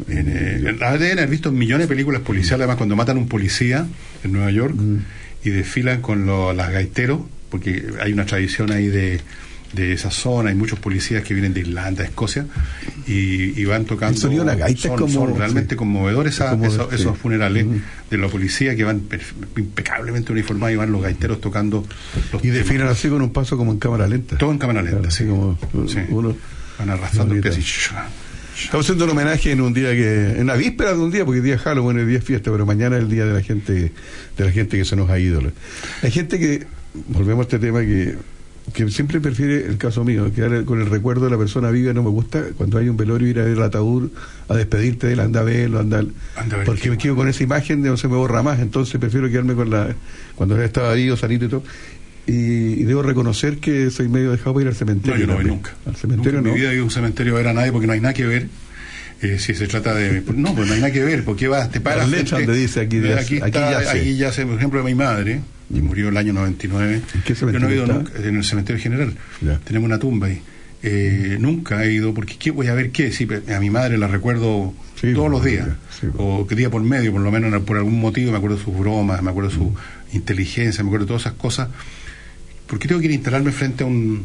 [0.08, 3.20] en, eh, en- deben haber visto en millones de películas policiales, además cuando matan a
[3.20, 3.86] un policía
[4.22, 4.74] en Nueva York
[5.44, 9.20] y desfilan con los las gaiteros, porque hay una tradición ahí de,
[9.74, 12.46] de esa zona, hay muchos policías que vienen de Irlanda, Escocia,
[13.06, 14.14] y, y van tocando...
[14.14, 15.76] El sonido de la gaita es son, como- son realmente sí.
[15.76, 16.94] conmovedores Es como- esos, sí.
[16.96, 17.66] esos funerales
[18.10, 19.02] de la policía que van
[19.56, 21.84] impecablemente uniformados y van los gaiteros tocando
[22.32, 24.38] los Y desfilan así con un paso como en cámara lenta.
[24.38, 25.98] Todo en cámara lenta, así como Sí.
[26.08, 26.36] uno.
[26.78, 27.60] van arrastrando el pie así.
[27.60, 31.38] Estamos haciendo un homenaje en un día que, en la víspera de un día, porque
[31.38, 33.42] el día es Halloween, el día es fiesta, pero mañana es el día de la
[33.42, 33.92] gente,
[34.36, 35.42] de la gente que se nos ha ido.
[36.02, 36.64] Hay gente que,
[37.08, 38.14] volvemos a este tema que,
[38.72, 42.02] que siempre prefiere el caso mío, quedar con el recuerdo de la persona viva, no
[42.02, 44.10] me gusta cuando hay un velorio ir a ver el ataúd,
[44.48, 45.98] a despedirte de él, anda a verlo, anda,
[46.36, 48.60] Anda a ver porque me quedo con esa imagen de no se me borra más,
[48.60, 49.94] entonces prefiero quedarme con la,
[50.34, 51.62] cuando él estaba vivo, salir y todo.
[52.26, 55.20] Y, y debo reconocer que soy medio dejado para ir al No, cementerio.
[55.20, 55.72] yo no voy nunca.
[55.84, 56.54] Al cementerio Nunca en no.
[56.54, 58.14] mi vida he ido a un cementerio a ver a nadie porque no hay nada
[58.14, 58.48] que ver.
[59.20, 60.22] Eh, si se trata de.
[60.34, 61.22] No, pues no hay nada que ver.
[61.24, 61.70] porque vas?
[61.70, 62.08] Te paras.
[62.10, 65.40] Las donde dice aquí aquí, aquí está, aquí yace, por ejemplo, mi madre,
[65.72, 67.02] que murió el año 99.
[67.24, 69.14] qué Yo no he cementerio ido nunca, en el cementerio general.
[69.64, 70.42] Tenemos una tumba ahí.
[70.82, 73.10] Eh, nunca he ido, porque ¿qué voy a ver qué?
[73.10, 74.74] Si a mi madre la recuerdo
[75.14, 75.68] todos los días,
[76.18, 78.78] o que día por medio, por lo menos por algún motivo, me acuerdo de sus
[78.78, 79.74] bromas, me acuerdo de su
[80.12, 81.68] inteligencia, me acuerdo de todas esas cosas.
[82.66, 84.24] ¿Por qué tengo que ir a instalarme frente a un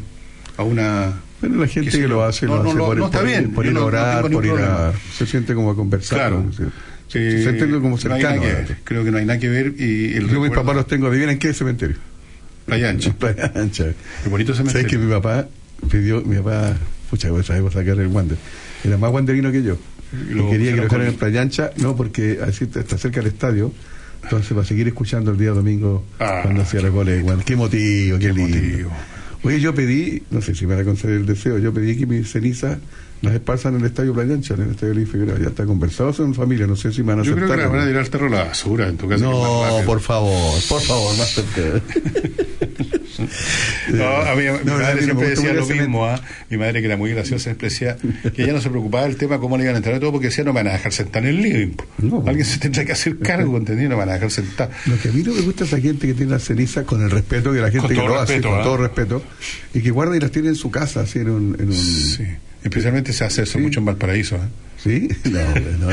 [0.56, 3.18] a una Bueno, la gente que lo hace, No, lo hace no, por, no, está
[3.18, 4.92] por bien, por ir a orar, por ir a...
[5.16, 6.34] Se siente como a conversar.
[7.14, 8.42] Eh, siente como cercano.
[8.42, 8.76] que.
[8.84, 11.10] Creo que no hay nada que ver y el Yo mis papás los tengo.
[11.10, 11.96] ¿Viven en qué cementerio?
[12.66, 13.12] Playa Ancha.
[13.18, 13.86] Playa Ancha.
[14.22, 14.88] Qué bonito cementerio.
[14.88, 15.48] ¿Sabes que mi papá
[15.88, 16.76] pidió, mi papá,
[17.08, 18.36] pucha, sabemos sacar el wander,
[18.84, 19.76] era más wanderino que yo.
[20.12, 23.72] Y quería que lo dejaran en Playa Ancha, no, porque así está cerca del estadio.
[24.22, 27.44] Entonces, para seguir escuchando el día domingo Ah, cuando hacía la goles de Wander.
[27.44, 28.90] Qué motivo, qué, lindo.
[29.42, 32.06] Oye, yo pedí, no sé si me van a conceder el deseo, yo pedí que
[32.06, 32.78] mis cenizas
[33.22, 35.38] las esparzan en el estadio Playa Ancha, en el estadio Luis Figueroa.
[35.38, 37.80] Ya está conversado, son familia, no sé si van a Yo creo que la van
[37.80, 41.16] a tirar al tarro a la basura en tu más No, por favor, por favor,
[41.18, 41.80] más cerca.
[43.92, 46.06] No, a mí, mi No, madre no siempre decía lo mismo.
[46.06, 46.20] ¿ah?
[46.48, 47.96] Mi madre, que era muy graciosa, siempre decía
[48.34, 50.28] que ella no se preocupaba del tema cómo le iban a entrar a todo, porque
[50.28, 51.72] decía no me van a dejar sentar en el living.
[52.26, 53.84] Alguien se tendrá que hacer cargo, ¿entendí?
[53.84, 54.70] No me van a dejar sentar.
[54.86, 57.02] Lo que a mí no me gusta es esa gente que tiene las cenizas con
[57.02, 58.62] el respeto que la gente Con que todo lo hace, respeto, con ¿ah?
[58.62, 59.22] todo respeto,
[59.74, 61.56] y que guarda y las tiene en su casa, así en un...
[61.60, 61.74] En un...
[61.74, 62.24] Sí.
[62.62, 64.36] Especialmente se hace eso mucho en Valparaíso.
[64.36, 64.40] ¿eh?
[64.82, 65.08] ¿Sí?
[65.30, 65.40] No,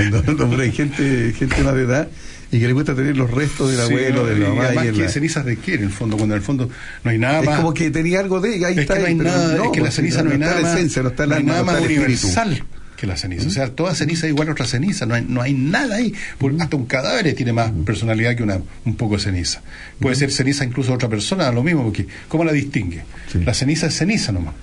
[0.02, 2.08] no, no, no, pero hay gente, gente más de edad
[2.52, 4.26] y que le gusta tener los restos del Sí, abuelo, ¿no?
[4.28, 4.86] de la mamá.
[4.86, 6.16] y ¿qué la- cenizas de qué en el fondo?
[6.18, 6.70] Cuando en el fondo
[7.04, 8.66] no hay nada Es como que tenía algo de...
[8.66, 10.68] Ahí es está, que no hay nada, es que la ceniza no hay nada está
[10.70, 12.64] la esencia, no está no hay nada no más universal.
[12.96, 13.48] que la ceniza.
[13.48, 16.14] O sea, toda ceniza es igual a otra ceniza, no hay, no hay nada ahí.
[16.38, 19.62] Por- hasta un cadáver tiene más personalidad que una, un poco de ceniza.
[20.00, 23.04] Puede ser ceniza incluso de otra persona, lo mismo, porque ¿cómo la distingue?
[23.46, 24.56] La ceniza es ceniza nomás.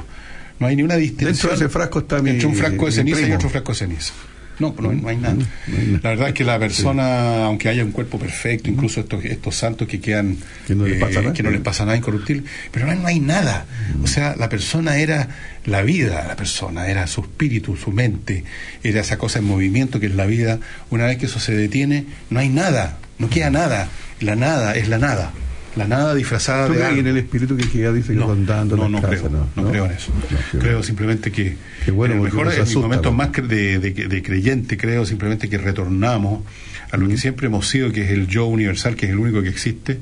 [0.58, 1.32] No hay ni una distinción.
[1.32, 3.78] Dentro de ese frasco está mi- Entre un frasco de ceniza y otro frasco de
[3.78, 4.12] ceniza.
[4.60, 5.34] No, no, no hay nada.
[6.00, 9.88] La verdad es que la persona, aunque haya un cuerpo perfecto, incluso estos, estos santos
[9.88, 10.36] que quedan,
[10.68, 11.32] Que no les pasa nada.
[11.32, 13.66] que no les pasa nada incorruptible, pero no, no hay nada.
[14.04, 15.28] O sea, la persona era
[15.66, 18.44] la vida, de la persona, era su espíritu, su mente,
[18.84, 20.60] era esa cosa en movimiento que es la vida.
[20.90, 23.88] Una vez que eso se detiene, no hay nada, no queda nada.
[24.20, 25.32] La nada es la nada.
[25.76, 27.00] La nada disfrazada ¿Tú de algo.
[27.00, 29.90] en el espíritu que queda, dice, que No, en no las creo, no, creo en
[29.92, 30.12] eso.
[30.60, 33.18] creo simplemente que, Qué bueno, porque mejor en mis momentos ¿no?
[33.18, 36.44] más de- de creyente, creo simplemente que retornamos
[36.92, 39.42] a lo que siempre hemos sido, que es el yo universal, que es el único
[39.42, 39.98] que existe,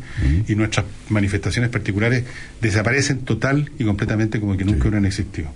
[0.46, 2.24] y nuestras manifestaciones particulares
[2.60, 5.48] desaparecen total y completamente como que nunca hubieran existido.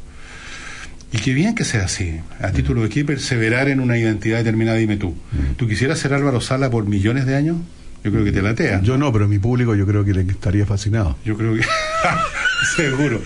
[1.13, 2.21] Y qué bien que sea así.
[2.41, 5.15] A título de qué perseverar en una identidad determinada, dime tú.
[5.57, 7.59] ¿Tú quisieras ser Álvaro Sala por millones de años?
[8.07, 8.81] Yo creo que te latea.
[8.83, 11.17] Yo no, pero mi público yo creo que le estaría fascinado.
[11.25, 11.63] Yo creo que.
[12.77, 13.21] Seguro.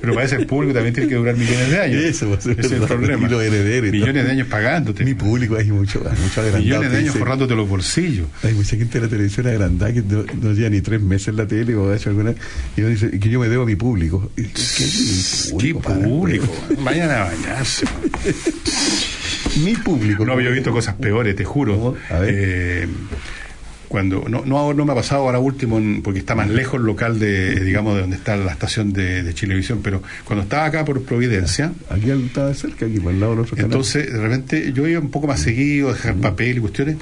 [0.00, 2.02] Pero para ese público también tiene que durar millones de años.
[2.02, 3.28] Eso, Ese es el problema.
[3.28, 5.04] Y Millones de años pagándote.
[5.04, 6.64] Mi público hay mucho, hay mucho agrandado.
[6.64, 8.26] Millones de años forrándote los bolsillos.
[8.42, 11.36] Hay mucha gente de la televisión agrandada que no, no lleva ni tres meses en
[11.36, 12.32] la tele o ha hecho alguna.
[12.76, 14.30] Y uno dice que yo me debo a mi público.
[14.34, 15.80] ¿Qué, mi ¿Qué público?
[16.02, 16.46] público?
[16.82, 17.84] Vayan a bañarse.
[19.64, 20.24] mi público.
[20.24, 21.94] No había visto cosas peores, te juro.
[22.22, 22.86] Eh,
[23.88, 26.86] cuando no, no, no me ha pasado ahora último en- porque está más lejos el
[26.86, 30.84] local de digamos de donde está la estación de, de Chilevisión pero cuando estaba acá
[30.84, 33.70] por Providencia Aquí estaba cerca, aquí por el lado del otro canal.
[33.70, 36.96] entonces de repente yo iba un poco más seguido a dejar papel y cuestiones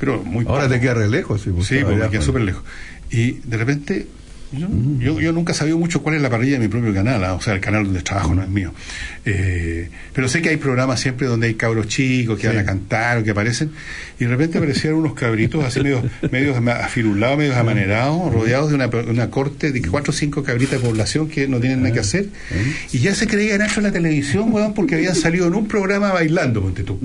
[0.00, 0.74] pero muy Ahora poco.
[0.74, 1.40] te queda re lejos.
[1.42, 2.24] Sí, pues, porque allá, queda pues.
[2.24, 2.62] súper lejos.
[3.10, 4.06] Y de repente,
[4.58, 4.68] yo,
[4.98, 7.34] yo, yo nunca he sabido mucho cuál es la parrilla de mi propio canal, ah,
[7.34, 8.72] o sea, el canal donde trabajo no es mío.
[9.24, 13.18] Eh, pero sé que hay programas siempre donde hay cabros chicos que van a cantar
[13.18, 13.70] o que aparecen,
[14.18, 18.86] y de repente aparecieron unos cabritos así medio, medio afirulados, medio amanerados, rodeados de una,
[18.86, 22.26] una corte de cuatro o cinco cabritas de población que no tienen nada que hacer,
[22.92, 26.12] y ya se creían hecho en la televisión, weón, porque habían salido en un programa
[26.12, 27.00] bailando, ponte tú.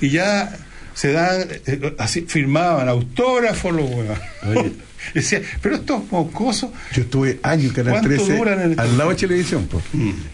[0.00, 0.56] Y ya
[0.94, 4.84] se dan, eh, así firmaban autógrafos los weón.
[5.14, 6.70] Decía, pero estos mocosos.
[6.94, 9.66] Yo estuve años en Canal ¿Cuánto 13 duran en el- al lado de televisión.
[9.70, 9.84] pues.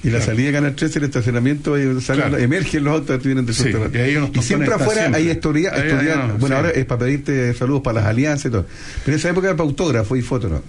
[0.05, 2.39] y la salida de Canal 13, el estacionamiento, y salen- Claro.
[2.39, 5.73] emergen los autos que vienen de Sí, y ahí unos Y siempre afuera hay historia,
[5.75, 6.53] Ahí, historia- ahí, no, bueno, sí.
[6.55, 8.67] ahora es para pedirte saludos para las alianzas y todo.
[9.05, 10.63] Pero en esa época era para autógrafo y foto, ¿no?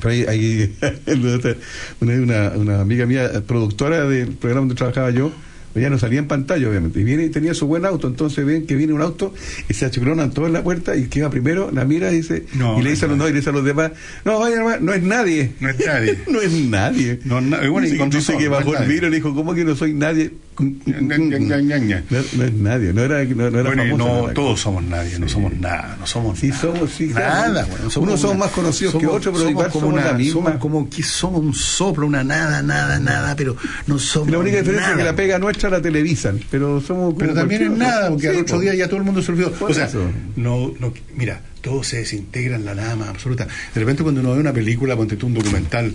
[0.00, 0.76] Pero ahí, ahí
[2.00, 5.32] una, una, una amiga mía, productora del programa donde trabajaba yo,
[5.74, 7.00] ella no salía en pantalla, obviamente.
[7.00, 9.34] Y viene y tenía su buen auto, entonces ven que viene un auto
[9.68, 12.44] y se achicronan todos en la puerta y que va primero, la mira y dice,
[12.54, 13.92] No, y le no dice a los dos y le dice a los demás,
[14.24, 15.52] no, vaya, no es nadie.
[15.60, 16.18] No es nadie.
[16.30, 17.20] no es nadie.
[17.24, 19.64] No, na- bueno, y dice, que no bajó el vidrio y le dijo, ¿cómo que
[19.64, 20.30] no soy nadie?
[20.58, 25.52] No, es nadie, no era, no, no era Bueno, no, todos somos nadie, no somos
[25.58, 26.60] nada, no somos Sí, nada.
[26.60, 27.64] somos, sí, nada.
[27.66, 30.18] bueno, Unos somos más conocidos que somos- otros, pero somos igual como somos una, la
[30.18, 30.32] misma.
[30.44, 33.56] Somos como que somos un soplo, una nada, nada, nada, pero
[33.86, 37.34] no somos La única diferencia es que la pega nuestra la televisan, pero somos Pero
[37.34, 38.10] también es nada, otro.
[38.12, 38.62] porque al Sí, otro po.
[38.62, 39.52] día ya todo el mundo se olvidó.
[39.60, 40.02] O sea, eso.
[40.36, 43.46] no, no, mira, todo se desintegra en la nada más absoluta.
[43.46, 45.94] De repente cuando uno ve una película, ponte tú un documental,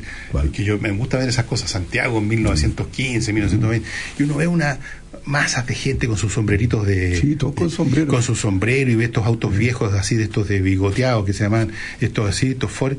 [0.52, 3.88] que yo me gusta ver esas cosas, Santiago en 1915, 1920,
[4.18, 4.80] y uno ve una
[5.26, 7.20] masas de gente con sus sombreritos de...
[7.20, 8.08] Sí, todos con sombrero.
[8.08, 11.44] Con su sombrero y ve estos autos viejos así, de estos de bigoteados que se
[11.44, 12.98] llaman, estos así, estos Ford,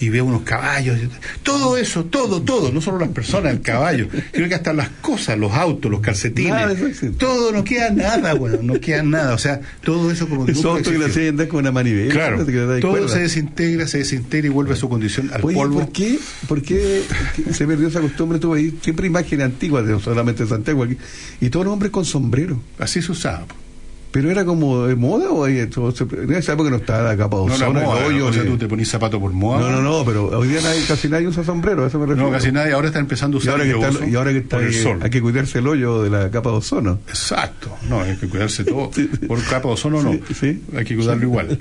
[0.00, 0.98] y ve unos caballos.
[1.42, 5.38] Todo eso, todo, todo, no solo las personas, el caballo, sino que hasta las cosas,
[5.38, 9.34] los autos, los calcetines, Nada eso todo, no queda nada, bueno, no queda nada.
[9.34, 12.12] O sea, todo eso como que Esos nunca autos que hacían andar con una manivela.
[12.12, 13.08] Claro, todo cuerda.
[13.08, 15.80] se desintegra, se desintegra y vuelve a su condición al Oye, polvo.
[15.80, 16.18] ¿por qué,
[16.48, 17.02] ¿por qué
[17.52, 18.38] se perdió esa costumbre?
[18.38, 20.96] Tuve ahí siempre imágenes antiguas, de, solamente de Santiago aquí,
[21.40, 22.60] y todos los hombres con sombrero.
[22.78, 23.46] Así se usaba.
[24.16, 25.44] ¿Pero era como de moda o
[25.92, 28.26] se- en esa época no estaba la capa de No, la ozono, el moda, hoyo,
[28.28, 29.60] o sea, tú te ponís zapato por moda.
[29.60, 32.26] No, no, no, pero hoy día nadie- casi nadie usa sombrero, a eso me refiero.
[32.30, 32.72] No, casi nadie.
[32.72, 34.56] Ahora está empezando a Y usar ahora que el está, uso y ahora que está
[34.56, 34.98] el sol.
[35.02, 36.98] hay que cuidarse el hoyo de la capa de ozono.
[37.08, 38.90] Exacto, no, hay que cuidarse todo.
[39.28, 41.58] Por capa de ozono no, hay que cuidarlo igual.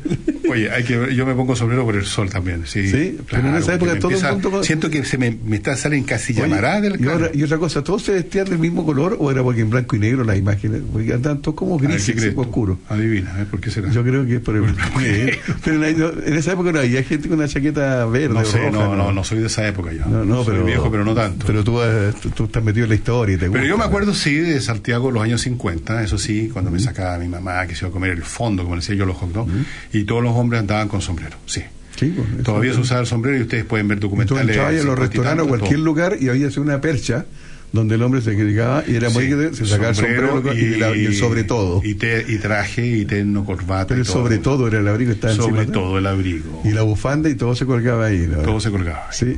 [0.50, 2.62] Oye, hay que, yo me pongo sombrero por el sol también.
[2.66, 5.38] Sí, Sí, pero en esa época todo el empieza- mundo con- Siento que se me,
[5.44, 8.46] me está saliendo casi Oye, llamará del y, ahora- y otra cosa, ¿todos se vestían
[8.48, 10.82] del mismo color o era porque en blanco y negro las imágenes?
[10.94, 12.78] Porque andaban todos como A ver, ¿qué grises, oscuros.
[12.90, 13.92] Adivina, ver, ¿por qué será?
[13.92, 14.64] Yo creo que es por el
[15.02, 18.72] Eh, Pero en, esa época no había gente con una chaqueta verde No sé, roja,
[18.72, 20.06] no, no, no soy de esa época yo.
[20.06, 21.46] No, no, soy pero viejo, pero no tanto.
[21.46, 23.68] Pero tú, eh, tú, estás metido en la historia y te Pero gusta.
[23.68, 27.28] yo me acuerdo, sí, de Santiago los años 50, eso sí, cuando me sacaba mi
[27.28, 29.52] mamá que se iba a comer el fondo, como decía yo, los hot dogs,
[29.94, 31.62] y todos los hombres andaban con sombrero, sí.
[31.96, 34.48] Sí, pues, Todavía se usaba el sombrero y ustedes pueden ver documentales.
[34.50, 35.86] entrabas en los 50 y restaurantes o cualquier todo.
[35.86, 37.26] lugar y había una percha
[37.76, 40.96] donde el hombre se llegaba y era muy Sí, se sacaba el sombrero y, la-
[40.96, 41.82] y el sobre todo.
[41.84, 43.88] Y, te- y traje, y terno, corbata.
[43.90, 44.16] Pero y el todo.
[44.24, 45.74] sobre todo era el abrigo estaba Sobre encima.
[45.74, 46.62] todo el abrigo.
[46.66, 48.26] Y la bufanda y todo se colgaba ahí.
[48.28, 48.38] ¿no?
[48.42, 49.12] Todo se colgaba.
[49.12, 49.36] Sí.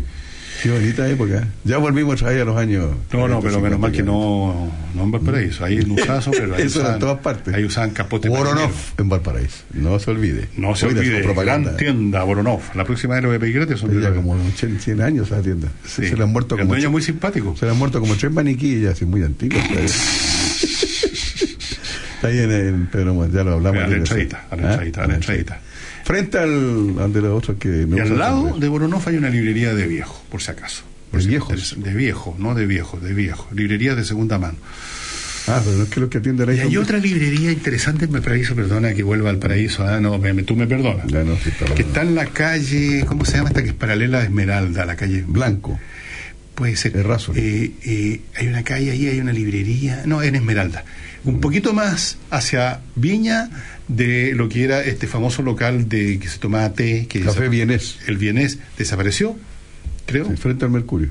[0.64, 1.48] Qué bonita época.
[1.64, 2.86] Ya volvimos vez a los años.
[3.14, 5.64] No, no, 40, pero menos mal 50 que no, no en Valparaíso.
[5.64, 7.54] Ahí en Usazo, pero ahí Eso era en usaban, todas partes.
[7.54, 8.28] ahí usaban capote.
[8.28, 9.58] Voronov en Valparaíso.
[9.74, 10.48] No se olvide.
[10.58, 11.70] No se Oiga, olvide, propaganda.
[11.72, 12.62] gran tienda Voronov.
[12.76, 13.80] La próxima vez lo voy a pedir gratis.
[13.80, 15.68] son Ya como 80, 100 años esa tienda.
[15.86, 16.08] Sí.
[16.08, 16.70] Se le han muerto El como.
[16.74, 17.56] dueño tres- muy simpático.
[17.56, 19.62] Se le han muerto como tres maniquíes, así muy antiguos.
[19.64, 19.86] Está ahí,
[22.16, 23.84] Está ahí en, en Pedro ya lo hablamos.
[23.84, 24.72] A la entradita, a la ¿Ah?
[24.72, 25.62] entradita, a la entradita.
[26.08, 29.30] Frente al, al de los otros que me Y al lado de Voronov hay una
[29.30, 30.84] librería de viejo, por si acaso.
[31.12, 31.76] Por ¿De si viejos?
[31.78, 33.48] De viejo, no de viejo, de viejo.
[33.54, 34.58] Librería de segunda mano.
[35.50, 38.12] Ah, pero no es que los que atienden ahí Y hay otra librería interesante en
[38.12, 41.08] Valparaíso, perdona que vuelva al paraíso, ah, no, me- tú me perdonas.
[41.08, 43.76] Ya no, sí, está que está en la calle, ¿cómo se llama esta que es
[43.76, 45.24] paralela a Esmeralda, la calle?
[45.28, 45.80] Blanco.
[46.58, 46.94] Puede ser.
[47.36, 50.84] Eh, eh, hay una calle ahí, hay una librería, no, en Esmeralda.
[51.24, 53.50] Un poquito más hacia Viña
[53.88, 58.00] de lo que era este famoso local de que se tomaba té, que Café Vienés.
[58.08, 59.38] el vienés desapareció,
[60.08, 60.26] creo.
[60.30, 61.10] Sí, frente al Mercurio.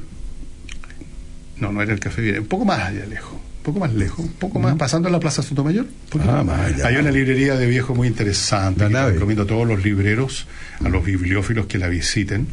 [1.60, 4.18] No, no era el café Vienés, un poco más allá lejos, un poco más lejos,
[4.18, 5.86] un poco más, pasando a la Plaza Sotomayor.
[6.26, 6.82] Ah, más.
[6.84, 9.12] Hay una librería de viejo muy interesante, La que nave.
[9.12, 10.48] recomiendo a todos los libreros,
[10.84, 12.48] a los bibliófilos que la visiten.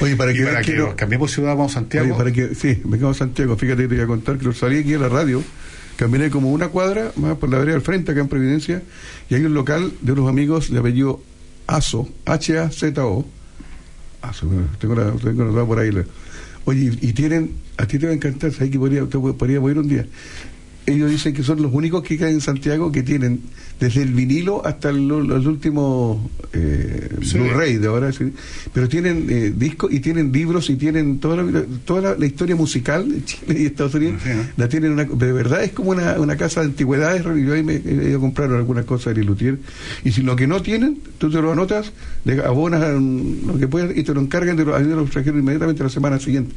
[0.00, 2.06] Oye, para que para que nos cambiemos ciudad, vamos a Santiago.
[2.08, 3.56] Oye, para que, sí, vengamos a Santiago.
[3.56, 5.42] Fíjate que te voy a contar que lo salí aquí a la radio,
[5.96, 8.82] caminé como una cuadra más por la vereda del frente, acá en Providencia,
[9.30, 11.22] y hay un local de unos amigos de apellido
[11.66, 13.26] Azo, H-A-Z-O.
[14.78, 15.92] Tengo la, tengo anotado por ahí.
[15.92, 16.04] la-
[16.64, 19.78] Oye, y, tienen, a ti te va a encantar, sabes que podría, te podríamos ir
[19.78, 20.06] un día.
[20.86, 23.40] Ellos dicen que son los únicos que caen en Santiago que tienen
[23.80, 26.18] desde el vinilo hasta el- los últimos
[26.52, 27.38] eh, Sí.
[27.38, 28.32] Blu-ray de ahora, sí.
[28.72, 32.54] pero tienen eh, discos y tienen libros y tienen toda la, toda la, la historia
[32.56, 34.20] musical de Chile y Estados Unidos.
[34.22, 34.42] Sí, ¿no?
[34.56, 37.24] La tienen una, de verdad es como una, una casa de antigüedades.
[37.24, 39.58] Yo ahí me he ido a comprar algunas cosas de Lutier.
[40.04, 41.92] Y si lo que no tienen, tú te lo anotas,
[42.24, 45.82] le abonas lo que puedas y te lo encargan de los, de los extranjeros inmediatamente
[45.82, 46.54] la semana siguiente.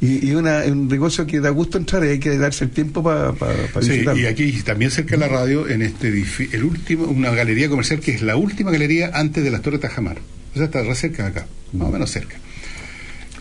[0.00, 3.02] Y, y una, un negocio que da gusto entrar y hay que darse el tiempo
[3.02, 3.32] para
[3.80, 4.20] Sí, visitarlo.
[4.20, 6.08] y aquí también cerca de la radio, en este
[6.52, 10.18] el último, una galería comercial que es la última galería antes de las Torres Tajamar.
[10.52, 12.36] O sea, está re cerca de acá, más o menos cerca.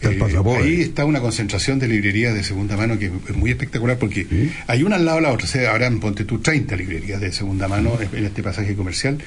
[0.02, 0.20] Eh,
[0.62, 4.28] ahí está una concentración de librerías de segunda mano que es muy espectacular porque
[4.68, 5.46] hay una al lado de la otra.
[5.46, 9.18] O sea, habrán, ponte tú, 30 librerías de segunda mano en este pasaje comercial.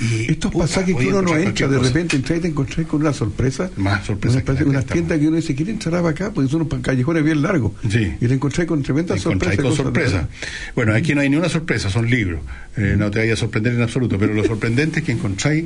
[0.00, 1.88] Y, Estos puta, pasajes que uno no entra, de cosa.
[1.88, 3.70] repente entras y te encontrás con una sorpresa.
[3.76, 4.86] Más sorpresa Una, unas estamos.
[4.92, 6.30] tiendas que uno dice, ¿quién entrará acá?
[6.32, 7.72] Porque son unos callejones bien largos.
[7.90, 8.14] Sí.
[8.20, 9.62] Y te encontrás con tremenda Te sorpresa.
[9.62, 10.28] con sorpresa.
[10.76, 12.40] Bueno, aquí no hay ni una sorpresa, son libros.
[12.76, 15.64] Eh, no te vaya a sorprender en absoluto, pero lo sorprendente es que encontráis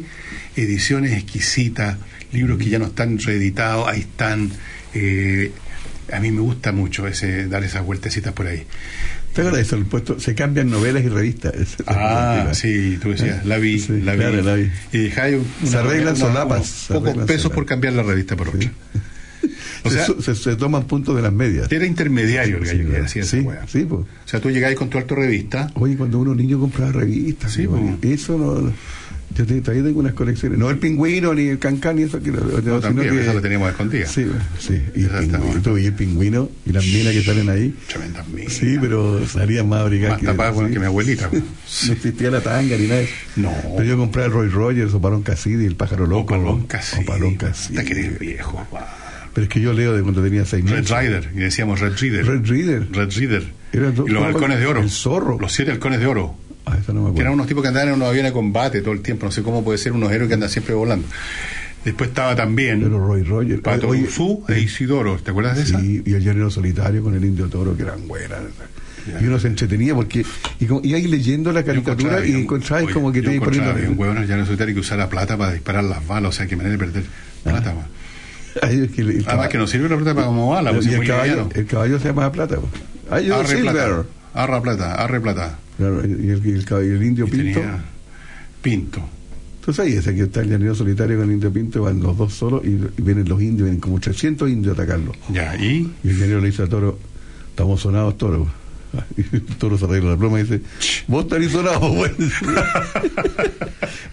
[0.57, 1.99] ediciones exquisitas,
[2.33, 4.51] libros que ya no están reeditados, ahí están.
[4.95, 5.53] eh,
[6.13, 8.65] a mí me gusta mucho ese dar esas vueltecitas por ahí.
[9.35, 9.77] ¿Te acuerdas eso?
[9.77, 11.55] El puesto, se cambian novelas y revistas.
[11.87, 14.19] Ah, sí, tú decías, la vi, Sí, la vi.
[14.19, 14.71] claro, la vi.
[14.93, 17.51] Y dejáis un- Se arreglan una- solapas, unos Pocos pesos solapas.
[17.55, 18.71] por cambiar la revista por otra.
[19.85, 21.73] O se, sea, se, se toman puntos de las medias.
[21.73, 23.05] era intermediario el gallo que claro.
[23.05, 23.67] hacía esa sí, weá.
[23.67, 24.03] sí, pues.
[24.03, 25.73] O sea, tú llegabas con tu alto revista.
[25.75, 28.73] Oye, cuando uno niño compraba revistas, Sí, oye, eso no.
[29.35, 30.59] Yo te, todavía tengo unas colecciones.
[30.59, 32.21] No el pingüino, ni el cancán, ni eso.
[32.23, 34.07] Que, No, sino también, que- esa la teníamos escondida.
[34.07, 34.27] Sí,
[34.59, 34.83] sí.
[34.95, 37.75] Y el pingüino, y el pingüino y las minas que salen ahí.
[37.89, 38.53] Tremendas minas.
[38.53, 40.73] Sí, pero salían más abrigadas Más tapadas sí.
[40.73, 41.31] que mi abuelita.
[41.87, 43.01] No existía la tanga ni nada.
[43.01, 43.13] eso.
[43.37, 43.53] No.
[43.77, 46.27] Pero yo compré el Roy Rogers o Palón Cassidy, el pájaro loco.
[46.35, 47.03] Palón Cassidy.
[47.03, 47.79] O Palón Cassidy.
[47.79, 48.67] Hasta que eres viejo.
[49.35, 50.91] Pero es que yo leo de cuando tenía seis Red meses.
[51.01, 52.27] Rider, y decíamos Red Reader.
[52.27, 52.89] Red Reader.
[52.93, 53.45] Red Reader.
[53.73, 54.83] Era y los halcones de oro.
[54.83, 55.39] El zorro.
[55.41, 56.35] Los siete halcones de oro.
[56.67, 58.81] Ah, eso no me Que eran unos tipos que andaban en unos aviones de combate
[58.83, 59.27] todo el tiempo.
[59.27, 61.07] No sé cómo puede ser unos héroes que andan siempre volando.
[61.85, 63.61] Después estaba también Pero Roy Rogers.
[63.61, 65.17] Pato Oye, Guzú e Isidoro.
[65.19, 65.81] ¿Te acuerdas de esa?
[65.81, 68.39] Sí, y el llanero solitario con el indio toro, que eran buenas.
[69.21, 70.25] Y uno se entretenía porque.
[70.61, 73.73] Y, ahí leyendo la caricatura y encontrabas como que te te iba poniendo.
[73.91, 76.29] un huevón ya no solitario que usara plata para disparar las balas.
[76.29, 77.03] O sea, que manera de perder
[77.43, 77.75] plata.
[77.75, 77.87] man.
[78.63, 80.73] Ay, es que el- el Además caballo- que nos sirve la plata para como bala.
[80.73, 82.57] Pues el caballo, el caballo se llama plata.
[82.59, 82.71] pues.
[83.11, 84.05] Ay, yo Arre plata.
[84.35, 84.95] Arra plata.
[84.95, 85.59] Arre plata.
[85.77, 87.61] Claro, y el, y el el indio Y pinto.
[88.61, 89.03] Pinto.
[89.61, 92.35] Entonces ahí ese que está el llanero solitario con el indio pinto, van los dos
[92.35, 95.13] solos y, y vienen los indios, vienen como 300 indios a atacarlo.
[95.33, 96.99] Ya, y Y el llanero le dice a Toro,
[97.51, 98.49] estamos sonados, Toro.
[99.59, 100.61] Toro se arregla la pluma y dice,
[101.07, 102.11] vos estás sonado, güey.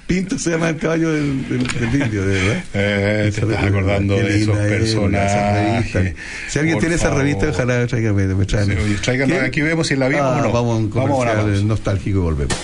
[0.08, 2.64] Pinto se llama el caballo del, del- del indio, de verdad.
[2.74, 6.16] Eh, te estás acordando Qué de esos personajes.
[6.50, 9.32] Si alguien tiene esa revista, ojalá tráigame, me traigan.
[9.44, 10.52] Aquí vemos si la vimos Ah, o no.
[10.52, 12.58] Vamos a un comercial nostálgico y volvemos.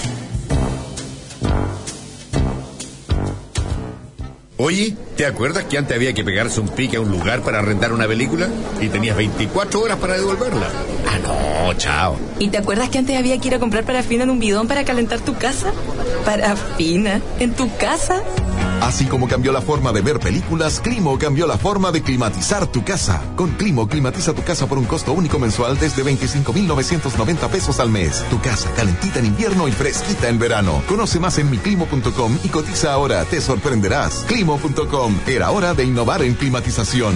[4.58, 7.92] Oye, ¿te acuerdas que antes había que pegarse un pique a un lugar para rentar
[7.92, 8.48] una película?
[8.80, 10.68] Y tenías 24 horas para devolverla.
[11.06, 12.18] Ah, no, chao.
[12.40, 14.86] ¿Y te acuerdas que antes había que ir a comprar parafina en un bidón para
[14.86, 15.74] calentar tu casa?
[16.24, 17.20] ¿Parafina?
[17.40, 18.24] ¿En tu casa?
[18.86, 22.84] Así como cambió la forma de ver películas, Climo cambió la forma de climatizar tu
[22.86, 23.20] casa.
[23.36, 28.24] Con Climo, climatiza tu casa por un costo único mensual desde 25,990 pesos al mes.
[28.30, 30.84] Tu casa calentita en invierno y fresquita en verano.
[30.88, 33.26] Conoce más en miclimo.com y cotiza ahora.
[33.26, 34.24] Te sorprenderás.
[34.28, 35.16] Climo.com.
[35.26, 37.16] Era hora de innovar en climatización.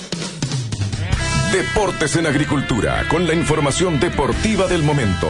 [1.51, 5.27] Deportes en Agricultura, con la información deportiva del momento.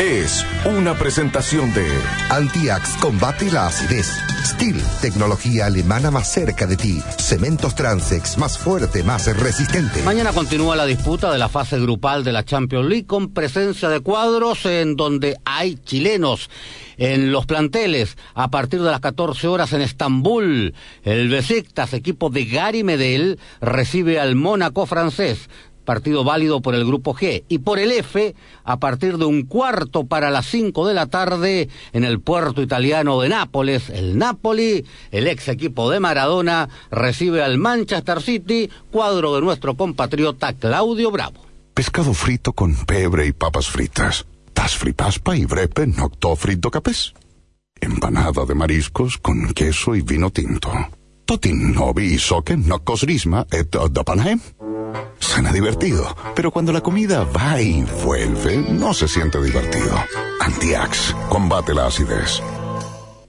[0.00, 1.84] Es una presentación de
[2.30, 4.06] Antiax combate la acidez.
[4.44, 7.02] Steel, tecnología alemana más cerca de ti.
[7.18, 10.00] Cementos Transex, más fuerte, más resistente.
[10.04, 13.98] Mañana continúa la disputa de la fase grupal de la Champions League con presencia de
[13.98, 16.48] cuadros en donde hay chilenos.
[16.96, 22.44] En los planteles, a partir de las 14 horas en Estambul, el Besiktas, equipo de
[22.44, 25.48] Gary Medel, recibe al Mónaco francés
[25.88, 30.04] partido válido por el grupo G, y por el F, a partir de un cuarto
[30.04, 35.26] para las cinco de la tarde, en el puerto italiano de Nápoles, el Napoli, el
[35.26, 41.40] ex equipo de Maradona, recibe al Manchester City, cuadro de nuestro compatriota Claudio Bravo.
[41.72, 44.26] Pescado frito con pebre y papas fritas.
[44.52, 47.14] Tas fripaspa y brepe nocto frito capes.
[47.80, 50.70] Empanada de mariscos con queso y vino tinto.
[51.24, 54.40] Totin novi soque nocos risma et dapanaem.
[55.18, 59.94] Suena divertido, pero cuando la comida va y vuelve, no se siente divertido.
[60.40, 62.42] Antiax, combate la acidez.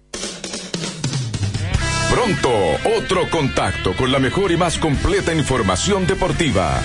[2.10, 2.50] Pronto,
[2.98, 6.80] otro contacto con la mejor y más completa información deportiva.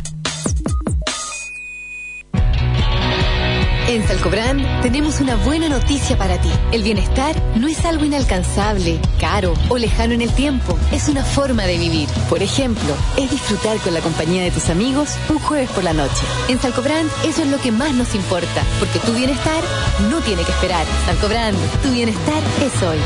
[3.88, 6.50] En Salcobrand tenemos una buena noticia para ti.
[6.72, 10.76] El bienestar no es algo inalcanzable, caro o lejano en el tiempo.
[10.90, 12.08] Es una forma de vivir.
[12.28, 16.24] Por ejemplo, es disfrutar con la compañía de tus amigos un jueves por la noche.
[16.48, 19.62] En Salcobrand eso es lo que más nos importa, porque tu bienestar
[20.10, 20.84] no tiene que esperar.
[21.06, 22.98] Salcobrand, tu bienestar es hoy.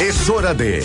[0.00, 0.84] Es hora de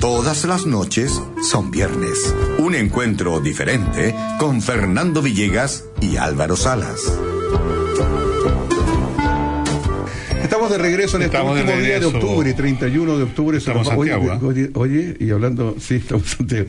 [0.00, 2.34] Todas las noches son viernes.
[2.58, 7.00] Un encuentro diferente con Fernando Villegas y Álvaro Salas.
[10.42, 13.58] Estamos de regreso en Estamos este de último día de octubre, 31 de octubre.
[13.58, 14.46] Estamos en oye, Santiago, ¿eh?
[14.46, 16.68] oye, oye, y hablando, sí, estamos en Santiago.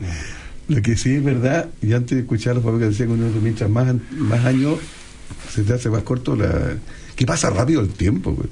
[0.68, 3.30] Lo que sí es verdad, y antes de escuchar a los que decían que uno,
[3.40, 4.78] mientras más, más años
[5.50, 6.76] se te hace más corto la...
[7.16, 8.48] Que pasa rápido el tiempo, güey.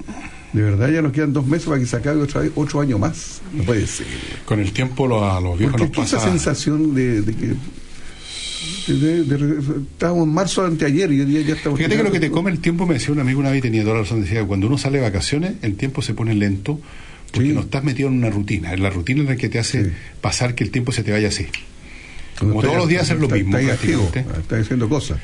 [0.53, 2.97] De verdad, ya nos quedan dos meses para que se acabe otra vez, otro año
[2.99, 3.41] más.
[3.53, 4.05] No puede ser.
[4.45, 6.29] Con el tiempo lo- a los viejos Porque nos que esa pasa.
[6.29, 7.47] sensación de, de que...
[8.87, 11.77] de- de- de- estábamos en marzo anteayer y hoy día ya estamos...
[11.77, 13.61] Fíjate que lo que te come el tiempo, me decía un amigo una vez y
[13.61, 16.79] tenía toda la razón, decía, cuando uno sale de vacaciones, el tiempo se pone lento
[17.31, 19.93] porque no estás metido en una rutina, en la rutina en la que te hace
[20.19, 21.47] pasar que el tiempo se te vaya así.
[22.39, 24.41] Como todos los días hacer lo mismo, activo, prácticamente.
[24.41, 25.19] estás haciendo cosas.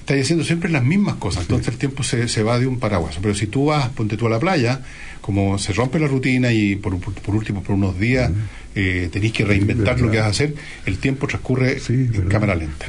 [0.00, 3.18] Estás haciendo siempre las mismas cosas, entonces el tiempo se, se va de un paraguas.
[3.20, 4.80] Pero si tú vas, ponte tú a la playa,
[5.20, 8.30] como se rompe la rutina y por, por- por último por unos días
[8.74, 10.54] eh, tenés que reinventar lo que vas a hacer,
[10.86, 12.86] el tiempo transcurre en cámara lenta.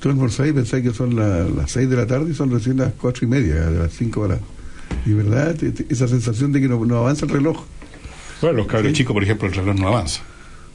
[0.00, 2.76] Tú almorzáis y pensáis que son la- las 6 de la tarde y son recién
[2.78, 4.38] las cuatro y media, de las 5 horas.
[5.06, 5.56] Y verdad,
[5.88, 7.64] esa sensación de que no, no avanza el reloj.
[8.40, 10.22] Bueno, los cabros chicos, por ejemplo, el reloj no avanza.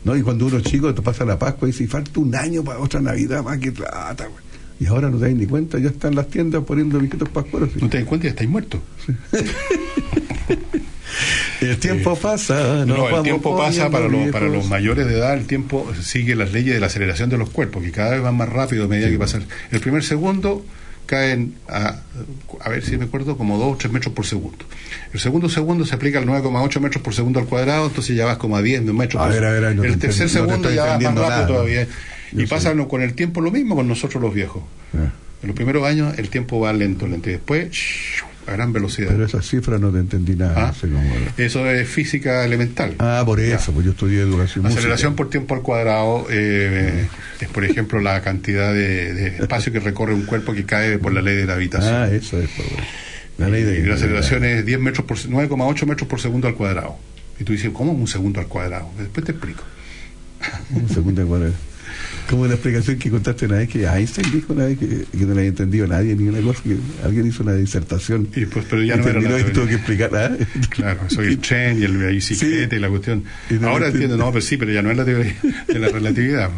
[0.06, 0.16] ¿No?
[0.16, 2.80] Y cuando uno es chico, te pasa la Pascua y dice, falta un año para
[2.80, 4.46] otra Navidad más que plata, güey.
[4.80, 7.70] Y ahora no te das ni cuenta, ya están las tiendas poniendo viejitos pascueros.
[7.78, 8.82] No te das cuenta y ya estáis muertos.
[11.62, 15.48] El tiempo pasa, No, el tiempo pasa para los, para los mayores de edad, el
[15.48, 18.50] tiempo sigue las leyes de la aceleración de los cuerpos, que cada vez van más
[18.50, 19.40] rápido a medida que pasa.
[19.72, 20.66] El primer segundo
[21.06, 22.00] caen a,
[22.60, 24.66] a ver si me acuerdo, como 2 o 3 metros por segundo.
[25.14, 28.38] El segundo segundo se aplica al 9,8 metros por segundo al cuadrado, entonces ya vas
[28.38, 30.86] como a 10 metros A por ver, a ver, no El tercer entiendo, segundo ya
[30.86, 31.48] vas más rápido nada.
[31.48, 31.88] todavía.
[32.32, 34.64] Yo Y pasa con el tiempo lo mismo con nosotros los viejos.
[34.94, 35.12] Ah.
[35.42, 37.70] En los primeros años el tiempo va lento, lento, y después.
[38.48, 39.10] A gran velocidad.
[39.10, 40.74] Pero esas cifras no te entendí nada.
[40.74, 40.88] Ah.
[41.38, 42.96] Eso es física elemental.
[43.00, 45.16] Ah, por eso, pues yo estudié educación Aceleración música.
[45.16, 47.08] por tiempo al cuadrado eh,
[47.40, 51.14] es, por ejemplo, la cantidad de, de espacio que recorre un cuerpo que cae por
[51.14, 51.94] la ley de gravitación.
[51.94, 52.50] Ah, eso es.
[52.56, 52.84] pues, bueno.
[53.38, 53.80] La ley de...
[53.80, 56.96] y la aceleración es 10 metros por 9,8 metros por segundo al cuadrado.
[57.40, 58.90] Y tú dices, ¿cómo un segundo al cuadrado?
[58.98, 59.64] Después te explico.
[60.74, 61.54] Un segundo de cuadrado.
[62.30, 65.34] Como la explicación que contaste una vez que Einstein dijo una vez que, que no
[65.34, 68.28] le había entendido nadie ni una cosa, que alguien hizo una disertación.
[68.36, 70.16] Y pues, pero ya no terminó y tuvo que explicar.
[70.16, 70.32] ¿ah?
[70.70, 73.24] Claro, soy el tren y el la bicicleta y la cuestión.
[73.50, 74.18] Y no Ahora entiendo.
[74.18, 75.36] no, pero sí, pero ya no es la teoría
[75.68, 76.50] de la relatividad.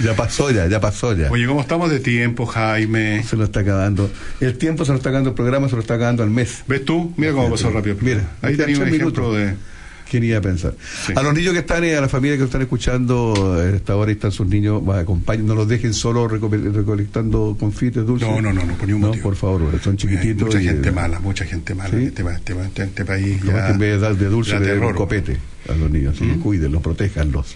[0.00, 1.30] Ya pasó ya, ya pasó ya.
[1.30, 3.22] Oye, ¿cómo estamos de tiempo, Jaime?
[3.22, 4.10] Se nos está acabando.
[4.40, 6.64] El tiempo se nos está acabando, el programa se nos está acabando al mes.
[6.66, 7.14] ¿Ves tú?
[7.16, 7.96] Mira cómo pasó rápido.
[8.00, 9.36] Mira, ahí tenía un ejemplo minutos.
[9.36, 9.75] de...
[10.08, 10.74] ¿Quién iba a pensar?
[11.14, 14.12] A los niños que están, eh, a la familia que están escuchando a esta hora
[14.12, 18.28] y están sus niños, acompañen, no los dejen solos reco- recolectando confites dulces.
[18.28, 19.22] No, no, no, no, por ningún motivo.
[19.24, 20.46] por favor, son Hay chiquititos.
[20.46, 21.96] mucha y, gente eh, mala, mucha gente mala ¿Sí?
[21.96, 23.42] en, este, este este- este país.
[23.44, 25.36] Ya, que en vez de dar de dulce le den un copete
[25.68, 26.14] a los niños.
[26.16, 27.54] Así que cuídenlos, protéjanlos.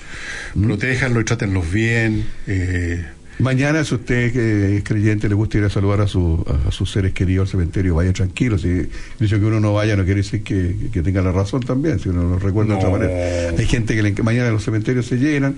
[0.60, 2.26] Protéjanlos y trátenlos bien.
[2.46, 3.06] Eh,
[3.40, 6.72] Mañana, si usted que es creyente le gusta ir a saludar a, su- a, a
[6.72, 8.58] sus seres queridos al cementerio, vaya tranquilo.
[8.58, 8.68] Si
[9.18, 12.08] dicho que uno no vaya, no quiere decir que, que tenga la razón también, si
[12.08, 13.50] uno lo recuerda de otra manera.
[13.58, 15.54] Hay gente que le mañana los cementerios se llenan,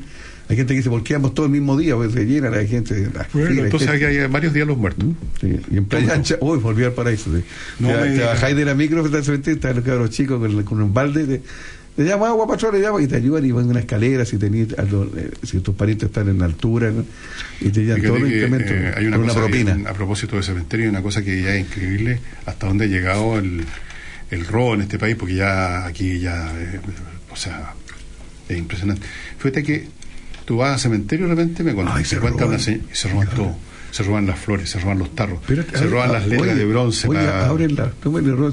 [0.48, 1.94] hay gente que dice, ¿por qué vamos todo el mismo día?
[1.96, 3.08] Pues se llenan, hay gente.
[3.14, 5.04] la bueno, entonces hay varios días los muertos.
[5.40, 7.30] Sí, y en Playa Ancha, uy, volví al paraíso.
[7.34, 7.42] sí.
[7.78, 8.26] No te, me te digas.
[8.28, 11.42] bajáis de la micro, está el cementerio, están los cabros chicos con, con un balde,
[11.96, 14.24] te, le llaman agua, patrón, le llaman y te ayudan y van en una escalera
[14.24, 17.04] si a lo- eh, si tus parientes están en altura ¿no?
[17.60, 19.90] y te llevan todo el incremento eh, hay una, una que- propina.
[19.90, 23.38] a propósito de cementerio, hay una cosa que ya es increíble hasta dónde ha llegado
[23.38, 23.64] el,
[24.30, 26.80] el robo en este país, porque ya aquí ya, eh,
[27.30, 27.74] o sea,
[28.48, 29.06] es impresionante.
[29.38, 29.86] Fíjate que
[30.44, 32.54] tú vas al cementerio de repente, me cuentan, Ay, se se cuenta roban.
[32.54, 33.56] una se, y se roban todo.
[33.90, 36.64] Se roban las flores, se roban los tarros, Pero, se roban las letras oye, de
[36.64, 37.08] bronce.
[37.08, 38.50] Oye, para- ábrenla, tomen el error.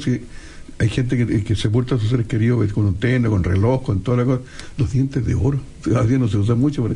[0.80, 3.99] Hay gente que, que sepulta a sus seres queridos con un teno, con reloj, con
[4.01, 4.41] toda la cosa.
[4.77, 5.60] Los dientes de oro.
[5.84, 6.84] Todavía no se usan mucho.
[6.84, 6.95] pero-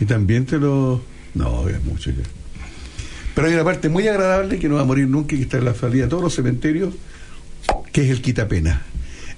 [0.00, 1.00] y también te lo.
[1.34, 2.22] No, es mucho ya.
[3.34, 5.58] Pero hay una parte muy agradable que no va a morir nunca y que está
[5.58, 6.94] en la salida de todos los cementerios,
[7.92, 8.82] que es el quitapena.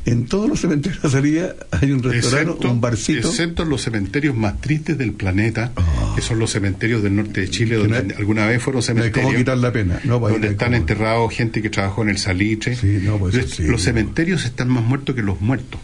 [0.06, 3.28] En todos los cementerios de la salida hay un restaurante, un barcito.
[3.28, 5.72] Excepto en los cementerios más tristes del planeta,
[6.16, 8.80] que son los cementerios del norte de Chile, donde no hay- alguna vez fueron No
[8.80, 9.24] hay cementerios.
[9.26, 10.00] cómo quitar la pena.
[10.04, 12.76] No, donde no están enterrados gente que trabajó en el salitre.
[13.02, 13.78] no, pues, sí, los no.
[13.78, 15.78] cementerios están más muertos que los muertos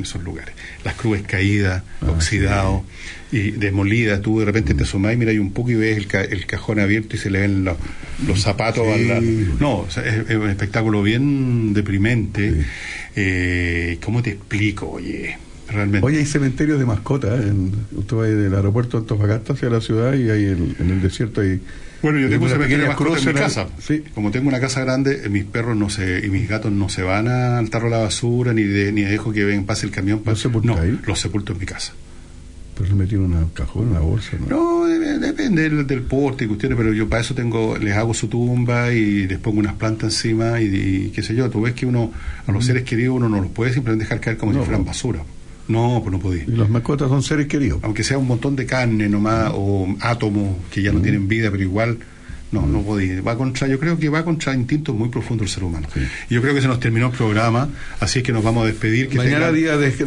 [0.00, 0.54] esos lugares.
[0.84, 2.82] Las cruz caídas, Ah, oxidados
[3.32, 4.20] y demolidas.
[4.22, 6.80] Tú de repente te asomás y miras un poco y ves el, ca- el cajón
[6.80, 7.76] abierto y se le ven los,
[8.26, 8.84] los zapatos.
[8.86, 8.92] Sí.
[8.92, 9.22] al lado.
[9.60, 12.64] No, o sea, es, es un espectáculo bien deprimente.
[13.16, 15.36] Eh, ¿Cómo te explico, oye?
[15.68, 16.06] Realmente.
[16.06, 17.40] Hoy hay cementerios de mascotas.
[17.40, 17.48] ¿eh?
[17.48, 21.02] En, usted va del aeropuerto de Antofagasta hacia la ciudad y hay el- en el
[21.02, 21.60] desierto hay.
[22.02, 23.66] Bueno, yo tengo un una pequeña mascotas en mi casa.
[23.80, 24.04] Sí.
[24.14, 27.02] Como tengo una casa grande, eh, mis perros no se, y mis gatos no se
[27.02, 29.92] van a- al tarro de la basura, ni, de, ni dejo que ven, pase el
[29.92, 30.20] camión.
[30.20, 30.76] pa- no,
[31.06, 31.92] los sepulto en mi casa.
[32.76, 34.36] Pues le metieron en un cajón, una bolsa.
[34.38, 34.46] ¿no?
[34.82, 38.14] No, de- depende del, del porte y cuestiones, pero yo para eso tengo, les hago
[38.14, 41.50] su tumba y les pongo unas plantas encima y, y qué sé yo.
[41.50, 42.12] Tú ves que uno,
[42.46, 44.54] a los seres queridos, uno no los puede simplemente dejar caer como Mm.
[44.54, 45.20] No, si fueran basura.
[45.68, 46.44] No, pues no podía.
[46.46, 47.80] Y las mascotas son seres queridos.
[47.82, 50.84] Aunque sea un montón de carne nomás o átomos que Mm.
[50.84, 51.98] ya no tienen vida, pero igual
[52.50, 53.20] no, no podía.
[53.20, 55.86] Va contra, yo creo que va contra instintos muy profundos del ser humano.
[56.30, 57.68] Y yo creo que se nos terminó el programa,
[58.00, 59.08] así es que nos vamos a despedir.
[59.10, 60.06] Que Mañana tengan- día de, de,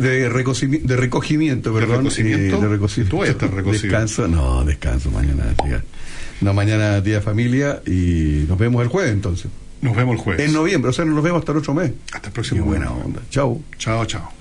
[0.80, 2.08] de recogimiento, ¿De perdón.
[2.08, 2.50] eh, de.
[3.08, 3.84] Tú vas a estar recocido.
[3.84, 5.84] Descanso, no, descanso mañana día.
[6.42, 9.52] No, mañana día familia y nos vemos el jueves entonces.
[9.84, 10.44] Nos vemos el jueves.
[10.48, 11.92] En noviembre, o sea, nos vemos hasta el otro mes.
[12.12, 13.22] Hasta el próximo Qué buena onda.
[13.30, 13.62] Chao.
[13.78, 14.41] Chao, chao.